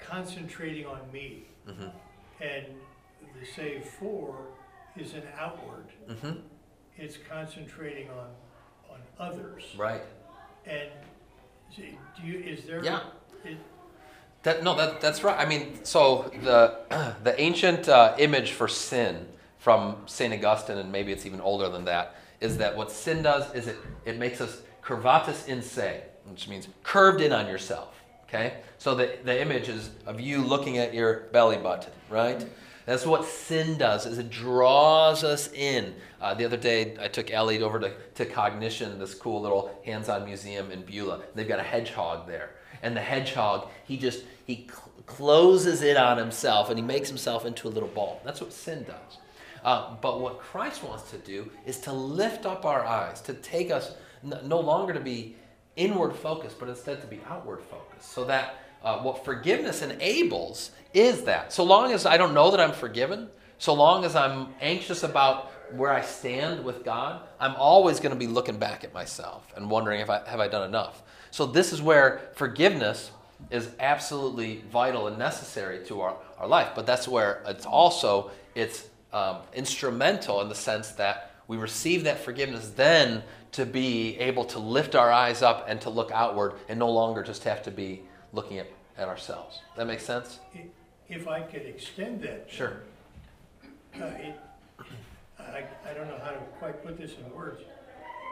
concentrating 0.00 0.86
on 0.86 1.00
me. 1.12 1.44
Mm-hmm. 1.68 1.88
And 2.40 2.66
the 3.40 3.46
save 3.46 3.84
for 3.84 4.36
is 4.96 5.14
an 5.14 5.22
outward. 5.38 5.86
Mm-hmm. 6.08 6.32
It's 6.96 7.16
concentrating 7.28 8.08
on, 8.10 8.28
on 8.90 9.00
others. 9.18 9.64
Right. 9.78 10.02
And 10.66 10.88
do 11.74 11.82
you, 12.22 12.38
is 12.38 12.64
there? 12.64 12.84
Yeah. 12.84 13.00
it- 13.44 13.56
That 14.42 14.62
no, 14.64 14.74
that 14.76 15.00
that's 15.00 15.22
right. 15.24 15.38
I 15.38 15.46
mean, 15.48 15.84
so 15.84 16.30
the 16.42 17.14
the 17.22 17.40
ancient 17.40 17.88
uh, 17.88 18.14
image 18.18 18.52
for 18.52 18.68
sin 18.68 19.26
from 19.58 19.96
Saint 20.06 20.34
Augustine, 20.34 20.78
and 20.78 20.90
maybe 20.90 21.12
it's 21.12 21.24
even 21.24 21.40
older 21.40 21.68
than 21.68 21.84
that, 21.84 22.16
is 22.40 22.58
that 22.58 22.76
what 22.76 22.90
sin 22.90 23.22
does 23.22 23.54
is 23.54 23.68
it 23.68 23.76
it 24.04 24.18
makes 24.18 24.40
us 24.40 24.62
curvatus 24.82 25.46
in 25.48 25.62
se, 25.62 26.02
which 26.30 26.48
means 26.48 26.68
curved 26.82 27.20
in 27.20 27.32
on 27.32 27.46
yourself. 27.46 28.00
Okay, 28.28 28.54
so 28.78 28.94
the 28.94 29.18
the 29.24 29.40
image 29.40 29.68
is 29.68 29.90
of 30.06 30.20
you 30.20 30.42
looking 30.42 30.78
at 30.78 30.94
your 30.94 31.28
belly 31.32 31.58
button, 31.58 31.92
right? 32.08 32.46
That's 32.84 33.06
what 33.06 33.24
sin 33.24 33.78
does, 33.78 34.06
is 34.06 34.18
it 34.18 34.30
draws 34.30 35.22
us 35.22 35.52
in. 35.52 35.94
Uh, 36.20 36.34
the 36.34 36.44
other 36.44 36.56
day, 36.56 36.96
I 37.00 37.08
took 37.08 37.30
Ellie 37.30 37.62
over 37.62 37.78
to, 37.78 37.92
to 38.16 38.26
Cognition, 38.26 38.98
this 38.98 39.14
cool 39.14 39.40
little 39.40 39.78
hands-on 39.84 40.24
museum 40.24 40.70
in 40.72 40.82
Beulah. 40.82 41.20
They've 41.34 41.46
got 41.46 41.60
a 41.60 41.64
hedgehog 41.64 42.26
there. 42.26 42.50
And 42.82 42.96
the 42.96 43.00
hedgehog, 43.00 43.68
he 43.84 43.96
just, 43.96 44.24
he 44.46 44.66
cl- 44.68 44.90
closes 45.06 45.82
it 45.82 45.96
on 45.96 46.18
himself 46.18 46.70
and 46.70 46.78
he 46.78 46.84
makes 46.84 47.08
himself 47.08 47.46
into 47.46 47.68
a 47.68 47.70
little 47.70 47.88
ball. 47.88 48.20
That's 48.24 48.40
what 48.40 48.52
sin 48.52 48.84
does. 48.84 49.18
Uh, 49.64 49.94
but 50.00 50.20
what 50.20 50.40
Christ 50.40 50.82
wants 50.82 51.08
to 51.12 51.18
do 51.18 51.48
is 51.64 51.78
to 51.80 51.92
lift 51.92 52.46
up 52.46 52.64
our 52.64 52.84
eyes, 52.84 53.20
to 53.22 53.34
take 53.34 53.70
us 53.70 53.94
n- 54.24 54.40
no 54.44 54.58
longer 54.58 54.92
to 54.92 55.00
be 55.00 55.36
inward 55.76 56.14
focused, 56.14 56.58
but 56.58 56.68
instead 56.68 57.00
to 57.00 57.06
be 57.06 57.20
outward 57.28 57.60
focused. 57.62 58.12
So 58.12 58.24
that 58.26 58.56
uh, 58.82 58.98
what 58.98 59.24
forgiveness 59.24 59.82
enables 59.82 60.72
is 60.92 61.24
that. 61.24 61.52
So 61.52 61.64
long 61.64 61.92
as 61.92 62.04
I 62.04 62.16
don't 62.16 62.34
know 62.34 62.50
that 62.50 62.60
I'm 62.60 62.72
forgiven, 62.72 63.28
so 63.58 63.74
long 63.74 64.04
as 64.04 64.16
I'm 64.16 64.48
anxious 64.60 65.02
about 65.02 65.50
where 65.72 65.92
I 65.92 66.02
stand 66.02 66.64
with 66.64 66.84
God, 66.84 67.22
I'm 67.40 67.54
always 67.54 68.00
going 68.00 68.12
to 68.12 68.18
be 68.18 68.26
looking 68.26 68.58
back 68.58 68.84
at 68.84 68.92
myself 68.92 69.46
and 69.56 69.70
wondering 69.70 70.00
if 70.00 70.10
I 70.10 70.20
have 70.28 70.40
I 70.40 70.48
done 70.48 70.68
enough. 70.68 71.02
So 71.30 71.46
this 71.46 71.72
is 71.72 71.80
where 71.80 72.30
forgiveness 72.34 73.10
is 73.50 73.70
absolutely 73.80 74.62
vital 74.70 75.06
and 75.06 75.18
necessary 75.18 75.84
to 75.86 76.00
our, 76.00 76.16
our 76.38 76.46
life. 76.46 76.70
But 76.74 76.86
that's 76.86 77.08
where 77.08 77.42
it's 77.46 77.66
also 77.66 78.30
it's 78.54 78.88
um, 79.12 79.38
instrumental 79.54 80.40
in 80.42 80.48
the 80.48 80.54
sense 80.54 80.90
that 80.92 81.30
we 81.48 81.56
receive 81.56 82.04
that 82.04 82.18
forgiveness 82.18 82.70
then 82.70 83.22
to 83.52 83.66
be 83.66 84.18
able 84.18 84.44
to 84.46 84.58
lift 84.58 84.94
our 84.94 85.12
eyes 85.12 85.42
up 85.42 85.66
and 85.68 85.80
to 85.82 85.90
look 85.90 86.10
outward 86.10 86.54
and 86.68 86.78
no 86.78 86.90
longer 86.90 87.22
just 87.22 87.44
have 87.44 87.62
to 87.62 87.70
be 87.70 88.02
looking 88.32 88.58
at, 88.58 88.66
at 88.96 89.08
ourselves. 89.08 89.60
That 89.76 89.86
makes 89.86 90.04
sense? 90.04 90.40
If 91.08 91.28
I 91.28 91.42
could 91.42 91.62
extend 91.62 92.22
that. 92.22 92.46
Sure. 92.50 92.80
Uh, 94.00 94.04
it, 94.04 94.40
I, 95.38 95.64
I 95.88 95.92
don't 95.92 96.08
know 96.08 96.18
how 96.24 96.30
to 96.30 96.38
quite 96.58 96.82
put 96.82 96.98
this 96.98 97.12
in 97.18 97.30
words. 97.34 97.60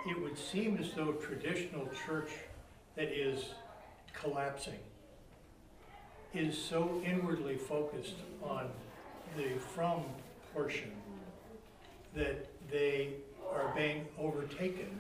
It 0.09 0.19
would 0.19 0.39
seem 0.39 0.79
as 0.79 0.93
though 0.93 1.13
traditional 1.13 1.87
church 2.07 2.31
that 2.97 3.09
is 3.09 3.51
collapsing 4.15 4.79
is 6.33 6.57
so 6.57 7.03
inwardly 7.05 7.57
focused 7.57 8.15
on 8.43 8.69
the 9.37 9.59
from 9.75 10.05
portion 10.55 10.93
that 12.15 12.47
they 12.71 13.11
are 13.53 13.73
being 13.77 14.07
overtaken 14.19 14.99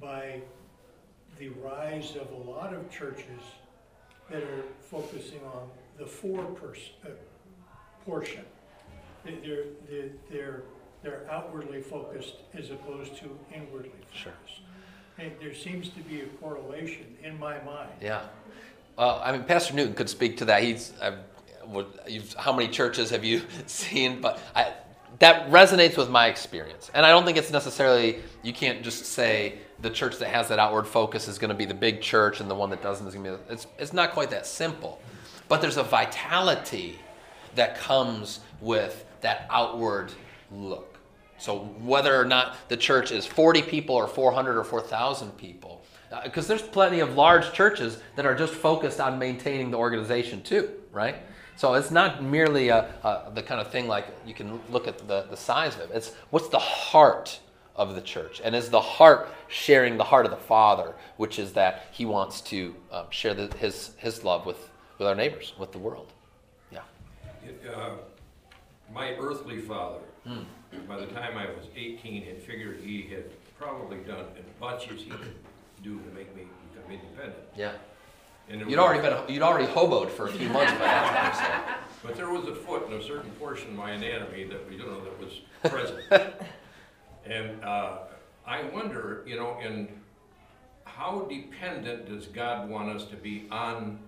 by 0.00 0.40
the 1.38 1.48
rise 1.50 2.16
of 2.16 2.30
a 2.32 2.50
lot 2.50 2.72
of 2.74 2.90
churches 2.90 3.42
that 4.30 4.42
are 4.42 4.62
focusing 4.90 5.40
on 5.54 5.68
the 5.98 6.06
for 6.06 6.40
uh, 6.40 7.08
portion. 8.04 8.44
They- 9.24 9.38
They're, 9.44 9.64
they're, 9.88 10.08
they're, 10.30 10.62
they're 11.02 11.26
outwardly 11.30 11.82
focused 11.82 12.34
as 12.56 12.70
opposed 12.70 13.16
to 13.18 13.38
inwardly 13.54 13.90
Sure. 14.12 14.32
focused. 14.32 14.60
And 15.18 15.32
there 15.40 15.54
seems 15.54 15.90
to 15.90 16.00
be 16.00 16.22
a 16.22 16.26
correlation 16.40 17.16
in 17.22 17.38
my 17.38 17.60
mind. 17.62 17.90
Yeah. 18.00 18.22
Well, 18.96 19.20
I 19.22 19.32
mean, 19.32 19.44
Pastor 19.44 19.74
Newton 19.74 19.94
could 19.94 20.08
speak 20.08 20.38
to 20.38 20.44
that. 20.46 20.62
He's, 20.62 20.92
you've, 22.06 22.32
how 22.34 22.52
many 22.52 22.68
churches 22.68 23.10
have 23.10 23.24
you 23.24 23.42
seen? 23.66 24.20
But 24.20 24.40
I, 24.54 24.72
that 25.18 25.50
resonates 25.50 25.96
with 25.98 26.08
my 26.08 26.28
experience. 26.28 26.90
And 26.94 27.04
I 27.04 27.10
don't 27.10 27.24
think 27.26 27.36
it's 27.36 27.50
necessarily, 27.50 28.20
you 28.42 28.52
can't 28.54 28.82
just 28.82 29.04
say 29.06 29.58
the 29.82 29.90
church 29.90 30.18
that 30.18 30.28
has 30.28 30.48
that 30.48 30.58
outward 30.58 30.86
focus 30.86 31.28
is 31.28 31.38
going 31.38 31.50
to 31.50 31.54
be 31.54 31.64
the 31.64 31.74
big 31.74 32.00
church 32.00 32.40
and 32.40 32.50
the 32.50 32.54
one 32.54 32.70
that 32.70 32.82
doesn't 32.82 33.06
is 33.06 33.14
going 33.14 33.24
to 33.24 33.36
be, 33.36 33.52
it's, 33.52 33.66
it's 33.78 33.92
not 33.92 34.12
quite 34.12 34.30
that 34.30 34.46
simple. 34.46 35.00
But 35.48 35.60
there's 35.60 35.76
a 35.76 35.82
vitality 35.82 36.98
that 37.54 37.78
comes 37.78 38.40
with 38.60 39.04
that 39.20 39.46
outward 39.50 40.12
look. 40.50 40.98
So 41.38 41.60
whether 41.80 42.18
or 42.18 42.24
not 42.24 42.56
the 42.68 42.76
church 42.76 43.12
is 43.12 43.24
40 43.26 43.62
people 43.62 43.94
or 43.94 44.06
400 44.06 44.58
or 44.58 44.64
4,000 44.64 45.36
people, 45.38 45.82
uh, 46.12 46.22
because 46.24 46.46
there's 46.46 46.62
plenty 46.62 47.00
of 47.00 47.16
large 47.16 47.52
churches 47.52 48.00
that 48.16 48.26
are 48.26 48.34
just 48.34 48.52
focused 48.52 49.00
on 49.00 49.18
maintaining 49.18 49.70
the 49.70 49.78
organization 49.78 50.42
too, 50.42 50.70
right? 50.92 51.16
So 51.56 51.74
it's 51.74 51.90
not 51.90 52.22
merely 52.22 52.68
a, 52.68 52.92
a, 53.02 53.30
the 53.34 53.42
kind 53.42 53.60
of 53.60 53.70
thing 53.70 53.86
like 53.86 54.06
you 54.26 54.34
can 54.34 54.60
look 54.70 54.86
at 54.86 54.98
the, 55.06 55.26
the 55.30 55.36
size 55.36 55.74
of 55.76 55.82
it. 55.82 55.90
It's 55.94 56.14
what's 56.30 56.48
the 56.48 56.58
heart 56.58 57.38
of 57.76 57.94
the 57.94 58.00
church, 58.00 58.40
and 58.44 58.54
is 58.54 58.70
the 58.70 58.80
heart 58.80 59.28
sharing 59.48 59.96
the 59.96 60.04
heart 60.04 60.24
of 60.26 60.30
the 60.30 60.36
Father, 60.36 60.94
which 61.16 61.38
is 61.38 61.52
that 61.54 61.86
He 61.92 62.04
wants 62.04 62.40
to 62.42 62.74
um, 62.92 63.06
share 63.10 63.34
the, 63.34 63.46
His 63.58 63.92
His 63.98 64.24
love 64.24 64.46
with 64.46 64.68
with 64.98 65.08
our 65.08 65.14
neighbors, 65.14 65.54
with 65.58 65.72
the 65.72 65.78
world. 65.78 66.12
Yeah. 66.70 66.80
Uh, 67.74 67.90
My 68.92 69.12
earthly 69.18 69.58
father, 69.60 70.00
Hmm. 70.26 70.42
by 70.86 70.98
the 70.98 71.06
time 71.06 71.38
I 71.38 71.46
was 71.46 71.66
18, 71.74 72.24
had 72.24 72.42
figured 72.42 72.80
he 72.84 73.02
had 73.02 73.24
probably 73.58 73.98
done 73.98 74.26
as 74.38 74.44
much 74.60 74.90
as 74.90 75.00
he 75.00 75.08
could 75.10 75.34
do 75.82 75.98
to 75.98 76.10
make 76.14 76.34
me 76.36 76.42
become 76.74 76.90
independent. 76.92 77.38
Yeah. 77.56 77.72
And 78.50 78.68
You'd 78.68 78.78
already 78.80 79.00
been 79.00 79.16
you'd 79.32 79.42
already 79.42 79.66
hoboed 79.72 80.10
for 80.10 80.26
a 80.26 80.32
few 80.32 80.48
months 80.48 80.72
by 80.72 80.78
that 80.80 81.34
time. 81.34 81.74
But 82.02 82.16
there 82.16 82.30
was 82.30 82.44
a 82.48 82.54
foot 82.54 82.86
in 82.88 82.94
a 82.94 83.02
certain 83.02 83.30
portion 83.32 83.68
of 83.68 83.74
my 83.74 83.90
anatomy 83.90 84.44
that 84.44 84.66
we, 84.68 84.76
you 84.76 84.84
know, 84.86 85.00
that 85.04 85.20
was 85.20 85.40
present. 85.70 86.00
And 87.30 87.64
uh, 87.64 87.98
I 88.46 88.64
wonder, 88.64 89.22
you 89.26 89.36
know, 89.36 89.56
in 89.60 89.88
how 90.84 91.26
dependent 91.30 92.06
does 92.08 92.26
God 92.26 92.68
want 92.68 92.90
us 92.90 93.04
to 93.04 93.16
be 93.16 93.46
on 93.50 94.00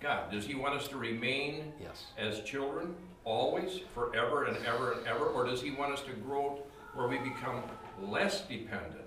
God? 0.00 0.30
Does 0.30 0.44
He 0.44 0.54
want 0.54 0.74
us 0.74 0.86
to 0.88 0.98
remain 0.98 1.72
Yes. 1.80 2.04
as 2.18 2.40
children 2.42 2.94
always, 3.24 3.80
forever 3.94 4.44
and 4.44 4.56
ever 4.66 4.92
and 4.92 5.06
ever, 5.06 5.26
or 5.26 5.46
does 5.46 5.62
He 5.62 5.70
want 5.70 5.92
us 5.94 6.02
to 6.02 6.12
grow 6.12 6.60
where 6.94 7.08
we 7.08 7.16
become 7.18 7.62
less 8.02 8.42
dependent? 8.42 8.98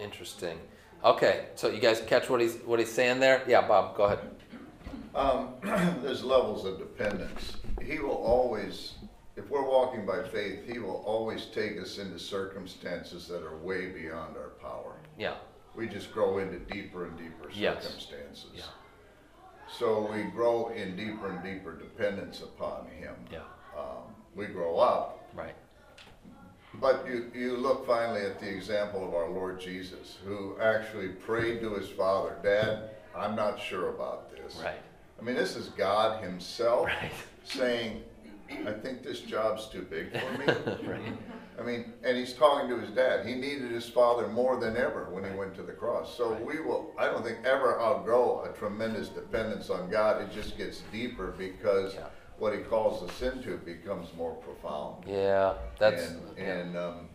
Interesting. 0.00 0.58
Okay, 1.04 1.46
so 1.56 1.68
you 1.68 1.80
guys 1.80 2.00
catch 2.06 2.30
what 2.30 2.40
he's 2.40 2.54
what 2.64 2.78
he's 2.78 2.92
saying 2.92 3.18
there? 3.18 3.42
Yeah, 3.48 3.66
Bob, 3.66 3.96
go 3.96 4.04
ahead. 4.04 4.20
Um, 5.16 5.48
there's 6.02 6.22
levels 6.22 6.64
of 6.64 6.78
dependence. 6.78 7.56
He 7.82 7.98
will 7.98 8.12
always, 8.12 8.92
if 9.36 9.48
we're 9.48 9.64
walking 9.68 10.04
by 10.04 10.22
faith, 10.28 10.60
he 10.70 10.78
will 10.78 11.02
always 11.06 11.46
take 11.46 11.80
us 11.80 11.98
into 11.98 12.18
circumstances 12.18 13.26
that 13.28 13.42
are 13.42 13.56
way 13.56 13.86
beyond 13.88 14.36
our 14.36 14.50
power. 14.60 14.96
Yeah. 15.18 15.36
We 15.74 15.88
just 15.88 16.12
grow 16.12 16.38
into 16.38 16.58
deeper 16.58 17.06
and 17.06 17.16
deeper 17.16 17.50
Yes. 17.52 17.84
circumstances. 17.84 18.50
Yeah. 18.54 18.64
So 19.78 20.10
we 20.12 20.24
grow 20.24 20.68
in 20.68 20.96
deeper 20.96 21.28
and 21.30 21.42
deeper 21.42 21.72
dependence 21.74 22.42
upon 22.42 22.86
him. 22.88 23.14
Yeah. 23.30 23.38
Um, 23.76 24.14
we 24.34 24.46
grow 24.46 24.76
up, 24.78 25.26
Right. 25.34 25.54
but 26.74 27.06
you, 27.06 27.30
you 27.34 27.56
look 27.56 27.86
finally 27.86 28.20
at 28.26 28.38
the 28.38 28.48
example 28.50 29.06
of 29.06 29.14
our 29.14 29.30
Lord 29.30 29.58
Jesus, 29.60 30.18
who 30.26 30.58
actually 30.60 31.08
prayed 31.08 31.60
to 31.60 31.74
his 31.74 31.88
Father, 31.88 32.36
Dad, 32.42 32.90
I'm 33.16 33.34
not 33.34 33.58
sure 33.58 33.88
about 33.88 34.30
this. 34.30 34.60
Right. 34.62 34.80
I 35.18 35.22
mean, 35.24 35.36
this 35.36 35.56
is 35.56 35.68
God 35.70 36.22
Himself 36.22 36.86
Right. 36.86 37.12
saying, 37.44 38.02
I 38.66 38.72
think 38.72 39.02
this 39.02 39.20
job's 39.20 39.66
too 39.68 39.82
big 39.82 40.10
for 40.12 40.38
me. 40.38 40.46
Right. 40.88 41.12
I 41.60 41.62
mean, 41.62 41.92
and 42.02 42.16
He's 42.16 42.32
talking 42.32 42.68
to 42.70 42.78
His 42.78 42.90
dad. 42.90 43.26
He 43.26 43.34
needed 43.34 43.70
His 43.70 43.88
Father 43.88 44.26
more 44.26 44.58
than 44.58 44.76
ever 44.76 45.08
when 45.10 45.22
He 45.24 45.30
went 45.36 45.54
to 45.56 45.62
the 45.62 45.72
cross. 45.72 46.16
So 46.16 46.32
we 46.46 46.60
will, 46.60 46.92
I 46.98 47.06
don't 47.06 47.22
think, 47.24 47.38
ever 47.44 47.78
outgrow 47.80 48.44
a 48.50 48.56
tremendous 48.58 49.08
dependence 49.08 49.68
on 49.70 49.90
God. 49.90 50.22
It 50.22 50.32
just 50.32 50.56
gets 50.56 50.82
deeper 50.90 51.34
because 51.36 51.94
Yeah. 51.94 52.06
what 52.38 52.54
He 52.54 52.60
calls 52.60 53.02
us 53.08 53.20
into 53.22 53.58
becomes 53.58 54.08
more 54.16 54.34
profound. 54.36 55.04
Yeah. 55.06 55.54
That's 55.78 56.08
And, 56.10 56.20
yeah. 56.38 56.42
and, 56.44 56.76
um, 56.76 57.08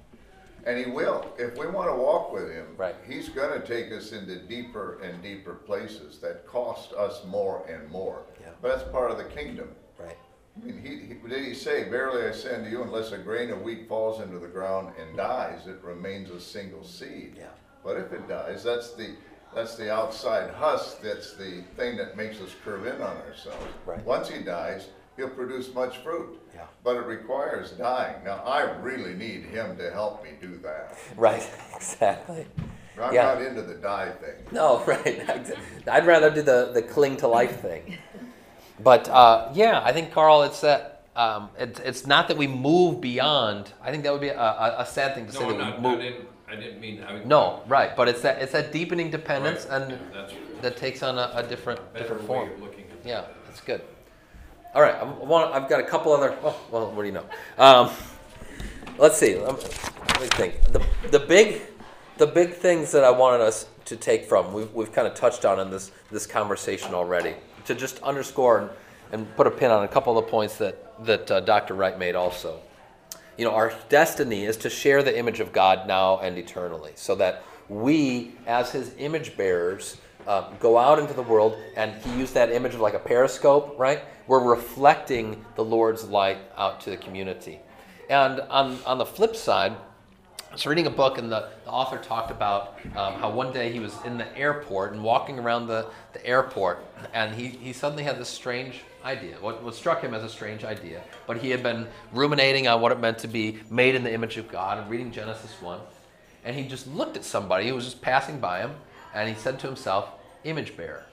and 0.65 0.77
he 0.77 0.91
will. 0.91 1.25
If 1.39 1.57
we 1.57 1.65
want 1.67 1.89
to 1.89 1.95
walk 1.95 2.31
with 2.33 2.51
him, 2.51 2.75
Right. 2.77 2.95
he's 3.07 3.29
going 3.29 3.59
to 3.59 3.65
take 3.65 3.91
us 3.91 4.11
into 4.11 4.35
deeper 4.35 4.99
and 5.01 5.21
deeper 5.23 5.53
places 5.53 6.19
that 6.19 6.45
cost 6.45 6.91
us 6.93 7.23
more 7.25 7.65
and 7.67 7.89
more. 7.89 8.23
Yeah. 8.41 8.49
But 8.61 8.75
that's 8.77 8.89
part 8.91 9.09
of 9.11 9.17
the 9.17 9.23
kingdom. 9.25 9.73
right. 9.97 10.17
I 10.61 10.65
mean, 10.65 10.81
he, 10.81 10.89
he, 11.13 11.27
did 11.29 11.45
he 11.45 11.53
say, 11.53 11.89
Verily 11.89 12.27
I 12.27 12.31
say 12.31 12.55
unto 12.55 12.69
you, 12.69 12.83
unless 12.83 13.11
a 13.11 13.17
grain 13.17 13.49
of 13.51 13.61
wheat 13.61 13.87
falls 13.87 14.21
into 14.21 14.39
the 14.39 14.47
ground 14.47 14.93
and 14.99 15.15
dies, 15.15 15.67
it 15.67 15.77
remains 15.83 16.29
a 16.29 16.39
single 16.39 16.83
seed. 16.83 17.35
Yeah. 17.37 17.47
But 17.83 17.97
if 17.97 18.11
it 18.11 18.27
dies, 18.27 18.63
that's 18.63 18.93
the, 18.93 19.11
that's 19.53 19.75
the 19.75 19.91
outside 19.93 20.49
husk, 20.51 21.01
that's 21.01 21.33
the 21.33 21.63
thing 21.75 21.97
that 21.97 22.17
makes 22.17 22.41
us 22.41 22.49
curve 22.63 22.85
in 22.85 23.01
on 23.01 23.17
ourselves. 23.17 23.65
Right. 23.85 24.03
Once 24.05 24.29
he 24.29 24.41
dies, 24.41 24.87
he'll 25.15 25.29
produce 25.29 25.73
much 25.73 25.99
fruit. 25.99 26.39
Yeah. 26.55 26.65
But 26.83 26.97
it 26.97 27.05
requires 27.05 27.71
dying. 27.71 28.15
Now, 28.25 28.37
I 28.43 28.61
really 28.79 29.13
need 29.13 29.43
him 29.43 29.77
to 29.77 29.91
help 29.91 30.23
me 30.23 30.31
do 30.41 30.57
that. 30.63 30.97
Right. 31.15 31.47
Exactly. 31.77 32.45
I'm 32.99 33.13
Yeah. 33.13 33.25
not 33.35 33.41
into 33.43 33.61
the 33.61 33.75
die 33.75 34.09
thing. 34.09 34.33
No, 34.51 34.83
right. 34.87 35.55
I'd 35.87 36.07
rather 36.07 36.31
do 36.31 36.41
the, 36.41 36.71
the 36.73 36.81
cling 36.81 37.15
to 37.17 37.27
life 37.27 37.61
thing. 37.61 37.99
But 38.79 39.09
uh, 39.09 39.49
yeah, 39.53 39.81
I 39.83 39.91
think 39.93 40.11
Carl, 40.11 40.43
it's 40.43 40.61
that 40.61 41.03
um, 41.15 41.49
it's 41.57 41.79
it's 41.79 42.05
not 42.05 42.27
that 42.27 42.37
we 42.37 42.47
move 42.47 43.01
beyond. 43.01 43.71
I 43.81 43.91
think 43.91 44.03
that 44.03 44.11
would 44.11 44.21
be 44.21 44.29
a, 44.29 44.39
a, 44.39 44.75
a 44.79 44.85
sad 44.85 45.15
thing 45.15 45.25
to 45.27 45.31
say 45.31 45.39
No, 45.47 45.57
that 45.57 45.81
not, 45.81 45.97
we 45.99 46.05
I 46.05 46.09
didn't, 46.09 46.27
I 46.49 46.55
didn't 46.55 46.79
mean, 46.79 47.03
I. 47.03 47.23
No, 47.23 47.63
right. 47.67 47.95
But 47.95 48.07
it's 48.07 48.21
that 48.21 48.41
it's 48.41 48.51
that 48.51 48.71
deepening 48.71 49.09
dependence 49.09 49.65
Right, 49.65 49.81
and 49.81 49.99
yeah, 50.13 50.27
that 50.61 50.77
takes 50.77 51.01
on 51.01 51.17
a, 51.17 51.31
a 51.35 51.43
different 51.43 51.79
different 51.95 52.21
form. 52.23 52.51
of 52.51 52.61
looking 52.61 52.85
at 52.91 53.05
Yeah, 53.05 53.21
that. 53.21 53.45
that's 53.45 53.61
good. 53.61 53.81
All 54.75 54.81
right, 54.81 54.95
I 54.95 55.03
want. 55.03 55.55
I've 55.55 55.67
got 55.67 55.79
a 55.79 55.83
couple 55.83 56.13
other. 56.13 56.37
Oh, 56.43 56.55
well, 56.71 56.91
what 56.91 57.01
do 57.01 57.07
you 57.07 57.13
know? 57.13 57.25
Um, 57.57 57.89
let's 58.99 59.17
see. 59.17 59.37
Let 59.39 59.57
me, 59.57 59.63
let 60.09 60.21
me 60.21 60.27
think. 60.27 60.61
The 60.71 60.83
the 61.09 61.19
big 61.19 61.61
the 62.17 62.27
big 62.27 62.53
things 62.53 62.91
that 62.91 63.03
I 63.03 63.09
wanted 63.09 63.41
us 63.41 63.65
to 63.85 63.95
take 63.95 64.25
from 64.25 64.53
we've 64.53 64.71
we've 64.73 64.91
kind 64.91 65.07
of 65.07 65.15
touched 65.15 65.45
on 65.45 65.59
in 65.59 65.71
this 65.71 65.91
this 66.11 66.27
conversation 66.27 66.93
already. 66.93 67.33
To 67.67 67.75
just 67.75 68.01
underscore 68.01 68.71
and, 69.11 69.35
put 69.35 69.47
a 69.47 69.51
pin 69.51 69.71
on 69.71 69.83
a 69.83 69.87
couple 69.87 70.17
of 70.17 70.25
the 70.25 70.31
points 70.31 70.57
that 70.57 71.05
that 71.05 71.29
uh, 71.31 71.39
Dr. 71.41 71.75
Wright 71.75 71.97
made 71.97 72.15
also 72.15 72.59
you 73.37 73.45
know, 73.45 73.53
our 73.53 73.73
destiny 73.89 74.45
is 74.45 74.57
to 74.57 74.69
share 74.69 75.03
the 75.03 75.17
image 75.17 75.39
of 75.39 75.53
God 75.53 75.87
now 75.87 76.19
and 76.19 76.37
eternally, 76.37 76.91
so 76.95 77.15
that 77.15 77.43
we, 77.69 78.33
as 78.47 78.71
His 78.71 78.93
image 78.97 79.37
bearers, 79.37 79.97
uh, 80.25 80.49
go 80.59 80.77
out 80.77 80.99
into 80.99 81.13
the 81.13 81.21
world, 81.21 81.55
and 81.75 81.93
He 82.01 82.17
used 82.17 82.33
that 82.33 82.51
image 82.51 82.73
of 82.73 82.81
like 82.81 82.95
a 82.95 82.99
periscope, 82.99 83.75
right? 83.77 84.01
We're 84.25 84.43
reflecting 84.43 85.45
the 85.55 85.63
Lord's 85.63 86.05
light 86.05 86.39
out 86.57 86.81
to 86.81 86.89
the 86.89 86.97
community. 86.97 87.59
And 88.09 88.39
on, 88.41 88.79
on 88.85 88.97
the 88.97 89.05
flip 89.05 89.35
side, 89.35 89.75
I 90.49 90.53
was 90.53 90.65
reading 90.65 90.87
a 90.87 90.91
book, 90.91 91.17
and 91.17 91.31
the, 91.31 91.49
the 91.65 91.69
author 91.69 91.97
talked 91.97 92.31
about 92.31 92.79
um, 92.95 93.15
how 93.15 93.29
one 93.29 93.51
day 93.51 93.71
he 93.71 93.79
was 93.79 93.93
in 94.05 94.17
the 94.17 94.37
airport 94.37 94.93
and 94.93 95.03
walking 95.03 95.37
around 95.37 95.67
the, 95.67 95.87
the 96.13 96.25
airport, 96.25 96.79
and 97.13 97.35
he, 97.35 97.47
he 97.47 97.73
suddenly 97.73 98.03
had 98.03 98.17
this 98.17 98.29
strange 98.29 98.81
idea. 99.03 99.35
What, 99.41 99.61
what 99.61 99.75
struck 99.75 100.01
him 100.01 100.13
as 100.13 100.23
a 100.23 100.29
strange 100.29 100.63
idea, 100.63 101.01
but 101.27 101.37
he 101.37 101.49
had 101.49 101.61
been 101.61 101.85
ruminating 102.13 102.67
on 102.67 102.81
what 102.81 102.91
it 102.91 102.99
meant 102.99 103.19
to 103.19 103.27
be 103.27 103.59
made 103.69 103.93
in 103.93 104.03
the 104.03 104.13
image 104.13 104.37
of 104.37 104.47
God 104.47 104.77
and 104.79 104.89
reading 104.89 105.11
Genesis 105.11 105.61
1. 105.61 105.79
And 106.45 106.55
he 106.55 106.65
just 106.65 106.87
looked 106.87 107.17
at 107.17 107.25
somebody 107.25 107.67
who 107.67 107.75
was 107.75 107.85
just 107.85 108.01
passing 108.01 108.39
by 108.39 108.61
him, 108.61 108.71
and 109.13 109.27
he 109.27 109.35
said 109.35 109.59
to 109.59 109.67
himself, 109.67 110.09
Image 110.45 110.77
bearer. 110.77 111.03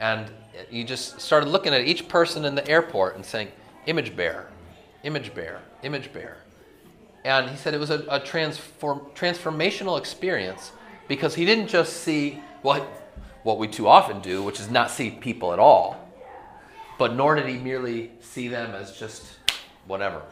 And 0.00 0.30
he 0.68 0.82
just 0.82 1.20
started 1.20 1.48
looking 1.48 1.72
at 1.72 1.82
each 1.82 2.08
person 2.08 2.44
in 2.44 2.56
the 2.56 2.68
airport 2.68 3.14
and 3.14 3.24
saying, 3.24 3.48
Image 3.86 4.16
bearer, 4.16 4.48
image 5.04 5.32
bearer, 5.32 5.60
image 5.82 6.12
bearer. 6.12 6.38
And 7.24 7.50
he 7.50 7.56
said 7.56 7.74
it 7.74 7.80
was 7.80 7.90
a, 7.90 8.04
a 8.08 8.20
transform, 8.20 9.00
transformational 9.14 9.98
experience 9.98 10.72
because 11.08 11.34
he 11.34 11.44
didn't 11.44 11.68
just 11.68 11.98
see 11.98 12.40
what, 12.62 12.82
what 13.42 13.58
we 13.58 13.68
too 13.68 13.88
often 13.88 14.20
do, 14.20 14.42
which 14.42 14.60
is 14.60 14.70
not 14.70 14.90
see 14.90 15.10
people 15.10 15.52
at 15.52 15.58
all, 15.58 16.08
but 16.98 17.14
nor 17.14 17.34
did 17.34 17.46
he 17.46 17.58
merely 17.58 18.12
see 18.20 18.48
them 18.48 18.74
as 18.74 18.96
just 18.96 19.24
whatever, 19.86 20.22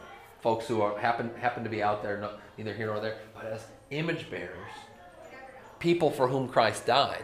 folks 0.41 0.67
who 0.67 0.81
are, 0.81 0.97
happen, 0.97 1.29
happen 1.39 1.63
to 1.63 1.69
be 1.69 1.83
out 1.83 2.01
there, 2.01 2.29
neither 2.57 2.73
here 2.73 2.87
nor 2.87 2.99
there, 2.99 3.17
but 3.35 3.45
as 3.45 3.65
image 3.91 4.29
bearers, 4.31 4.71
people 5.79 6.09
for 6.09 6.27
whom 6.27 6.47
Christ 6.47 6.85
died. 6.85 7.23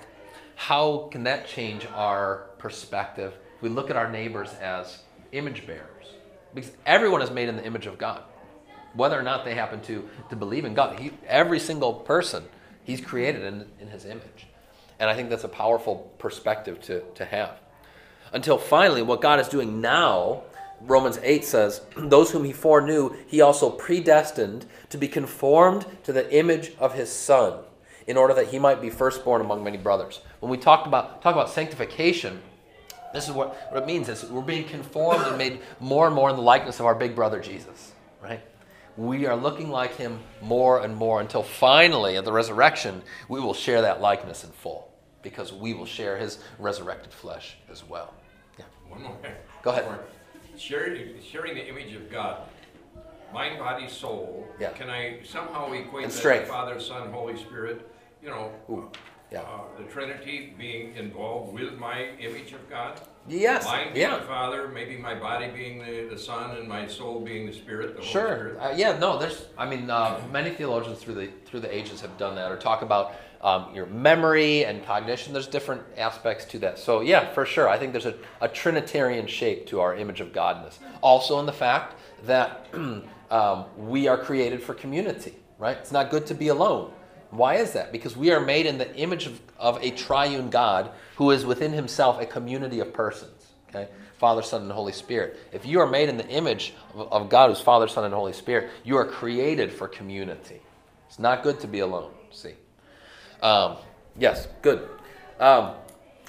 How 0.56 1.10
can 1.12 1.24
that 1.24 1.48
change 1.48 1.88
our 1.94 2.50
perspective 2.60 3.34
we 3.62 3.70
look 3.70 3.90
at 3.90 3.96
our 3.96 4.12
neighbors 4.12 4.54
as 4.62 5.00
image 5.32 5.66
bearers? 5.66 6.06
Because 6.54 6.72
everyone 6.86 7.22
is 7.22 7.32
made 7.32 7.50
in 7.50 7.58
the 7.58 7.66
image 7.66 7.88
of 7.88 7.98
God 7.98 8.24
whether 8.96 9.20
or 9.20 9.24
not 9.24 9.46
they 9.46 9.54
happen 9.54 9.82
to, 9.82 10.08
to 10.30 10.36
believe 10.36 10.66
in 10.66 10.74
God. 10.74 11.00
He, 11.00 11.12
every 11.28 11.60
single 11.60 11.94
person, 11.94 12.44
He's 12.84 13.02
created 13.02 13.44
in, 13.44 13.66
in 13.80 13.88
His 13.90 14.06
image. 14.06 14.48
And 15.00 15.10
I 15.10 15.16
think 15.16 15.30
that's 15.30 15.44
a 15.44 15.50
powerful 15.50 16.12
perspective 16.18 16.82
to, 16.84 17.02
to 17.16 17.26
have. 17.26 17.60
Until 18.32 18.58
finally, 18.58 19.02
what 19.02 19.22
God 19.22 19.40
is 19.40 19.48
doing 19.48 19.82
now, 19.82 20.44
Romans 20.82 21.20
8 21.22 21.44
says, 21.44 21.82
Those 21.98 22.32
whom 22.32 22.44
He 22.44 22.54
foreknew, 22.54 23.16
He 23.28 23.42
also 23.42 23.70
predestined 23.70 24.66
to 24.90 24.98
be 24.98 25.08
conformed 25.08 25.86
to 26.04 26.14
the 26.14 26.34
image 26.34 26.72
of 26.80 26.94
His 26.94 27.12
Son, 27.12 27.60
in 28.08 28.18
order 28.18 28.34
that 28.34 28.48
He 28.48 28.60
might 28.60 28.82
be 28.82 28.90
firstborn 28.90 29.42
among 29.42 29.64
many 29.64 29.78
brothers. 29.78 30.22
When 30.40 30.52
we 30.52 30.58
talk 30.58 30.86
about, 30.86 31.22
talk 31.22 31.34
about 31.34 31.50
sanctification, 31.50 32.42
this 33.14 33.28
is 33.28 33.34
what, 33.34 33.56
what 33.72 33.82
it 33.82 33.86
means 33.88 34.10
is 34.10 34.26
we're 34.26 34.42
being 34.42 34.68
conformed 34.68 35.26
and 35.26 35.38
made 35.38 35.60
more 35.80 36.06
and 36.06 36.16
more 36.16 36.30
in 36.30 36.36
the 36.36 36.42
likeness 36.42 36.80
of 36.80 36.86
our 36.86 36.96
big 36.96 37.16
brother 37.16 37.40
Jesus, 37.40 37.94
right? 38.22 38.42
We 38.98 39.26
are 39.26 39.36
looking 39.36 39.70
like 39.70 39.96
him 39.96 40.20
more 40.42 40.84
and 40.84 40.96
more 40.96 41.20
until 41.22 41.44
finally 41.44 42.18
at 42.18 42.26
the 42.26 42.32
resurrection 42.32 43.02
we 43.28 43.40
will 43.40 43.54
share 43.54 43.82
that 43.82 44.02
likeness 44.02 44.44
in 44.44 44.52
full 44.52 44.92
because 45.22 45.52
we 45.52 45.74
will 45.74 45.86
share 45.86 46.18
his 46.18 46.40
resurrected 46.60 47.12
flesh 47.12 47.58
as 47.72 47.84
well. 47.84 48.14
Yeah. 48.60 48.66
One 48.88 49.02
more. 49.04 49.18
Go 49.64 49.72
ahead. 49.72 49.86
More. 49.86 50.00
Sharing, 50.56 51.20
sharing 51.22 51.56
the 51.56 51.68
image 51.68 51.94
of 51.96 52.10
God, 52.12 52.44
mind, 53.34 53.60
body, 53.60 53.90
soul. 53.90 54.48
Yeah. 54.60 54.70
Can 54.70 54.90
I 54.90 55.20
somehow 55.24 55.72
equate 55.74 56.06
And 56.06 56.14
that 56.14 56.18
strength. 56.18 56.48
Father, 56.48 56.80
Son, 56.80 57.12
Holy 57.12 57.36
Spirit? 57.38 57.90
You 58.24 58.30
know, 58.30 58.52
Ooh, 58.70 58.90
yeah. 59.32 59.42
uh, 59.42 59.62
the 59.78 59.84
Trinity 59.86 60.54
being 60.58 60.96
involved 60.96 61.54
with 61.54 61.74
my 61.78 62.10
image 62.20 62.54
of 62.54 62.70
God. 62.70 63.00
Yes. 63.28 63.66
Mind 63.66 63.94
being 63.94 64.08
Yeah. 64.10 64.18
the 64.20 64.26
Father, 64.26 64.68
maybe 64.68 64.98
my 64.98 65.16
body 65.16 65.50
being 65.50 65.80
the, 65.84 66.08
the 66.14 66.18
Son, 66.18 66.56
and 66.58 66.68
my 66.68 66.88
soul 66.88 67.20
being 67.22 67.46
the 67.48 67.54
Spirit, 67.54 67.96
the 67.96 68.02
Holy 68.02 68.12
Sure. 68.12 68.36
Spirit. 68.36 68.58
Uh, 68.60 68.74
yeah. 68.76 68.98
No. 69.00 69.18
There's. 69.18 69.46
I 69.58 69.68
mean, 69.68 69.90
uh, 69.90 70.22
many 70.32 70.52
theologians 70.52 71.00
through 71.00 71.16
the 71.16 71.30
through 71.46 71.62
the 71.62 71.76
ages 71.76 72.02
have 72.02 72.18
done 72.18 72.36
that, 72.36 72.52
or 72.52 72.58
talk 72.58 72.82
about 72.84 73.16
um, 73.42 73.74
your 73.74 73.88
memory 73.88 74.66
and 74.66 74.86
cognition. 74.86 75.34
There's 75.34 75.48
different 75.48 75.82
aspects 75.98 76.46
to 76.46 76.60
that. 76.60 76.78
So 76.78 77.02
yeah, 77.02 77.32
for 77.34 77.46
sure. 77.46 77.68
I 77.68 77.78
think 77.80 77.94
there's 77.94 78.06
a, 78.06 78.16
a 78.42 78.48
Trinitarian 78.48 79.26
shape 79.28 79.66
to 79.68 79.80
our 79.80 79.96
image 79.96 80.22
of 80.22 80.32
Godness. 80.32 80.78
Also, 81.02 81.40
in 81.40 81.46
the 81.48 81.54
fact 81.54 81.96
that 82.26 82.68
um, 83.32 83.66
we 83.78 84.08
are 84.08 84.18
created 84.18 84.62
for 84.62 84.74
community. 84.76 85.34
Right. 85.58 85.78
It's 85.78 85.92
not 85.92 86.12
good 86.12 86.28
to 86.28 86.34
be 86.36 86.50
alone. 86.50 86.92
Why 87.32 87.56
is 87.56 87.74
that? 87.74 87.92
Because 87.92 88.16
we 88.16 88.32
are 88.32 88.40
made 88.40 88.66
in 88.66 88.78
the 88.78 88.94
image 88.96 89.26
of, 89.26 89.42
of 89.58 89.84
a 89.84 89.92
triune 89.92 90.50
God 90.50 90.92
who 91.18 91.32
is 91.32 91.46
within 91.46 91.74
himself 91.74 92.22
a 92.22 92.26
community 92.26 92.80
of 92.80 92.94
persons. 92.94 93.52
Okay? 93.70 93.88
Father, 94.18 94.42
Son, 94.42 94.62
and 94.62 94.72
Holy 94.72 94.94
Spirit. 94.94 95.38
If 95.52 95.66
you 95.66 95.80
are 95.80 95.88
made 95.88 96.08
in 96.08 96.18
the 96.18 96.28
image 96.28 96.74
of, 96.94 97.12
of 97.12 97.30
God 97.30 97.50
who's 97.50 97.60
Father, 97.60 97.88
Son, 97.88 98.06
and 98.06 98.14
Holy 98.14 98.34
Spirit, 98.34 98.72
you 98.84 98.98
are 98.98 99.06
created 99.06 99.74
for 99.74 99.88
community. 99.88 100.62
It's 101.08 101.20
not 101.20 101.44
good 101.44 101.60
to 101.62 101.68
be 101.68 101.80
alone. 101.80 102.12
See? 102.32 102.54
Um, 103.42 103.78
yes, 104.18 104.48
good. 104.62 104.88
Um, 105.40 105.74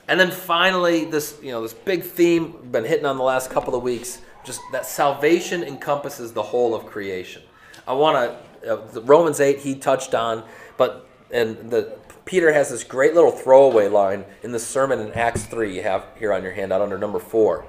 and 0.09 0.19
then 0.21 0.31
finally, 0.31 1.05
this 1.05 1.39
you 1.43 1.51
know 1.51 1.63
this 1.63 1.75
big 1.75 2.03
theme 2.03 2.69
been 2.71 2.85
hitting 2.85 3.07
on 3.07 3.17
the 3.17 3.25
last 3.25 3.51
couple 3.51 3.75
of 3.75 3.83
weeks, 3.83 4.21
just 4.45 4.61
that 4.73 4.87
salvation 4.87 5.63
encompasses 5.63 6.33
the 6.33 6.43
whole 6.43 6.75
of 6.75 6.87
creation. 6.87 7.43
I 7.89 7.93
want 7.93 8.39
to 8.63 8.73
uh, 8.73 9.01
Romans 9.03 9.41
eight 9.41 9.59
he 9.59 9.75
touched 9.75 10.15
on, 10.15 10.45
but 10.77 11.09
and 11.31 11.71
the 11.71 11.99
Peter 12.25 12.53
has 12.53 12.71
this 12.71 12.85
great 12.85 13.15
little 13.15 13.31
throwaway 13.31 13.89
line 13.89 14.25
in 14.43 14.53
the 14.53 14.59
sermon 14.59 15.01
in 15.01 15.13
Acts 15.13 15.45
three 15.45 15.75
you 15.75 15.83
have 15.83 16.07
here 16.19 16.33
on 16.33 16.43
your 16.43 16.53
handout 16.53 16.81
under 16.81 16.99
number 16.99 17.19
four. 17.19 17.65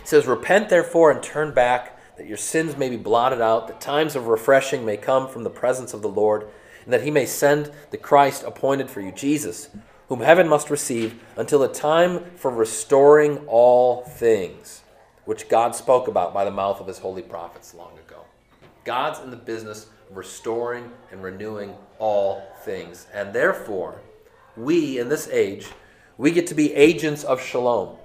He 0.00 0.06
says, 0.06 0.26
"Repent 0.26 0.68
therefore 0.68 1.10
and 1.10 1.22
turn 1.22 1.52
back, 1.52 1.98
that 2.16 2.26
your 2.26 2.36
sins 2.36 2.76
may 2.76 2.88
be 2.88 2.96
blotted 2.96 3.40
out, 3.40 3.68
that 3.68 3.80
times 3.80 4.16
of 4.16 4.26
refreshing 4.26 4.84
may 4.84 4.96
come 4.96 5.28
from 5.28 5.44
the 5.44 5.50
presence 5.50 5.94
of 5.94 6.02
the 6.02 6.08
Lord." 6.08 6.46
and 6.84 6.92
that 6.92 7.02
he 7.02 7.10
may 7.10 7.26
send 7.26 7.70
the 7.90 7.96
Christ 7.96 8.42
appointed 8.44 8.90
for 8.90 9.00
you, 9.00 9.12
Jesus, 9.12 9.68
whom 10.08 10.20
heaven 10.20 10.48
must 10.48 10.70
receive 10.70 11.20
until 11.36 11.60
the 11.60 11.68
time 11.68 12.24
for 12.36 12.50
restoring 12.50 13.38
all 13.46 14.02
things, 14.02 14.82
which 15.24 15.48
God 15.48 15.74
spoke 15.74 16.08
about 16.08 16.34
by 16.34 16.44
the 16.44 16.50
mouth 16.50 16.80
of 16.80 16.86
his 16.86 16.98
holy 16.98 17.22
prophets 17.22 17.74
long 17.74 17.92
ago. 17.98 18.22
God's 18.84 19.20
in 19.20 19.30
the 19.30 19.36
business 19.36 19.86
of 20.10 20.16
restoring 20.16 20.90
and 21.10 21.22
renewing 21.22 21.74
all 22.02 22.42
things. 22.64 23.06
And 23.14 23.32
therefore, 23.32 24.00
we 24.56 24.98
in 24.98 25.08
this 25.08 25.28
age, 25.28 25.68
we 26.18 26.32
get 26.32 26.48
to 26.48 26.54
be 26.54 26.74
agents 26.74 27.22
of 27.22 27.40
shalom 27.40 27.96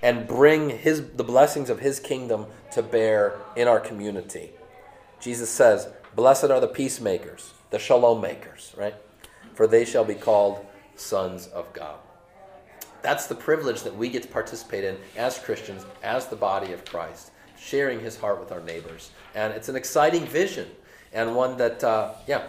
and 0.00 0.28
bring 0.28 0.70
his 0.70 1.02
the 1.16 1.24
blessings 1.24 1.68
of 1.68 1.80
his 1.80 1.98
kingdom 1.98 2.46
to 2.70 2.82
bear 2.82 3.34
in 3.56 3.66
our 3.66 3.80
community. 3.80 4.52
Jesus 5.18 5.50
says, 5.50 5.88
"Blessed 6.14 6.44
are 6.44 6.60
the 6.60 6.68
peacemakers, 6.68 7.52
the 7.70 7.80
shalom 7.80 8.20
makers, 8.20 8.72
right? 8.76 8.94
For 9.54 9.66
they 9.66 9.84
shall 9.84 10.04
be 10.04 10.14
called 10.14 10.64
sons 10.94 11.48
of 11.48 11.72
God." 11.72 11.98
That's 13.02 13.26
the 13.26 13.34
privilege 13.34 13.82
that 13.82 13.96
we 13.96 14.08
get 14.08 14.22
to 14.22 14.28
participate 14.28 14.84
in 14.84 14.98
as 15.16 15.38
Christians, 15.38 15.84
as 16.00 16.26
the 16.26 16.36
body 16.36 16.72
of 16.72 16.84
Christ, 16.84 17.32
sharing 17.58 18.00
his 18.00 18.18
heart 18.18 18.38
with 18.38 18.52
our 18.52 18.60
neighbors. 18.60 19.10
And 19.34 19.52
it's 19.52 19.68
an 19.68 19.76
exciting 19.76 20.26
vision 20.26 20.70
and 21.12 21.34
one 21.34 21.56
that, 21.56 21.82
uh, 21.82 22.14
yeah, 22.26 22.48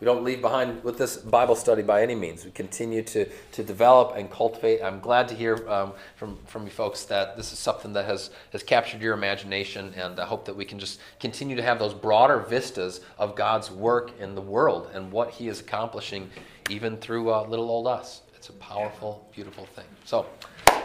we 0.00 0.04
don't 0.04 0.24
leave 0.24 0.42
behind 0.42 0.84
with 0.84 0.98
this 0.98 1.16
Bible 1.16 1.56
study 1.56 1.82
by 1.82 2.02
any 2.02 2.14
means. 2.14 2.44
We 2.44 2.50
continue 2.50 3.02
to, 3.04 3.26
to 3.52 3.62
develop 3.62 4.14
and 4.16 4.30
cultivate. 4.30 4.82
I'm 4.82 5.00
glad 5.00 5.26
to 5.28 5.34
hear 5.34 5.66
um, 5.70 5.94
from, 6.16 6.36
from 6.46 6.64
you 6.64 6.70
folks 6.70 7.04
that 7.04 7.36
this 7.36 7.50
is 7.52 7.58
something 7.58 7.94
that 7.94 8.04
has, 8.04 8.30
has 8.52 8.62
captured 8.62 9.00
your 9.00 9.14
imagination, 9.14 9.94
and 9.96 10.20
I 10.20 10.26
hope 10.26 10.44
that 10.44 10.54
we 10.54 10.66
can 10.66 10.78
just 10.78 11.00
continue 11.18 11.56
to 11.56 11.62
have 11.62 11.78
those 11.78 11.94
broader 11.94 12.40
vistas 12.40 13.00
of 13.18 13.36
God's 13.36 13.70
work 13.70 14.12
in 14.20 14.34
the 14.34 14.42
world 14.42 14.90
and 14.92 15.10
what 15.10 15.30
He 15.30 15.48
is 15.48 15.60
accomplishing 15.60 16.30
even 16.68 16.98
through 16.98 17.32
uh, 17.32 17.44
little 17.44 17.70
old 17.70 17.86
us. 17.86 18.20
It's 18.34 18.50
a 18.50 18.52
powerful, 18.54 19.26
beautiful 19.34 19.64
thing. 19.64 19.86
So, 20.04 20.26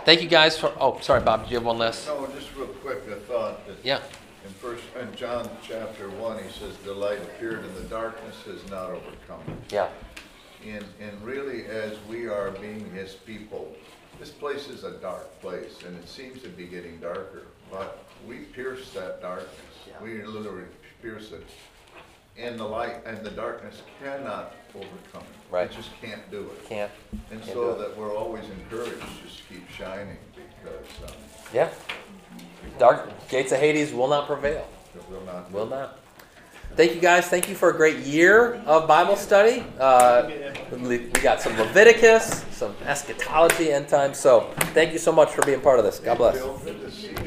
thank 0.06 0.22
you 0.22 0.30
guys 0.30 0.58
for. 0.58 0.72
Oh, 0.80 0.98
sorry, 1.02 1.22
Bob. 1.22 1.44
Do 1.44 1.52
you 1.52 1.58
have 1.58 1.66
one 1.66 1.78
last? 1.78 2.08
No, 2.08 2.26
just 2.28 2.56
real 2.56 2.68
quick, 2.68 3.00
I 3.12 3.20
thought 3.20 3.68
that. 3.68 3.76
Yeah. 3.84 4.00
In 4.44 4.52
first, 4.54 4.84
in 5.00 5.16
John 5.16 5.50
chapter 5.62 6.10
one, 6.10 6.44
he 6.44 6.50
says, 6.50 6.76
the 6.78 6.94
light 6.94 7.20
appeared 7.20 7.64
and 7.64 7.76
the 7.76 7.84
darkness 7.84 8.36
has 8.46 8.68
not 8.70 8.90
overcome 8.90 9.42
it. 9.48 9.74
Yeah. 9.74 9.90
And, 10.66 10.86
and 11.00 11.22
really, 11.24 11.66
as 11.66 11.98
we 12.10 12.28
are 12.28 12.52
being 12.52 12.90
his 12.92 13.14
people, 13.14 13.76
this 14.20 14.30
place 14.30 14.68
is 14.68 14.84
a 14.84 14.92
dark 14.94 15.40
place 15.42 15.78
and 15.86 15.96
it 15.98 16.08
seems 16.08 16.42
to 16.42 16.50
be 16.50 16.66
getting 16.66 16.98
darker, 17.00 17.44
but 17.72 18.04
we 18.28 18.38
pierce 18.38 18.92
that 18.92 19.22
darkness. 19.22 19.50
Yeah. 19.88 20.04
We 20.04 20.24
literally 20.24 20.66
pierce 21.02 21.32
it. 21.32 21.46
And 22.38 22.60
the 22.60 22.66
light 22.66 23.06
and 23.06 23.24
the 23.26 23.32
darkness 23.32 23.82
cannot 24.02 24.56
overcome 24.74 25.22
it. 25.22 25.54
Right. 25.54 25.70
It 25.70 25.76
just 25.76 25.90
can't 26.02 26.30
do 26.32 26.42
it. 26.42 26.68
Can't. 26.68 26.92
And 27.30 27.42
can't 27.42 27.54
so 27.54 27.76
that 27.76 27.96
we're 27.98 28.16
always 28.16 28.46
encouraged 28.50 29.02
to 29.02 29.28
just 29.28 29.48
keep 29.50 29.70
shining 29.70 30.18
because, 30.34 31.10
um, 31.12 31.16
Yeah. 31.54 31.70
Dark 32.82 33.30
gates 33.30 33.52
of 33.52 33.60
Hades 33.60 33.94
will 33.94 34.08
not 34.08 34.26
prevail. 34.26 34.68
it 34.96 35.08
will 35.08 35.22
not. 35.24 35.52
Will 35.52 35.68
not. 35.68 36.00
Thank 36.76 36.96
you 36.96 37.00
guys. 37.00 37.28
Thank 37.28 37.48
you 37.48 37.54
for 37.54 37.70
a 37.70 37.74
great 37.76 38.00
year 38.00 38.56
of 38.66 38.88
Bible 38.88 39.16
study. 39.16 39.64
Uh, 39.80 40.32
we 40.72 40.98
we 40.98 41.22
got 41.22 41.40
some 41.40 41.56
Leviticus, 41.60 42.44
some 42.50 42.76
eschatology, 42.88 43.72
end 43.72 43.88
times. 43.88 44.18
So 44.18 44.50
thank 44.74 44.94
you 44.94 44.98
so 44.98 45.12
much 45.12 45.30
for 45.30 45.46
being 45.46 45.62
part 45.62 45.78
of 45.78 45.86
this. 45.86 46.00
God 46.00 46.18
bless. 46.18 47.22